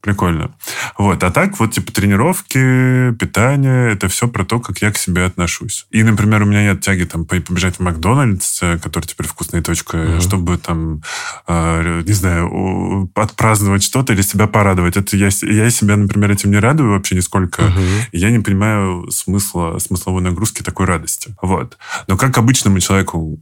Прикольно. 0.00 0.50
Вот. 0.96 1.22
А 1.22 1.30
так 1.30 1.58
вот, 1.60 1.72
типа, 1.72 1.92
тренировки, 1.92 3.12
питание, 3.18 3.92
это 3.92 4.08
все 4.08 4.28
про 4.28 4.46
то, 4.46 4.58
как 4.58 4.78
я 4.78 4.90
к 4.90 4.96
себе 4.96 5.24
отношусь. 5.24 5.86
И, 5.90 6.02
например, 6.02 6.42
у 6.42 6.46
меня 6.46 6.62
нет 6.62 6.80
тяги 6.80 7.04
там 7.04 7.26
побежать 7.26 7.76
в 7.76 7.80
Макдональдс, 7.80 8.62
э, 8.62 8.78
который 8.78 9.04
теперь 9.04 9.26
вкусная 9.26 9.62
точка, 9.62 9.98
mm-hmm. 9.98 10.20
чтобы 10.20 10.56
там, 10.56 11.02
э, 11.46 12.02
не 12.06 12.12
знаю, 12.14 13.10
отпраздновать 13.14 13.82
что-то 13.82 14.14
или 14.14 14.22
себя 14.22 14.46
порадовать. 14.46 14.96
Это 14.96 15.18
я, 15.18 15.28
я 15.42 15.68
себя, 15.70 15.96
например, 15.96 16.30
этим 16.30 16.50
не 16.50 16.58
радую 16.58 16.92
вообще 16.92 17.14
нисколько. 17.14 17.62
Mm-hmm. 17.62 18.08
Я 18.12 18.30
не 18.30 18.38
понимаю 18.38 19.10
смысла, 19.10 19.78
смысловой 19.78 20.22
нагрузки 20.22 20.62
такой 20.62 20.86
радости. 20.86 21.34
Вот. 21.42 21.76
Но 22.08 22.16
как 22.16 22.38
обычному 22.38 22.80
человеку, 22.80 23.38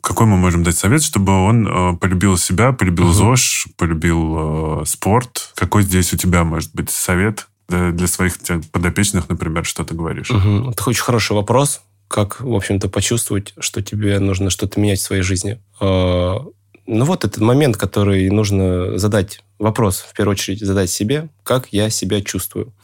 какой 0.00 0.26
мы 0.26 0.36
можем 0.36 0.64
дать 0.64 0.76
совет, 0.76 1.04
чтобы 1.04 1.32
он 1.32 1.68
э, 1.68 1.96
полюбил 1.98 2.36
себя, 2.36 2.72
полюбил 2.72 3.10
mm-hmm. 3.10 3.36
ЗОЖ, 3.36 3.66
полюбил 3.76 4.82
э, 4.82 4.84
спорт? 4.86 5.52
Какой 5.54 5.83
здесь 5.84 6.12
у 6.12 6.16
тебя 6.16 6.44
может 6.44 6.74
быть 6.74 6.90
совет 6.90 7.48
для 7.68 8.06
своих 8.06 8.38
подопечных, 8.72 9.28
например, 9.28 9.64
что 9.64 9.84
ты 9.84 9.94
говоришь? 9.94 10.30
Угу. 10.30 10.70
Это 10.70 10.90
очень 10.90 11.02
хороший 11.02 11.32
вопрос. 11.32 11.80
Как, 12.08 12.40
в 12.40 12.52
общем-то, 12.52 12.88
почувствовать, 12.88 13.54
что 13.58 13.82
тебе 13.82 14.18
нужно 14.18 14.50
что-то 14.50 14.78
менять 14.78 14.98
в 14.98 15.02
своей 15.02 15.22
жизни? 15.22 15.60
А, 15.80 16.44
ну 16.86 17.04
вот 17.04 17.24
этот 17.24 17.40
момент, 17.40 17.76
который 17.76 18.28
нужно 18.28 18.98
задать 18.98 19.42
вопрос, 19.58 20.00
в 20.00 20.14
первую 20.14 20.32
очередь 20.32 20.60
задать 20.60 20.90
себе, 20.90 21.28
как 21.42 21.68
я 21.70 21.88
себя 21.88 22.20
чувствую. 22.20 22.74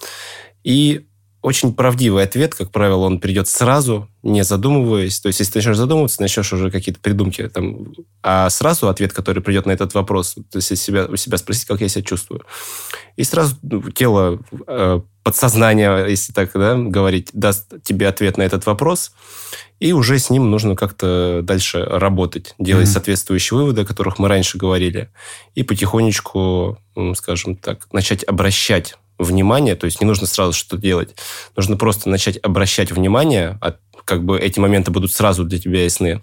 И 0.64 1.06
очень 1.42 1.72
правдивый 1.72 2.24
ответ, 2.24 2.54
как 2.54 2.70
правило, 2.70 3.06
он 3.06 3.18
придет 3.18 3.48
сразу, 3.48 4.08
не 4.22 4.44
задумываясь. 4.44 5.18
То 5.20 5.28
есть, 5.28 5.40
если 5.40 5.52
ты 5.52 5.58
начнешь 5.60 5.76
задумываться, 5.76 6.20
начнешь 6.20 6.52
уже 6.52 6.70
какие-то 6.70 7.00
придумки. 7.00 7.48
Там, 7.48 7.94
а 8.22 8.50
сразу 8.50 8.88
ответ, 8.88 9.12
который 9.12 9.42
придет 9.42 9.64
на 9.64 9.70
этот 9.70 9.94
вопрос, 9.94 10.34
то 10.34 10.58
есть, 10.58 10.76
себя, 10.76 11.06
у 11.06 11.16
себя 11.16 11.38
спросить, 11.38 11.64
как 11.64 11.80
я 11.80 11.88
себя 11.88 12.04
чувствую. 12.04 12.44
И 13.16 13.24
сразу 13.24 13.56
ну, 13.62 13.90
тело, 13.90 14.40
э, 14.66 15.00
подсознание, 15.22 16.06
если 16.08 16.32
так 16.32 16.50
да, 16.52 16.76
говорить, 16.76 17.30
даст 17.32 17.82
тебе 17.82 18.08
ответ 18.08 18.36
на 18.36 18.42
этот 18.42 18.66
вопрос. 18.66 19.12
И 19.78 19.94
уже 19.94 20.18
с 20.18 20.28
ним 20.28 20.50
нужно 20.50 20.76
как-то 20.76 21.40
дальше 21.42 21.82
работать, 21.82 22.54
делать 22.58 22.86
mm-hmm. 22.86 22.92
соответствующие 22.92 23.56
выводы, 23.56 23.82
о 23.82 23.86
которых 23.86 24.18
мы 24.18 24.28
раньше 24.28 24.58
говорили. 24.58 25.08
И 25.54 25.62
потихонечку, 25.62 26.78
скажем 27.14 27.56
так, 27.56 27.90
начать 27.90 28.22
обращать 28.24 28.96
внимание, 29.20 29.76
то 29.76 29.84
есть 29.84 30.00
не 30.00 30.06
нужно 30.06 30.26
сразу 30.26 30.52
что-то 30.52 30.80
делать, 30.80 31.14
нужно 31.56 31.76
просто 31.76 32.08
начать 32.08 32.38
обращать 32.42 32.90
внимание, 32.90 33.58
от, 33.60 33.78
как 34.04 34.24
бы 34.24 34.38
эти 34.38 34.58
моменты 34.58 34.90
будут 34.90 35.12
сразу 35.12 35.44
для 35.44 35.58
тебя 35.58 35.84
ясны, 35.84 36.22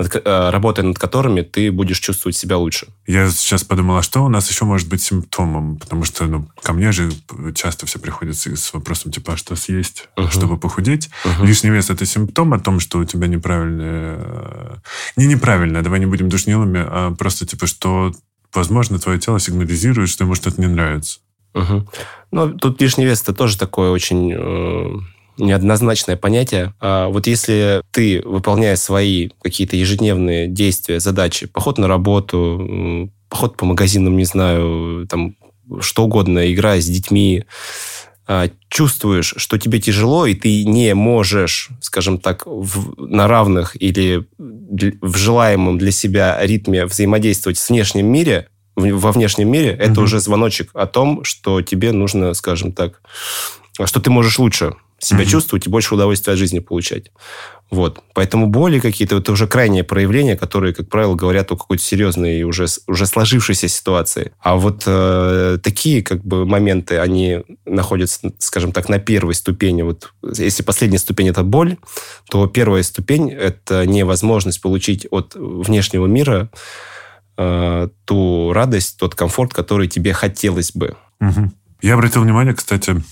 над, 0.00 0.16
э, 0.16 0.50
работая 0.50 0.82
над 0.82 0.98
которыми 0.98 1.42
ты 1.42 1.70
будешь 1.70 1.98
чувствовать 1.98 2.36
себя 2.36 2.56
лучше. 2.56 2.88
Я 3.06 3.30
сейчас 3.30 3.64
подумал, 3.64 3.98
а 3.98 4.02
что 4.02 4.24
у 4.24 4.28
нас 4.28 4.48
еще 4.48 4.64
может 4.64 4.88
быть 4.88 5.02
симптомом? 5.02 5.76
Потому 5.76 6.04
что 6.04 6.24
ну, 6.24 6.48
ко 6.62 6.72
мне 6.72 6.90
же 6.90 7.10
часто 7.54 7.84
все 7.86 7.98
приходят 7.98 8.36
с 8.36 8.72
вопросом, 8.72 9.12
типа, 9.12 9.34
а 9.34 9.36
что 9.36 9.56
съесть, 9.56 10.08
uh-huh. 10.16 10.30
чтобы 10.30 10.56
похудеть? 10.56 11.10
Uh-huh. 11.24 11.46
Лишний 11.46 11.70
вес– 11.70 11.90
это 11.90 12.06
симптом 12.06 12.54
о 12.54 12.58
том, 12.58 12.80
что 12.80 12.98
у 12.98 13.04
тебя 13.04 13.26
неправильное... 13.26 14.16
Э, 14.20 14.76
не 15.16 15.26
неправильное, 15.26 15.82
давай 15.82 16.00
не 16.00 16.06
будем 16.06 16.30
душнилами, 16.30 16.82
а 16.82 17.14
просто, 17.14 17.44
типа, 17.44 17.66
что, 17.66 18.12
возможно, 18.54 18.98
твое 18.98 19.18
тело 19.18 19.38
сигнализирует, 19.38 20.08
что 20.08 20.24
ему 20.24 20.34
что-то 20.34 20.60
не 20.60 20.66
нравится. 20.66 21.20
Угу. 21.54 21.88
Ну, 22.32 22.58
тут 22.58 22.80
лишний 22.80 23.04
вес 23.04 23.22
это 23.22 23.32
тоже 23.32 23.58
такое 23.58 23.90
очень 23.90 24.32
э, 24.32 25.00
неоднозначное 25.38 26.16
понятие. 26.16 26.74
А 26.80 27.08
вот 27.08 27.26
если 27.26 27.82
ты, 27.90 28.22
выполняя 28.24 28.76
свои 28.76 29.30
какие-то 29.42 29.76
ежедневные 29.76 30.46
действия, 30.46 31.00
задачи, 31.00 31.46
поход 31.46 31.78
на 31.78 31.88
работу, 31.88 33.10
поход 33.28 33.56
по 33.56 33.66
магазинам, 33.66 34.16
не 34.16 34.24
знаю, 34.24 35.06
там 35.08 35.36
что 35.80 36.04
угодно, 36.04 36.52
игра 36.52 36.78
с 36.78 36.86
детьми, 36.86 37.44
а, 38.32 38.48
чувствуешь, 38.68 39.34
что 39.36 39.58
тебе 39.58 39.80
тяжело, 39.80 40.24
и 40.24 40.34
ты 40.34 40.64
не 40.64 40.94
можешь, 40.94 41.70
скажем 41.80 42.18
так, 42.18 42.44
в, 42.46 42.94
на 42.96 43.26
равных 43.26 43.80
или 43.80 44.24
в 44.38 45.16
желаемом 45.16 45.78
для 45.78 45.90
себя 45.90 46.38
ритме 46.40 46.86
взаимодействовать 46.86 47.58
с 47.58 47.68
внешним 47.68 48.06
мире, 48.06 48.46
во 48.80 49.12
внешнем 49.12 49.50
мире, 49.50 49.70
это 49.70 50.00
уже 50.00 50.20
звоночек 50.20 50.70
о 50.74 50.86
том, 50.86 51.24
что 51.24 51.62
тебе 51.62 51.92
нужно, 51.92 52.34
скажем 52.34 52.72
так, 52.72 53.02
что 53.84 54.00
ты 54.00 54.10
можешь 54.10 54.38
лучше 54.38 54.74
себя 54.98 55.22
mm-hmm. 55.22 55.26
чувствовать 55.26 55.66
и 55.66 55.70
больше 55.70 55.94
удовольствия 55.94 56.34
от 56.34 56.38
жизни 56.38 56.58
получать. 56.58 57.10
Вот. 57.70 58.02
Поэтому 58.14 58.48
боли 58.48 58.80
какие-то, 58.80 59.18
это 59.18 59.32
уже 59.32 59.46
крайние 59.46 59.84
проявления, 59.84 60.36
которые, 60.36 60.74
как 60.74 60.88
правило, 60.88 61.14
говорят 61.14 61.52
о 61.52 61.56
какой-то 61.56 61.82
серьезной 61.82 62.42
уже, 62.42 62.66
уже 62.88 63.06
сложившейся 63.06 63.68
ситуации. 63.68 64.32
А 64.40 64.56
вот 64.56 64.82
э, 64.86 65.58
такие 65.62 66.02
как 66.02 66.24
бы 66.24 66.44
моменты, 66.44 66.98
они 66.98 67.42
находятся, 67.64 68.32
скажем 68.38 68.72
так, 68.72 68.88
на 68.88 68.98
первой 68.98 69.34
ступени. 69.34 69.82
Вот 69.82 70.12
если 70.36 70.64
последняя 70.64 70.98
ступень– 70.98 71.28
это 71.30 71.44
боль, 71.44 71.76
то 72.28 72.46
первая 72.48 72.82
ступень– 72.82 73.30
это 73.30 73.86
невозможность 73.86 74.60
получить 74.60 75.06
от 75.10 75.34
внешнего 75.36 76.06
мира 76.06 76.50
э, 77.40 77.88
ту 78.04 78.52
радость, 78.52 78.98
тот 78.98 79.14
комфорт, 79.14 79.54
который 79.54 79.88
тебе 79.88 80.12
хотелось 80.12 80.72
бы. 80.72 80.96
Угу. 81.20 81.52
Я 81.82 81.94
обратил 81.94 82.22
внимание, 82.22 82.54
кстати, 82.54 83.02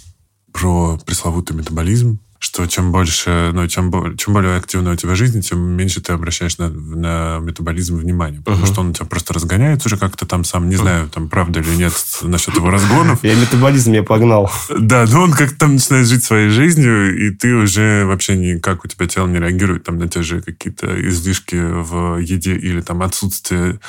про 0.53 0.99
пресловутый 1.05 1.57
метаболизм 1.57 2.21
что 2.41 2.67
чем 2.67 2.93
больше, 2.93 3.51
ну, 3.53 3.67
чем, 3.67 4.17
чем 4.17 4.33
более 4.33 4.57
активная 4.57 4.93
у 4.93 4.97
тебя 4.97 5.17
жизнь, 5.17 5.41
тем 5.41 5.59
меньше 5.59 6.01
ты 6.01 6.13
обращаешь 6.13 6.57
на, 6.59 6.69
на 6.69 7.39
метаболизм 7.41 7.97
внимания. 7.97 8.41
Потому 8.45 8.65
uh-huh. 8.65 8.73
что 8.73 8.81
он 8.81 8.91
у 8.91 8.93
тебя 8.93 9.07
просто 9.07 9.35
разгоняется 9.35 9.89
уже 9.89 9.97
как-то 9.97 10.25
там 10.25 10.45
сам, 10.45 10.69
не 10.69 10.77
знаю, 10.77 11.09
там 11.09 11.29
правда 11.29 11.61
или 11.61 11.75
нет 11.75 11.93
насчет 12.23 12.55
его 12.55 12.71
разгонов. 12.71 13.25
Я 13.25 13.35
метаболизм 13.35 13.93
я 13.93 14.05
погнал. 14.05 14.51
Да, 14.79 15.05
но 15.11 15.23
он 15.23 15.33
как-то 15.33 15.59
там 15.59 15.75
начинает 15.75 16.07
жить 16.07 16.23
своей 16.23 16.51
жизнью, 16.51 17.27
и 17.27 17.31
ты 17.31 17.55
уже 17.55 18.05
вообще 18.05 18.37
никак 18.37 18.85
у 18.85 18.89
тебя 18.89 19.07
тело 19.09 19.27
не 19.27 19.39
реагирует 19.39 19.85
там 19.85 19.99
на 19.99 20.09
те 20.09 20.23
же 20.23 20.41
какие-то 20.41 20.87
излишки 21.09 21.57
в 21.57 22.19
еде 22.19 22.55
или 22.55 22.81
там 22.81 23.03
отсутствие 23.03 23.81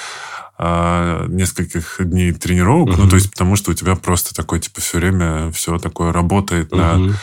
а, 0.61 1.25
нескольких 1.27 1.95
дней 1.99 2.33
тренировок. 2.33 2.89
Uh-huh. 2.89 3.03
Ну, 3.03 3.09
то 3.09 3.15
есть 3.15 3.31
потому 3.31 3.55
что 3.55 3.71
у 3.71 3.73
тебя 3.73 3.95
просто 3.95 4.35
такое, 4.35 4.59
типа, 4.59 4.81
все 4.81 4.97
время 4.97 5.51
все 5.51 5.79
такое 5.79 6.11
работает 6.11 6.73
uh-huh. 6.73 6.97
на 6.97 7.15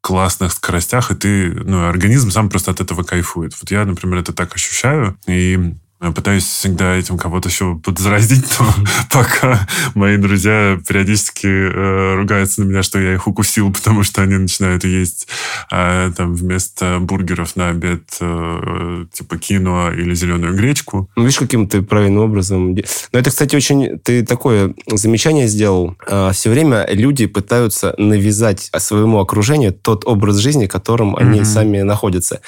классных 0.00 0.52
скоростях, 0.52 1.10
и 1.10 1.14
ты, 1.14 1.52
ну, 1.52 1.86
организм 1.86 2.30
сам 2.30 2.48
просто 2.48 2.70
от 2.70 2.80
этого 2.80 3.02
кайфует. 3.02 3.52
Вот 3.60 3.70
я, 3.70 3.84
например, 3.84 4.20
это 4.20 4.32
так 4.32 4.54
ощущаю, 4.54 5.18
и 5.26 5.74
пытаюсь 6.00 6.44
всегда 6.44 6.94
этим 6.94 7.18
кого-то 7.18 7.48
еще 7.48 7.74
подзаразить, 7.76 8.46
но 8.60 8.72
пока 9.10 9.66
мои 9.94 10.16
друзья 10.16 10.78
периодически 10.86 11.46
э, 11.46 12.14
ругаются 12.14 12.62
на 12.62 12.68
меня, 12.68 12.82
что 12.82 13.00
я 13.00 13.14
их 13.14 13.26
укусил, 13.26 13.72
потому 13.72 14.04
что 14.04 14.22
они 14.22 14.36
начинают 14.36 14.84
есть 14.84 15.28
э, 15.72 16.12
там 16.16 16.34
вместо 16.34 16.98
бургеров 17.00 17.56
на 17.56 17.70
обед 17.70 18.16
э, 18.20 19.06
типа 19.12 19.38
кино 19.38 19.92
или 19.92 20.14
зеленую 20.14 20.54
гречку. 20.54 21.10
Ну, 21.16 21.24
видишь, 21.24 21.38
каким 21.38 21.66
ты 21.68 21.82
правильным 21.82 22.22
образом... 22.22 22.74
Но 22.74 23.18
это, 23.18 23.30
кстати, 23.30 23.56
очень... 23.56 23.98
Ты 23.98 24.24
такое 24.24 24.74
замечание 24.86 25.48
сделал. 25.48 25.96
Э, 26.06 26.30
все 26.32 26.50
время 26.50 26.86
люди 26.88 27.26
пытаются 27.26 27.94
навязать 27.98 28.70
своему 28.78 29.18
окружению 29.18 29.72
тот 29.72 30.06
образ 30.06 30.36
жизни, 30.36 30.66
в 30.66 30.70
котором 30.70 31.16
mm-hmm. 31.16 31.20
они 31.20 31.44
сами 31.44 31.82
находятся. 31.82 32.40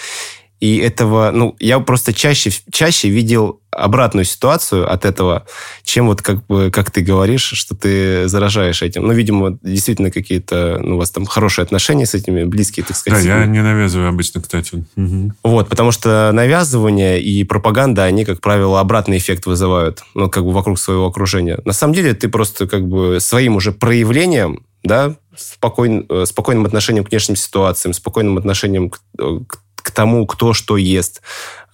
И 0.60 0.76
этого, 0.76 1.30
ну, 1.32 1.56
я 1.58 1.80
просто 1.80 2.12
чаще, 2.12 2.50
чаще 2.70 3.08
видел 3.08 3.60
обратную 3.70 4.24
ситуацию 4.24 4.92
от 4.92 5.06
этого, 5.06 5.46
чем 5.84 6.06
вот 6.06 6.20
как 6.20 6.44
бы, 6.46 6.70
как 6.70 6.90
ты 6.90 7.00
говоришь, 7.00 7.44
что 7.54 7.74
ты 7.74 8.28
заражаешь 8.28 8.82
этим. 8.82 9.06
Ну, 9.06 9.12
видимо, 9.14 9.58
действительно 9.62 10.10
какие-то, 10.10 10.78
ну, 10.82 10.96
у 10.96 10.98
вас 10.98 11.10
там 11.10 11.24
хорошие 11.24 11.62
отношения 11.62 12.04
с 12.04 12.14
этими, 12.14 12.44
близкие, 12.44 12.84
так 12.84 12.96
сказать. 12.96 13.24
Да, 13.24 13.40
я 13.40 13.46
не 13.46 13.62
навязываю 13.62 14.10
обычно, 14.10 14.42
кстати. 14.42 14.84
Угу. 14.96 15.32
Вот, 15.44 15.68
потому 15.70 15.92
что 15.92 16.30
навязывание 16.32 17.22
и 17.22 17.42
пропаганда, 17.44 18.04
они, 18.04 18.26
как 18.26 18.40
правило, 18.40 18.80
обратный 18.80 19.16
эффект 19.16 19.46
вызывают, 19.46 20.02
ну, 20.14 20.28
как 20.28 20.44
бы 20.44 20.52
вокруг 20.52 20.78
своего 20.78 21.06
окружения. 21.06 21.58
На 21.64 21.72
самом 21.72 21.94
деле, 21.94 22.12
ты 22.12 22.28
просто 22.28 22.66
как 22.66 22.86
бы 22.86 23.18
своим 23.20 23.56
уже 23.56 23.72
проявлением 23.72 24.66
да, 24.82 25.16
спокойн, 25.36 26.06
э, 26.08 26.24
спокойным 26.26 26.64
отношением 26.64 27.04
к 27.04 27.10
внешним 27.10 27.36
ситуациям, 27.36 27.92
спокойным 27.92 28.38
отношением 28.38 28.90
к, 28.90 29.00
э, 29.18 29.40
к 29.46 29.60
к 29.69 29.69
тому, 30.00 30.24
кто 30.26 30.54
что 30.54 30.78
ест, 30.78 31.20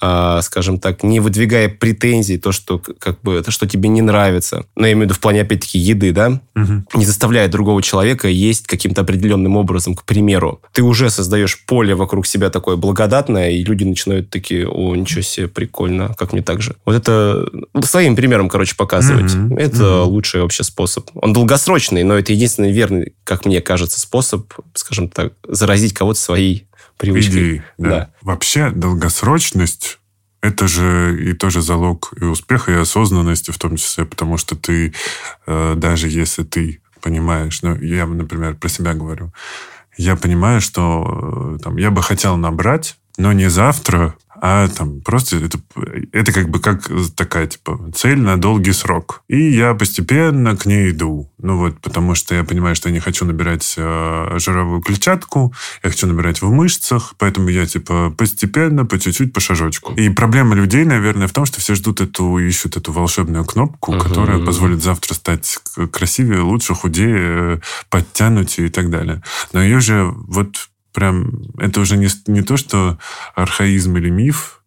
э, 0.03 0.41
скажем 0.43 0.81
так, 0.81 1.05
не 1.05 1.21
выдвигая 1.21 1.69
претензий, 1.69 2.39
то, 2.39 2.51
что 2.51 2.83
как 2.99 3.21
бы 3.21 3.35
это 3.35 3.53
что 3.53 3.69
тебе 3.69 3.89
не 3.89 4.03
нравится. 4.03 4.67
Но 4.75 4.85
я 4.85 4.95
имею 4.95 5.05
в 5.07 5.11
виду 5.11 5.15
в 5.15 5.21
плане, 5.21 5.43
опять-таки, 5.43 5.79
еды, 5.79 6.11
да, 6.11 6.41
угу. 6.57 6.85
не 6.95 7.05
заставляя 7.07 7.47
другого 7.47 7.83
человека 7.83 8.27
есть 8.27 8.67
каким-то 8.67 9.03
определенным 9.03 9.57
образом, 9.57 9.95
к 9.95 10.03
примеру. 10.03 10.61
Ты 10.73 10.83
уже 10.83 11.09
создаешь 11.09 11.65
поле 11.67 11.95
вокруг 11.95 12.27
себя 12.27 12.51
такое 12.51 12.75
благодатное, 12.75 13.51
и 13.51 13.63
люди 13.63 13.85
начинают 13.85 14.29
такие, 14.29 14.69
о, 14.69 14.97
ничего 14.97 15.23
себе, 15.23 15.47
прикольно, 15.47 16.13
как 16.19 16.33
мне 16.33 16.43
так 16.43 16.63
же. 16.63 16.75
Вот 16.85 16.97
это 16.97 17.47
своим 17.85 18.17
примером, 18.17 18.49
короче, 18.49 18.75
показывать. 18.75 19.33
Угу. 19.33 19.57
Это 19.57 20.03
угу. 20.03 20.11
лучший 20.11 20.41
вообще 20.41 20.65
способ. 20.65 21.09
Он 21.15 21.33
долгосрочный, 21.33 22.03
но 22.03 22.19
это 22.19 22.33
единственный 22.33 22.73
верный, 22.73 23.13
как 23.23 23.47
мне 23.47 23.61
кажется, 23.61 24.01
способ, 24.01 24.53
скажем 24.75 25.11
так, 25.11 25.35
заразить 25.49 25.95
кого-то 25.95 26.19
своей 26.19 26.67
привычки. 26.97 27.31
Идеи, 27.31 27.63
да. 27.79 27.89
да. 27.89 28.11
Вообще 28.23 28.71
долгосрочность 28.71 29.99
это 30.41 30.69
же 30.69 31.17
и 31.21 31.33
тоже 31.33 31.61
залог 31.61 32.13
и 32.21 32.25
успеха, 32.25 32.73
и 32.73 32.77
осознанности 32.77 33.51
в 33.51 33.59
том 33.59 33.77
числе, 33.77 34.05
потому 34.05 34.37
что 34.37 34.55
ты, 34.55 34.93
э, 35.47 35.75
даже 35.77 36.09
если 36.09 36.45
ты 36.45 36.81
понимаешь, 37.01 37.63
ну, 37.63 37.77
я, 37.77 38.07
например, 38.07 38.55
про 38.55 38.69
себя 38.69 38.95
говорю, 38.95 39.33
я 39.97 40.17
понимаю, 40.17 40.61
что 40.61 41.57
э, 41.57 41.63
там, 41.63 41.77
я 41.79 41.91
бы 41.91 42.03
хотел 42.03 42.37
набрать, 42.37 42.97
но 43.17 43.33
не 43.33 43.49
завтра, 43.49 44.15
а 44.41 44.69
там 44.69 45.01
просто 45.01 45.37
это, 45.37 45.59
это 46.13 46.33
как 46.33 46.49
бы 46.49 46.61
как 46.61 46.91
такая 47.17 47.47
типа 47.47 47.91
цель 47.95 48.19
на 48.19 48.37
долгий 48.37 48.73
срок. 48.73 49.23
И 49.29 49.51
я 49.51 49.75
постепенно 49.75 50.57
к 50.57 50.67
ней 50.67 50.91
иду. 50.91 51.31
Ну 51.39 51.59
вот, 51.59 51.81
потому 51.81 52.15
что 52.15 52.35
я 52.35 52.45
понимаю, 52.45 52.77
что 52.77 52.89
я 52.89 52.95
не 52.95 53.01
хочу 53.01 53.25
набирать 53.25 53.75
э, 53.77 54.37
жировую 54.39 54.83
клетчатку, 54.83 55.55
я 55.83 55.91
хочу 55.91 56.07
набирать 56.07 56.43
в 56.43 56.51
мышцах, 56.51 57.15
поэтому 57.19 57.49
я 57.49 57.67
типа 57.67 58.15
постепенно, 58.17 58.85
по 58.85 58.99
чуть-чуть, 58.99 59.33
по 59.33 59.41
шажочку. 59.41 59.93
И 59.95 60.09
проблема 60.11 60.55
людей, 60.55 60.85
наверное, 60.85 61.29
в 61.29 61.33
том, 61.33 61.47
что 61.47 61.61
все 61.61 61.75
ждут 61.75 62.01
эту, 62.01 62.39
ищут 62.39 62.77
эту 62.77 62.93
волшебную 62.93 63.45
кнопку, 63.45 63.95
uh-huh. 63.95 64.01
которая 64.01 64.45
позволит 64.45 64.83
завтра 64.83 65.15
стать 65.15 65.59
красивее, 65.91 66.41
лучше, 66.41 66.75
худее, 66.75 67.63
подтянуть 67.91 68.59
и 68.59 68.69
так 68.69 68.91
далее. 68.91 69.23
Но 69.53 69.63
ее 69.63 69.81
же 69.81 70.13
вот 70.29 70.69
прям... 70.97 71.43
Это 71.59 71.81
уже 71.81 71.99
не, 71.99 72.09
не 72.27 72.41
то, 72.41 72.57
что 72.57 72.99
архаизм 73.35 73.99
или 73.99 74.09
миф, 74.09 74.63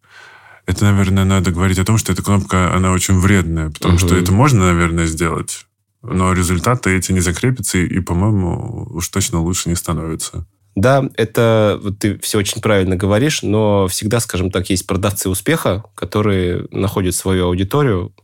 это, 0.64 0.84
наверное, 0.84 1.24
надо 1.24 1.50
говорить 1.50 1.80
о 1.80 1.84
том, 1.84 1.98
что 1.98 2.12
эта 2.12 2.22
кнопка, 2.22 2.72
она 2.72 2.92
очень 2.92 3.18
вредная, 3.18 3.70
потому 3.70 3.94
угу. 3.94 4.06
что 4.06 4.16
это 4.16 4.30
можно, 4.30 4.72
наверное, 4.72 5.06
сделать, 5.06 5.66
но 6.02 6.32
результаты 6.32 6.96
эти 6.96 7.10
не 7.10 7.18
закрепятся, 7.18 7.78
и, 7.78 7.98
по-моему, 7.98 8.86
уж 8.90 9.08
точно 9.08 9.40
лучше 9.40 9.68
не 9.68 9.74
становится. 9.74 10.46
Да, 10.76 11.10
это 11.16 11.80
вот 11.82 11.98
ты 11.98 12.16
все 12.20 12.38
очень 12.38 12.62
правильно 12.62 12.94
говоришь, 12.94 13.42
но 13.42 13.88
всегда, 13.88 14.20
скажем 14.20 14.52
так, 14.52 14.70
есть 14.70 14.86
продавцы 14.86 15.28
успеха, 15.28 15.82
которые 15.96 16.68
находят 16.70 17.16
свою 17.16 17.46
аудиторию 17.46 18.14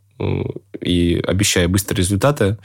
и, 0.81 1.21
обещая 1.27 1.67
быстрые 1.67 2.05
результаты, 2.05 2.59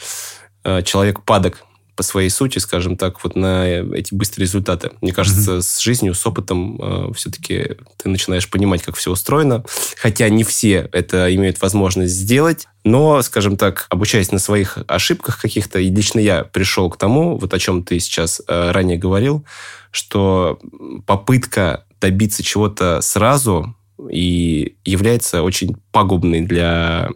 э, 0.64 0.84
человек 0.84 1.24
падок 1.24 1.64
по 1.96 2.04
своей 2.04 2.30
сути, 2.30 2.60
скажем 2.60 2.98
так, 2.98 3.24
вот 3.24 3.36
на 3.36 3.66
эти 3.68 4.14
быстрые 4.14 4.46
результаты. 4.46 4.92
Мне 5.02 5.12
кажется, 5.12 5.52
mm-hmm. 5.52 5.62
с 5.62 5.80
жизнью, 5.80 6.14
с 6.14 6.26
опытом 6.26 6.80
э, 6.82 7.14
все-таки 7.14 7.78
ты 7.98 8.10
начинаешь 8.10 8.50
понимать, 8.50 8.82
как 8.82 8.96
все 8.96 9.12
устроено. 9.12 9.64
Хотя 9.98 10.30
не 10.30 10.44
все 10.44 10.90
это 10.92 11.34
имеют 11.36 11.62
возможность 11.62 12.14
сделать. 12.14 12.68
Но, 12.84 13.22
скажем 13.22 13.58
так, 13.58 13.88
обучаясь 13.90 14.32
на 14.32 14.40
своих 14.40 14.80
ошибках 14.88 15.40
каких-то, 15.40 15.80
и 15.80 15.90
лично 15.90 16.20
я 16.20 16.44
пришел 16.44 16.90
к 16.90 16.98
тому, 16.98 17.38
вот 17.38 17.54
о 17.54 17.60
чем 17.60 17.84
ты 17.84 18.00
сейчас 18.00 18.42
э, 18.48 18.72
ранее 18.72 18.98
говорил, 18.98 19.46
что 19.92 20.60
попытка 21.06 21.86
добиться 22.00 22.42
чего-то 22.42 23.02
сразу 23.02 23.76
и 24.10 24.76
является 24.84 25.44
очень 25.44 25.78
пагубной 25.92 26.42
для 26.42 27.10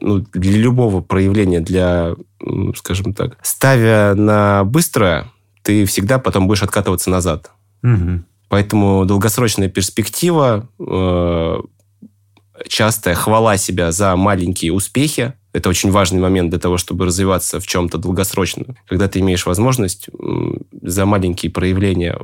ну, 0.00 0.18
для 0.32 0.58
любого 0.58 1.00
проявления, 1.00 1.60
для, 1.60 2.14
скажем 2.76 3.14
так, 3.14 3.38
ставя 3.42 4.14
на 4.14 4.64
быстрое, 4.64 5.30
ты 5.62 5.84
всегда 5.86 6.18
потом 6.18 6.46
будешь 6.46 6.62
откатываться 6.62 7.10
назад. 7.10 7.50
Угу. 7.82 8.22
Поэтому 8.48 9.04
долгосрочная 9.06 9.68
перспектива, 9.68 10.68
э, 10.78 11.60
частая 12.68 13.14
хвала 13.14 13.56
себя 13.56 13.92
за 13.92 14.14
маленькие 14.16 14.72
успехи, 14.72 15.34
это 15.52 15.68
очень 15.68 15.90
важный 15.90 16.20
момент 16.20 16.50
для 16.50 16.58
того, 16.58 16.78
чтобы 16.78 17.04
развиваться 17.06 17.60
в 17.60 17.66
чем-то 17.66 17.98
долгосрочно. 17.98 18.64
Когда 18.86 19.08
ты 19.08 19.20
имеешь 19.20 19.46
возможность 19.46 20.08
за 20.80 21.06
маленькие 21.06 21.52
проявления 21.52 22.18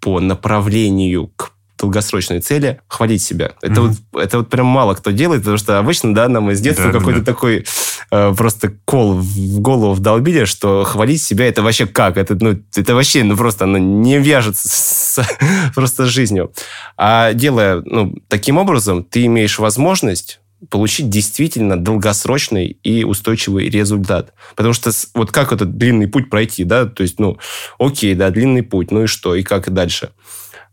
по 0.00 0.18
направлению 0.18 1.28
к 1.36 1.52
долгосрочные 1.82 2.40
цели, 2.40 2.80
хвалить 2.86 3.22
себя. 3.22 3.52
Это, 3.60 3.80
mm-hmm. 3.80 3.96
вот, 4.12 4.22
это 4.22 4.38
вот 4.38 4.48
прям 4.48 4.66
мало 4.66 4.94
кто 4.94 5.10
делает, 5.10 5.42
потому 5.42 5.58
что 5.58 5.78
обычно, 5.78 6.14
да, 6.14 6.28
нам 6.28 6.50
из 6.50 6.60
детства 6.60 6.90
да, 6.90 6.98
какой-то 6.98 7.20
да. 7.20 7.26
такой 7.26 7.66
э, 8.10 8.34
просто 8.36 8.72
кол 8.84 9.14
в 9.14 9.60
голову 9.60 9.92
вдолбили, 9.92 10.44
что 10.44 10.84
хвалить 10.84 11.22
себя 11.22 11.46
это 11.48 11.62
вообще 11.62 11.86
как? 11.86 12.16
Это, 12.16 12.36
ну, 12.40 12.56
это 12.74 12.94
вообще, 12.94 13.24
ну, 13.24 13.36
просто 13.36 13.64
оно 13.64 13.78
не 13.78 14.18
вяжется 14.18 14.68
с, 14.68 15.20
просто 15.74 16.06
с 16.06 16.08
жизнью. 16.08 16.52
А 16.96 17.32
делая, 17.32 17.82
ну, 17.84 18.14
таким 18.28 18.58
образом, 18.58 19.02
ты 19.02 19.26
имеешь 19.26 19.58
возможность 19.58 20.40
получить 20.70 21.08
действительно 21.08 21.76
долгосрочный 21.76 22.78
и 22.84 23.02
устойчивый 23.02 23.68
результат. 23.68 24.32
Потому 24.54 24.72
что 24.74 24.92
вот 25.14 25.32
как 25.32 25.52
этот 25.52 25.76
длинный 25.76 26.06
путь 26.06 26.30
пройти, 26.30 26.62
да, 26.62 26.86
то 26.86 27.02
есть, 27.02 27.18
ну, 27.18 27.38
окей, 27.80 28.14
да, 28.14 28.30
длинный 28.30 28.62
путь, 28.62 28.92
ну 28.92 29.02
и 29.02 29.06
что, 29.06 29.34
и 29.34 29.42
как 29.42 29.72
дальше. 29.72 30.10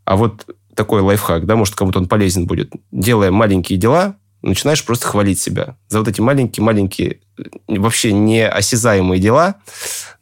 А 0.06 0.16
вот 0.16 0.46
такой 0.76 1.02
лайфхак, 1.02 1.46
да, 1.46 1.56
может, 1.56 1.76
кому-то 1.76 2.00
он 2.00 2.08
полезен 2.08 2.46
будет. 2.46 2.72
Делая 2.92 3.32
маленькие 3.32 3.78
дела, 3.78 4.16
начинаешь 4.42 4.84
просто 4.86 5.08
хвалить 5.08 5.40
себя 5.40 5.76
за 5.90 6.00
вот 6.00 6.08
эти 6.08 6.22
маленькие-маленькие, 6.22 7.20
вообще 7.68 8.14
неосязаемые 8.14 9.20
дела, 9.20 9.56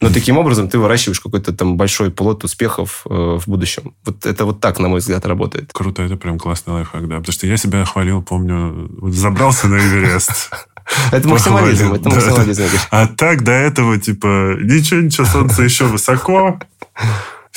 но 0.01 0.09
таким 0.09 0.37
образом 0.39 0.69
ты 0.69 0.79
выращиваешь 0.79 1.19
какой-то 1.19 1.53
там 1.53 1.77
большой 1.77 2.11
плод 2.11 2.43
успехов 2.43 3.05
э, 3.09 3.13
в 3.13 3.43
будущем. 3.47 3.93
Вот 4.05 4.25
это 4.25 4.45
вот 4.45 4.59
так, 4.59 4.79
на 4.79 4.87
мой 4.87 4.99
взгляд, 4.99 5.25
работает. 5.25 5.71
Круто, 5.73 6.01
это 6.01 6.17
прям 6.17 6.39
классный 6.39 6.73
лайфхак, 6.73 7.07
да. 7.07 7.17
Потому 7.17 7.33
что 7.33 7.47
я 7.47 7.57
себя 7.57 7.85
хвалил, 7.85 8.21
помню, 8.21 8.89
забрался 9.11 9.67
на 9.67 9.77
Эверест. 9.77 10.51
Это 11.11 11.27
максимализм, 11.27 11.93
это 11.93 12.09
максимализм. 12.09 12.63
А 12.91 13.07
так 13.07 13.43
до 13.43 13.51
этого, 13.51 13.99
типа, 13.99 14.55
ничего, 14.61 15.01
ничего, 15.01 15.27
солнце 15.27 15.63
еще 15.63 15.83
высоко, 15.83 16.61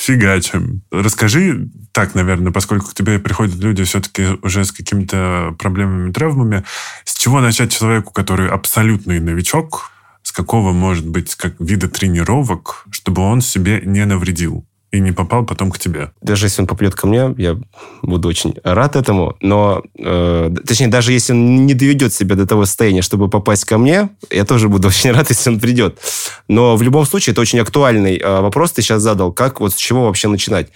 фигачим. 0.01 0.83
Расскажи 0.91 1.69
так, 1.93 2.15
наверное, 2.15 2.53
поскольку 2.53 2.87
к 2.87 2.95
тебе 2.95 3.19
приходят 3.19 3.57
люди 3.57 3.85
все-таки 3.85 4.39
уже 4.43 4.65
с 4.65 4.73
какими-то 4.73 5.55
проблемами, 5.59 6.11
травмами, 6.11 6.65
с 7.05 7.15
чего 7.19 7.41
начать 7.41 7.71
человеку, 7.71 8.13
который 8.13 8.49
абсолютный 8.49 9.21
новичок, 9.21 9.91
с 10.23 10.33
какого, 10.33 10.73
может 10.73 11.07
быть, 11.07 11.35
как 11.35 11.55
вида 11.61 11.89
тренировок, 11.89 12.87
чтобы 12.91 13.23
он 13.23 13.43
себе 13.43 13.83
не 13.85 14.05
навредил? 14.07 14.65
И 14.93 15.01
не 15.01 15.13
попал 15.13 15.47
потом 15.47 15.71
к 15.71 15.79
тебе. 15.79 16.11
Даже 16.21 16.47
если 16.47 16.63
он 16.63 16.67
попадет 16.67 16.95
ко 16.95 17.07
мне, 17.07 17.35
я 17.39 17.57
буду 18.03 18.29
очень 18.29 18.55
рад 18.65 18.97
этому. 18.97 19.37
Но, 19.41 19.83
э, 19.99 20.51
точнее, 20.67 20.89
даже 20.89 21.13
если 21.13 21.33
он 21.33 21.67
не 21.67 21.75
доведет 21.75 22.13
себя 22.13 22.35
до 22.35 22.47
того 22.47 22.65
состояния, 22.65 23.03
чтобы 23.03 23.29
попасть 23.29 23.65
ко 23.65 23.79
мне, 23.79 24.11
я 24.31 24.45
тоже 24.45 24.69
буду 24.69 24.89
очень 24.89 25.13
рад, 25.13 25.31
если 25.31 25.51
он 25.51 25.61
придет. 25.61 25.99
Но 26.49 26.77
в 26.77 26.83
любом 26.83 27.07
случае, 27.07 27.33
это 27.33 27.41
очень 27.41 27.61
актуальный 27.61 28.17
э, 28.19 28.41
вопрос 28.41 28.73
ты 28.73 28.83
сейчас 28.83 29.03
задал. 29.03 29.33
Как, 29.33 29.61
вот 29.61 29.73
с 29.73 29.77
чего 29.77 30.07
вообще 30.07 30.29
начинать? 30.29 30.69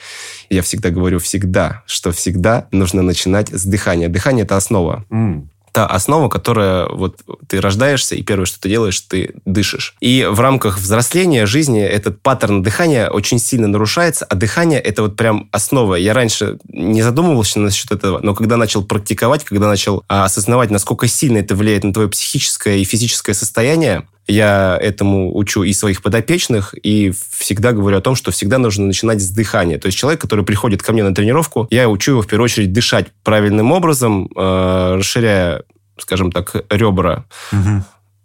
Я 0.49 0.63
всегда 0.63 0.91
говорю 0.91 1.19
всегда, 1.19 1.83
что 1.87 2.13
всегда 2.13 2.69
нужно 2.71 3.03
начинать 3.03 3.49
с 3.49 3.65
дыхания. 3.65 4.09
Дыхание– 4.09 4.45
это 4.45 4.57
основа. 4.57 5.05
Mm 5.11 5.49
та 5.75 5.87
основа, 5.87 6.29
которая 6.29 6.87
вот 6.87 7.21
ты 7.49 7.61
рождаешься, 7.61 8.15
и 8.15 8.23
первое, 8.23 8.47
что 8.47 8.61
ты 8.61 8.69
делаешь, 8.69 9.01
ты 9.01 9.35
дышишь. 9.45 9.97
И 10.01 10.25
в 10.31 10.39
рамках 10.39 10.79
взросления 10.79 11.47
жизни 11.47 11.83
этот 11.83 12.23
паттерн 12.23 12.63
дыхания 12.63 13.11
очень 13.11 13.41
сильно 13.41 13.67
нарушается, 13.67 14.25
а 14.25 14.37
дыхание– 14.37 14.79
это 14.81 15.03
вот 15.03 15.17
прям 15.17 15.49
основа. 15.51 15.97
Я 15.97 16.15
раньше 16.15 16.59
не 16.69 17.03
задумывался 17.03 17.59
насчет 17.59 17.91
этого, 17.91 18.21
но 18.23 18.37
когда 18.37 18.57
начал 18.57 18.85
практиковать, 18.85 19.43
когда 19.43 19.67
начал 19.67 20.05
а, 20.07 20.25
осознавать, 20.25 20.71
насколько 20.71 21.09
сильно 21.09 21.39
это 21.39 21.57
влияет 21.57 21.83
на 21.83 21.93
твое 21.93 22.09
психическое 22.09 22.79
и 22.79 22.85
физическое 22.85 23.35
состояние, 23.35 24.07
я 24.27 24.79
этому 24.81 25.37
учу 25.37 25.63
и 25.63 25.73
своих 25.73 26.03
подопечных, 26.03 26.75
и 26.83 27.13
всегда 27.39 27.73
говорю 27.73 27.99
о 27.99 28.01
том, 28.01 28.15
что 28.15 28.31
всегда 28.31 28.59
нужно 28.59 28.87
начинать 28.87 29.21
с 29.21 29.29
дыхания. 29.31 29.79
То 29.79 29.87
есть 29.87 29.99
человек, 29.99 30.21
который 30.21 30.45
приходит 30.45 30.83
ко 30.83 30.93
мне 30.93 31.03
на 31.03 31.15
тренировку, 31.15 31.67
я 31.71 31.89
учу 31.89 32.13
его 32.13 32.23
в 32.23 32.27
первую 32.27 32.45
очередь 32.45 32.73
дышать 32.73 33.09
правильным 33.23 33.73
образом, 33.73 34.29
э, 34.35 34.95
расширяя, 34.97 35.63
скажем 35.99 36.33
так, 36.33 36.55
ребра. 36.71 37.25
Угу 37.53 37.85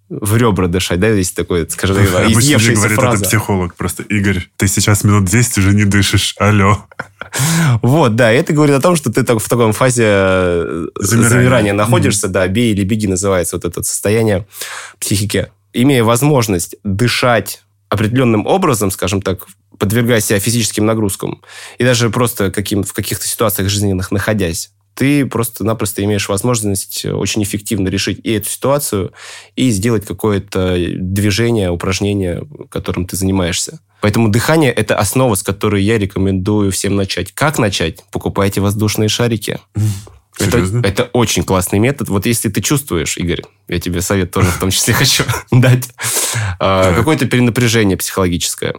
в 0.09 0.37
ребра 0.37 0.67
дышать, 0.67 0.99
да, 0.99 1.07
есть 1.07 1.35
такое, 1.35 1.67
скажем 1.69 1.97
так, 1.97 2.29
изъевшаяся 2.31 2.81
говорит, 2.81 2.99
фраза. 2.99 3.17
это 3.17 3.25
психолог 3.25 3.75
просто. 3.75 4.03
Игорь, 4.03 4.47
ты 4.57 4.67
сейчас 4.67 5.03
минут 5.03 5.25
10 5.25 5.59
уже 5.59 5.73
не 5.73 5.85
дышишь, 5.85 6.33
алло. 6.39 6.83
Вот, 7.83 8.15
да, 8.15 8.31
это 8.31 8.53
говорит 8.53 8.75
о 8.75 8.81
том, 8.81 8.95
что 8.95 9.11
ты 9.11 9.21
в 9.21 9.47
таком 9.47 9.71
фазе 9.71 10.05
э, 10.07 10.87
замирания, 10.95 11.29
замирания 11.29 11.73
находишься, 11.73 12.25
mm-hmm. 12.25 12.31
да, 12.31 12.47
бей 12.47 12.73
или 12.73 12.83
беги 12.83 13.07
называется 13.07 13.57
вот 13.57 13.65
это 13.65 13.83
состояние 13.83 14.47
психики 14.99 15.49
имея 15.73 16.03
возможность 16.03 16.75
дышать 16.83 17.63
определенным 17.89 18.45
образом, 18.45 18.91
скажем 18.91 19.21
так, 19.21 19.47
подвергая 19.77 20.19
себя 20.19 20.39
физическим 20.39 20.85
нагрузкам, 20.85 21.41
и 21.77 21.83
даже 21.83 22.09
просто 22.09 22.51
каким, 22.51 22.83
в 22.83 22.93
каких-то 22.93 23.25
ситуациях 23.25 23.69
жизненных 23.69 24.11
находясь, 24.11 24.71
ты 24.93 25.25
просто-напросто 25.25 26.03
имеешь 26.03 26.27
возможность 26.27 27.05
очень 27.05 27.41
эффективно 27.41 27.87
решить 27.87 28.19
и 28.23 28.33
эту 28.33 28.49
ситуацию, 28.49 29.13
и 29.55 29.69
сделать 29.69 30.05
какое-то 30.05 30.75
движение, 30.97 31.71
упражнение, 31.71 32.43
которым 32.69 33.05
ты 33.05 33.15
занимаешься. 33.15 33.79
Поэтому 34.01 34.27
дыхание– 34.27 34.71
это 34.73 34.97
основа, 34.97 35.35
с 35.35 35.43
которой 35.43 35.83
я 35.83 35.97
рекомендую 35.97 36.71
всем 36.71 36.97
начать. 36.97 37.31
Как 37.31 37.59
начать? 37.59 38.03
Покупайте 38.11 38.59
воздушные 38.59 39.07
шарики. 39.07 39.59
Это, 40.39 40.87
это 40.87 41.03
очень 41.13 41.43
классный 41.43 41.79
метод. 41.79 42.09
Вот 42.09 42.25
если 42.25 42.49
ты 42.49 42.61
чувствуешь, 42.61 43.17
Игорь, 43.17 43.41
я 43.67 43.79
тебе 43.79 44.01
совет 44.01 44.31
тоже 44.31 44.49
в 44.49 44.59
том 44.59 44.71
числе 44.71 44.93
хочу 44.95 45.23
дать, 45.51 45.89
а, 46.59 46.93
какое-то 46.93 47.25
перенапряжение 47.25 47.97
психологическое. 47.97 48.75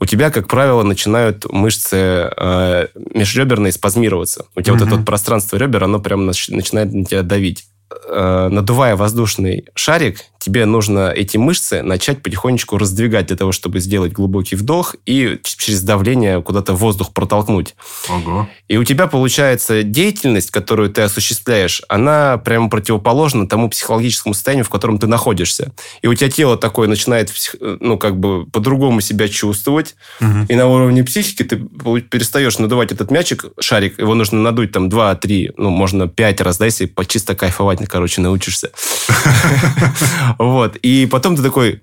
У 0.00 0.06
тебя, 0.06 0.30
как 0.30 0.46
правило, 0.46 0.84
начинают 0.84 1.50
мышцы 1.50 1.96
а, 1.96 2.88
межреберные 3.14 3.72
спазмироваться. 3.72 4.46
У 4.54 4.62
тебя 4.62 4.74
вот 4.74 4.86
это 4.86 4.98
пространство 4.98 5.56
ребер, 5.56 5.84
оно 5.84 5.98
прям 5.98 6.26
начинает 6.26 6.92
на 6.92 7.04
тебя 7.04 7.22
давить. 7.22 7.66
Э, 7.90 8.48
надувая 8.50 8.96
воздушный 8.96 9.64
шарик, 9.74 10.20
тебе 10.38 10.66
нужно 10.66 11.10
эти 11.10 11.38
мышцы 11.38 11.82
начать 11.82 12.22
потихонечку 12.22 12.76
раздвигать 12.76 13.26
для 13.26 13.36
того, 13.36 13.52
чтобы 13.52 13.80
сделать 13.80 14.12
глубокий 14.12 14.56
вдох 14.56 14.96
и 15.06 15.40
через 15.42 15.82
давление 15.82 16.42
куда-то 16.42 16.74
воздух 16.74 17.14
протолкнуть. 17.14 17.74
Ого. 18.10 18.46
И 18.68 18.76
у 18.76 18.84
тебя 18.84 19.06
получается 19.06 19.82
деятельность, 19.82 20.50
которую 20.50 20.90
ты 20.90 21.00
осуществляешь, 21.00 21.82
она 21.88 22.36
прямо 22.36 22.68
противоположна 22.68 23.48
тому 23.48 23.70
психологическому 23.70 24.34
состоянию, 24.34 24.66
в 24.66 24.70
котором 24.70 24.98
ты 24.98 25.06
находишься. 25.06 25.72
И 26.02 26.08
у 26.08 26.14
тебя 26.14 26.30
тело 26.30 26.58
такое 26.58 26.88
начинает, 26.88 27.32
ну, 27.60 27.96
как 27.96 28.18
бы 28.18 28.44
по-другому 28.46 29.00
себя 29.00 29.28
чувствовать. 29.28 29.96
Угу. 30.20 30.46
И 30.48 30.54
на 30.54 30.66
уровне 30.66 31.04
психики 31.04 31.42
ты 31.42 31.56
перестаешь 31.56 32.58
надувать 32.58 32.92
этот 32.92 33.10
мячик, 33.10 33.46
шарик, 33.60 33.98
его 33.98 34.14
нужно 34.14 34.40
надуть 34.40 34.72
там 34.72 34.88
2-3, 34.88 35.54
ну, 35.56 35.70
можно 35.70 36.06
5 36.06 36.40
раз, 36.42 36.58
да, 36.58 36.66
если 36.66 36.84
по 36.84 37.06
чисто 37.06 37.34
кайфовать 37.34 37.77
рисовать, 37.78 37.88
короче, 37.88 38.20
научишься. 38.20 38.70
Вот. 40.38 40.76
И 40.76 41.06
потом 41.06 41.36
ты 41.36 41.42
такой... 41.42 41.82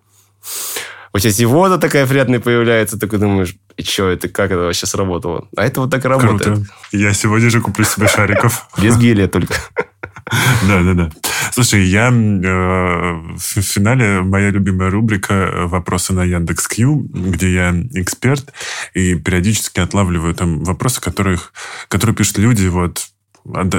У 1.13 1.19
тебя 1.19 1.31
зевота 1.31 1.77
такая 1.77 2.05
приятная 2.05 2.39
появляется, 2.39 2.99
такой 2.99 3.19
думаешь, 3.19 3.55
и 3.77 3.83
что 3.83 4.09
это, 4.09 4.27
как 4.27 4.51
это 4.51 4.61
вообще 4.61 4.85
сработало? 4.85 5.47
А 5.55 5.65
это 5.65 5.81
вот 5.81 5.89
так 5.89 6.03
и 6.03 6.09
работает. 6.09 6.43
Круто. 6.43 6.65
Я 6.91 7.13
сегодня 7.13 7.49
же 7.49 7.61
куплю 7.61 7.85
себе 7.85 8.07
шариков. 8.07 8.67
Без 8.81 8.97
гелия 8.97 9.27
только. 9.27 9.55
Да, 10.67 10.81
да, 10.81 10.93
да. 10.93 11.11
Слушай, 11.51 11.85
я 11.85 12.07
э, 12.07 12.11
в 12.11 13.61
финале 13.61 14.21
моя 14.21 14.49
любимая 14.49 14.89
рубрика 14.89 15.67
«Вопросы 15.67 16.13
на 16.13 16.23
Яндекс.Кью», 16.23 17.07
где 17.13 17.53
я 17.53 17.75
эксперт 17.93 18.51
и 18.95 19.13
периодически 19.13 19.81
отлавливаю 19.81 20.33
там 20.33 20.63
вопросы, 20.63 20.99
которых, 20.99 21.53
которые 21.89 22.15
пишут 22.15 22.39
люди 22.39 22.65
вот 22.65 23.05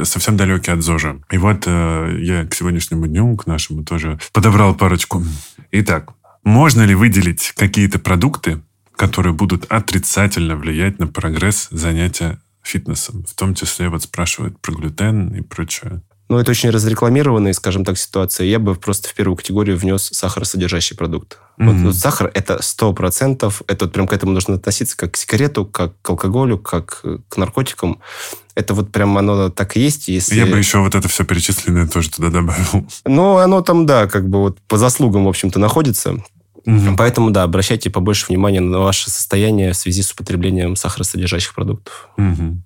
совсем 0.05 0.37
далекий 0.37 0.71
от 0.71 0.83
ЗОЖа. 0.83 1.21
И 1.31 1.39
вот 1.39 1.65
э, 1.67 2.19
я 2.21 2.47
к 2.47 2.55
сегодняшнему 2.55 3.07
дню, 3.07 3.37
к 3.37 3.47
нашему 3.47 3.85
тоже 3.85 4.19
подобрал 4.33 4.75
парочку. 4.75 5.25
Итак, 5.73 6.13
можно 6.45 6.83
ли 6.83 6.95
выделить 6.95 7.53
какие-то 7.57 7.99
продукты, 7.99 8.63
которые 8.95 9.33
будут 9.33 9.65
отрицательно 9.69 10.57
влиять 10.57 10.99
на 10.99 11.07
прогресс 11.07 11.69
занятия 11.71 12.41
фитнесом? 12.63 13.25
В 13.25 13.35
том 13.35 13.55
числе 13.55 13.89
вот 13.89 14.03
спрашивают 14.03 14.61
про 14.61 14.73
глютен 14.73 15.35
и 15.35 15.41
прочее. 15.41 16.03
Ну, 16.29 16.39
это 16.39 16.51
очень 16.51 16.71
разрекламированная, 16.71 17.53
скажем 17.53 17.85
так, 17.85 17.97
ситуация. 17.99 18.47
Я 18.47 18.59
бы 18.59 18.75
просто 18.75 19.09
в 19.09 19.15
первую 19.15 19.37
категорию 19.37 19.77
внес 19.77 20.09
сахаросодержащий 20.13 20.97
продукт. 20.97 21.39
Mm-hmm. 21.59 21.73
Вот, 21.73 21.87
вот 21.87 21.95
сахар– 21.95 22.31
это 22.35 22.61
сто 22.63 22.93
процентов. 22.93 23.63
Это 23.69 23.85
вот 23.85 23.95
прям 23.95 24.09
к 24.09 24.13
этому 24.13 24.33
нужно 24.33 24.57
относиться 24.57 24.97
как 24.97 25.13
к 25.13 25.17
сигарету, 25.17 25.65
как 25.65 25.93
к 26.03 26.11
алкоголю, 26.11 26.59
как 26.59 27.05
к 27.29 27.37
наркотикам. 27.37 28.01
Это 28.57 28.75
вот 28.75 28.91
прям 28.91 29.17
оно 29.19 29.51
так 29.51 29.77
и 29.77 29.81
есть. 29.81 30.09
Если... 30.09 30.35
Я 30.35 30.47
бы 30.47 30.59
еще 30.59 30.79
вот 30.79 30.95
это 30.97 31.07
все 31.09 31.25
перечисленное 31.25 31.87
тоже 31.87 32.11
туда 32.11 32.31
добавил. 32.31 32.89
Ну, 33.05 33.37
оно 33.37 33.61
там, 33.61 33.87
да, 33.87 34.09
как 34.09 34.29
бы 34.29 34.41
вот 34.41 34.61
по 34.63 34.79
заслугам, 34.79 35.27
в 35.27 35.29
общем-то, 35.29 35.61
находится. 35.61 36.17
Угу. 36.67 36.97
Поэтому, 36.99 37.31
да, 37.31 37.45
обращайте 37.45 37.91
побольше 37.91 38.27
внимания 38.29 38.61
на 38.61 38.81
ваше 38.81 39.09
состояние 39.09 39.73
в 39.73 39.77
связи 39.77 40.03
с 40.03 40.13
употреблением 40.13 40.75
сахаросодержащих 40.75 41.55
продуктов. 41.55 42.09
Угу. 42.19 42.61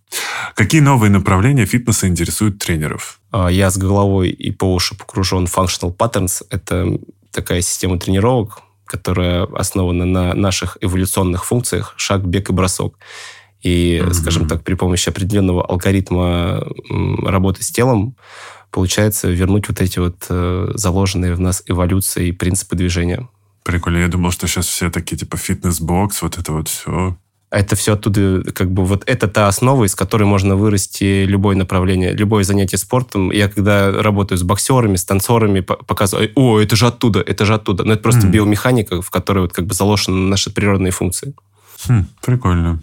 Какие 0.55 0.81
новые 0.81 1.11
направления 1.11 1.67
фитнеса 1.67 2.09
интересуют 2.09 2.59
тренеров? 2.59 3.21
А, 3.31 3.49
я 3.49 3.71
с 3.71 3.77
головой 3.77 4.31
и 4.31 4.51
по 4.51 4.73
уши 4.73 4.97
погружен 4.97 5.47
в 5.47 5.57
Functional 5.57 5.95
Patterns. 5.95 6.43
Это 6.49 6.99
такая 7.31 7.61
система 7.61 7.99
тренировок, 7.99 8.63
которая 8.87 9.45
основана 9.45 10.07
на 10.07 10.35
наших 10.35 10.79
эволюционных 10.81 11.45
функциях 11.45 11.93
шаг, 11.99 12.25
бег 12.25 12.49
и 12.49 12.53
бросок. 12.55 12.99
И, 13.61 14.01
mm-hmm. 14.03 14.15
скажем 14.15 14.49
так, 14.49 14.65
при 14.65 14.73
помощи 14.73 15.11
определенного 15.11 15.63
алгоритма 15.63 16.67
работы 17.23 17.63
с 17.63 17.71
телом 17.71 18.17
получается 18.71 19.29
вернуть 19.29 19.69
вот 19.69 19.83
эти 19.83 19.99
вот 19.99 20.25
э, 20.31 20.73
заложенные 20.75 21.35
в 21.35 21.41
нас 21.41 21.63
эволюции 21.67 22.29
и 22.29 22.33
принципы 22.33 22.77
движения. 22.77 23.29
Прикольно. 23.63 23.99
Я 23.99 24.09
думал, 24.09 24.31
что 24.31 24.47
сейчас 24.47 24.67
все 24.67 24.91
такие, 24.91 25.17
типа, 25.17 25.37
фитнес-бокс, 25.37 26.23
вот 26.23 26.39
это 26.39 26.53
вот 26.53 26.69
все. 26.69 27.17
Это 27.51 27.75
все 27.75 27.95
оттуда, 27.95 28.45
как 28.53 28.71
бы, 28.71 28.85
вот 28.85 29.03
это 29.07 29.27
та 29.27 29.49
основа, 29.49 29.85
из 29.85 29.97
которой 29.97 30.23
можно 30.23 30.55
вырасти 30.55 31.25
любое 31.25 31.57
направление, 31.57 32.13
любое 32.13 32.45
занятие 32.45 32.77
спортом. 32.77 33.33
Я 33.33 33.49
когда 33.49 33.91
работаю 33.91 34.39
с 34.39 34.45
боксерами, 34.45 34.95
с 34.97 35.05
танцорами, 35.05 35.61
показываю, 35.61 36.31
о, 36.37 36.61
это 36.61 36.77
же 36.77 36.87
оттуда, 36.87 37.21
это 37.21 37.45
же 37.45 37.55
оттуда. 37.55 37.83
Но 37.85 37.95
это 37.95 38.03
просто 38.03 38.29
mm. 38.29 38.31
биомеханика, 38.31 39.03
в 39.03 39.11
которой 39.11 39.41
вот 39.41 39.53
как 39.53 39.67
бы 39.67 39.75
заложены 39.75 40.29
наши 40.29 40.51
природные 40.51 40.93
функции. 40.93 41.35
Хм, 41.89 42.07
прикольно. 42.23 42.83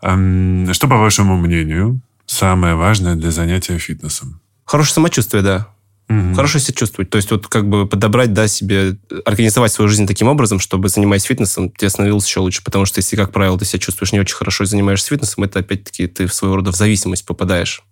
Что, 0.00 0.88
по 0.88 0.98
вашему 0.98 1.36
мнению, 1.36 2.00
самое 2.26 2.74
важное 2.74 3.14
для 3.14 3.30
занятия 3.30 3.78
фитнесом? 3.78 4.40
Хорошее 4.66 4.94
самочувствие, 4.94 5.42
да. 5.42 5.68
Угу. 6.08 6.34
Хорошо 6.34 6.58
себя 6.58 6.74
чувствовать. 6.74 7.10
То 7.10 7.16
есть 7.16 7.30
вот 7.30 7.48
как 7.48 7.68
бы 7.68 7.86
подобрать, 7.86 8.32
да, 8.32 8.46
себе, 8.46 8.96
организовать 9.24 9.72
свою 9.72 9.88
жизнь 9.88 10.06
таким 10.06 10.28
образом, 10.28 10.60
чтобы, 10.60 10.88
занимаясь 10.88 11.24
фитнесом, 11.24 11.70
тебе 11.70 11.90
становилось 11.90 12.26
еще 12.26 12.40
лучше. 12.40 12.62
Потому 12.62 12.86
что 12.86 12.98
если, 12.98 13.16
как 13.16 13.32
правило, 13.32 13.58
ты 13.58 13.64
себя 13.64 13.80
чувствуешь 13.80 14.12
не 14.12 14.20
очень 14.20 14.36
хорошо 14.36 14.64
и 14.64 14.66
занимаешься 14.66 15.08
фитнесом, 15.08 15.44
это 15.44 15.58
опять-таки 15.60 16.06
ты 16.06 16.26
в 16.26 16.34
своего 16.34 16.56
рода 16.56 16.70
в 16.70 16.76
зависимость 16.76 17.26
попадаешь. 17.26 17.82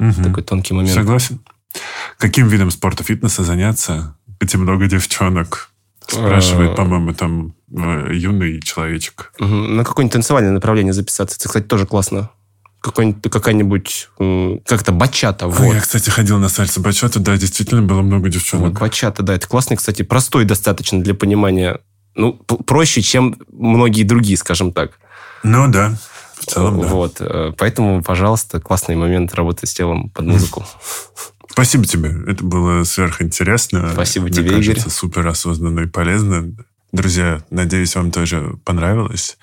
Угу. 0.00 0.24
Такой 0.24 0.42
тонкий 0.42 0.74
момент. 0.74 0.94
Согласен. 0.94 1.40
Каким 2.18 2.48
видом 2.48 2.70
спорта 2.70 3.04
фитнеса 3.04 3.44
заняться? 3.44 4.16
Где 4.40 4.58
много 4.58 4.86
девчонок? 4.86 5.70
Спрашивает, 6.06 6.72
а. 6.72 6.74
по-моему, 6.74 7.14
там 7.14 7.54
э, 7.70 8.10
юный 8.12 8.60
человечек. 8.60 9.32
На 9.38 9.84
какое-нибудь 9.84 10.12
танцевальное 10.12 10.50
направление 10.50 10.92
записаться. 10.92 11.36
Это, 11.36 11.46
кстати, 11.46 11.64
тоже 11.64 11.86
классно 11.86 12.30
какая-нибудь, 12.82 14.08
как-то 14.66 14.92
бачата. 14.92 15.46
Вот. 15.46 15.72
Я, 15.72 15.80
кстати, 15.80 16.10
ходил 16.10 16.38
на 16.38 16.48
сальсу 16.48 16.80
бачата, 16.80 17.20
да, 17.20 17.36
действительно 17.36 17.82
было 17.82 18.02
много 18.02 18.28
девчонок. 18.28 18.72
Вот, 18.72 18.80
бачата, 18.80 19.22
да, 19.22 19.34
это 19.34 19.48
классный, 19.48 19.76
кстати, 19.76 20.02
простой 20.02 20.44
достаточно 20.44 21.00
для 21.00 21.14
понимания. 21.14 21.78
Ну, 22.14 22.34
проще, 22.34 23.00
чем 23.00 23.36
многие 23.50 24.02
другие, 24.02 24.36
скажем 24.36 24.72
так. 24.72 24.98
Ну, 25.42 25.68
да. 25.68 25.96
В 26.38 26.46
целом, 26.46 26.80
да. 26.80 26.86
Вот, 26.88 27.16
э, 27.20 27.52
поэтому, 27.56 28.02
пожалуйста, 28.02 28.60
классный 28.60 28.96
момент 28.96 29.32
работы 29.34 29.66
с 29.66 29.72
телом 29.72 30.10
под 30.10 30.24
музыку. 30.26 30.66
Спасибо 31.48 31.84
тебе. 31.84 32.14
Это 32.26 32.44
было 32.44 32.82
сверхинтересно. 32.82 33.90
Спасибо 33.92 34.26
Мне 34.26 34.34
тебе, 34.34 34.50
кажется, 34.50 34.72
Игорь. 34.72 34.90
супер 34.90 35.26
осознанно 35.26 35.80
и 35.80 35.86
полезно. 35.86 36.52
Друзья, 36.92 37.42
надеюсь, 37.48 37.96
вам 37.96 38.10
тоже 38.10 38.56
понравилось. 38.64 39.38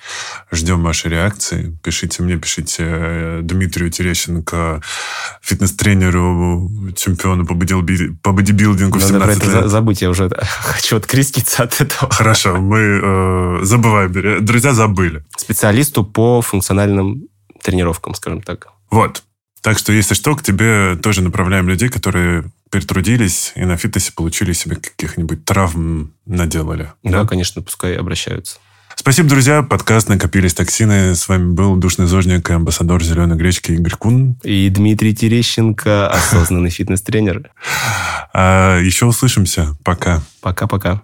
Ждем 0.52 0.84
ваши 0.84 1.08
реакции. 1.08 1.76
Пишите 1.82 2.22
мне, 2.22 2.36
пишите 2.36 2.84
э, 2.86 3.40
Дмитрию 3.42 3.90
Терещенко, 3.90 4.80
фитнес-тренеру, 5.42 6.70
чемпиону 6.94 7.44
по, 7.44 7.54
бодиби... 7.54 8.16
по 8.22 8.30
бодибилдингу 8.30 9.00
в 9.00 9.02
17 9.02 9.42
про 9.42 9.48
это 9.48 9.62
лет. 9.62 9.68
забыть, 9.68 10.00
я 10.00 10.10
уже 10.10 10.30
хочу 10.62 10.96
откреститься 10.96 11.64
от 11.64 11.80
этого. 11.80 12.12
Хорошо, 12.12 12.56
мы 12.56 12.78
э, 12.78 13.58
забываем. 13.64 14.44
Друзья, 14.44 14.72
забыли. 14.72 15.24
Специалисту 15.36 16.04
по 16.04 16.42
функциональным 16.42 17.24
тренировкам, 17.62 18.14
скажем 18.14 18.42
так. 18.42 18.68
Вот. 18.92 19.24
Так 19.60 19.76
что, 19.76 19.92
если 19.92 20.14
что, 20.14 20.36
к 20.36 20.42
тебе 20.44 20.96
тоже 21.02 21.20
направляем 21.20 21.68
людей, 21.68 21.88
которые 21.88 22.44
перетрудились 22.70 23.52
и 23.56 23.64
на 23.64 23.76
фитнесе 23.76 24.12
получили 24.12 24.52
себе 24.52 24.76
каких-нибудь 24.76 25.44
травм 25.44 26.14
наделали. 26.26 26.92
Да, 27.02 27.22
да, 27.22 27.26
конечно, 27.26 27.62
пускай 27.62 27.96
обращаются. 27.96 28.58
Спасибо, 28.96 29.28
друзья. 29.28 29.62
Подкаст 29.62 30.08
«Накопились 30.08 30.52
токсины». 30.52 31.14
С 31.14 31.26
вами 31.28 31.52
был 31.54 31.76
душный 31.76 32.06
зожник 32.06 32.50
и 32.50 32.52
амбассадор 32.52 33.02
«Зеленой 33.02 33.36
гречки» 33.36 33.72
Игорь 33.72 33.94
Кун. 33.94 34.38
И 34.42 34.68
Дмитрий 34.68 35.14
Терещенко, 35.14 36.08
осознанный 36.10 36.70
фитнес-тренер. 36.70 37.50
А, 38.34 38.78
еще 38.78 39.06
услышимся. 39.06 39.76
Пока. 39.84 40.22
Пока-пока. 40.42 41.02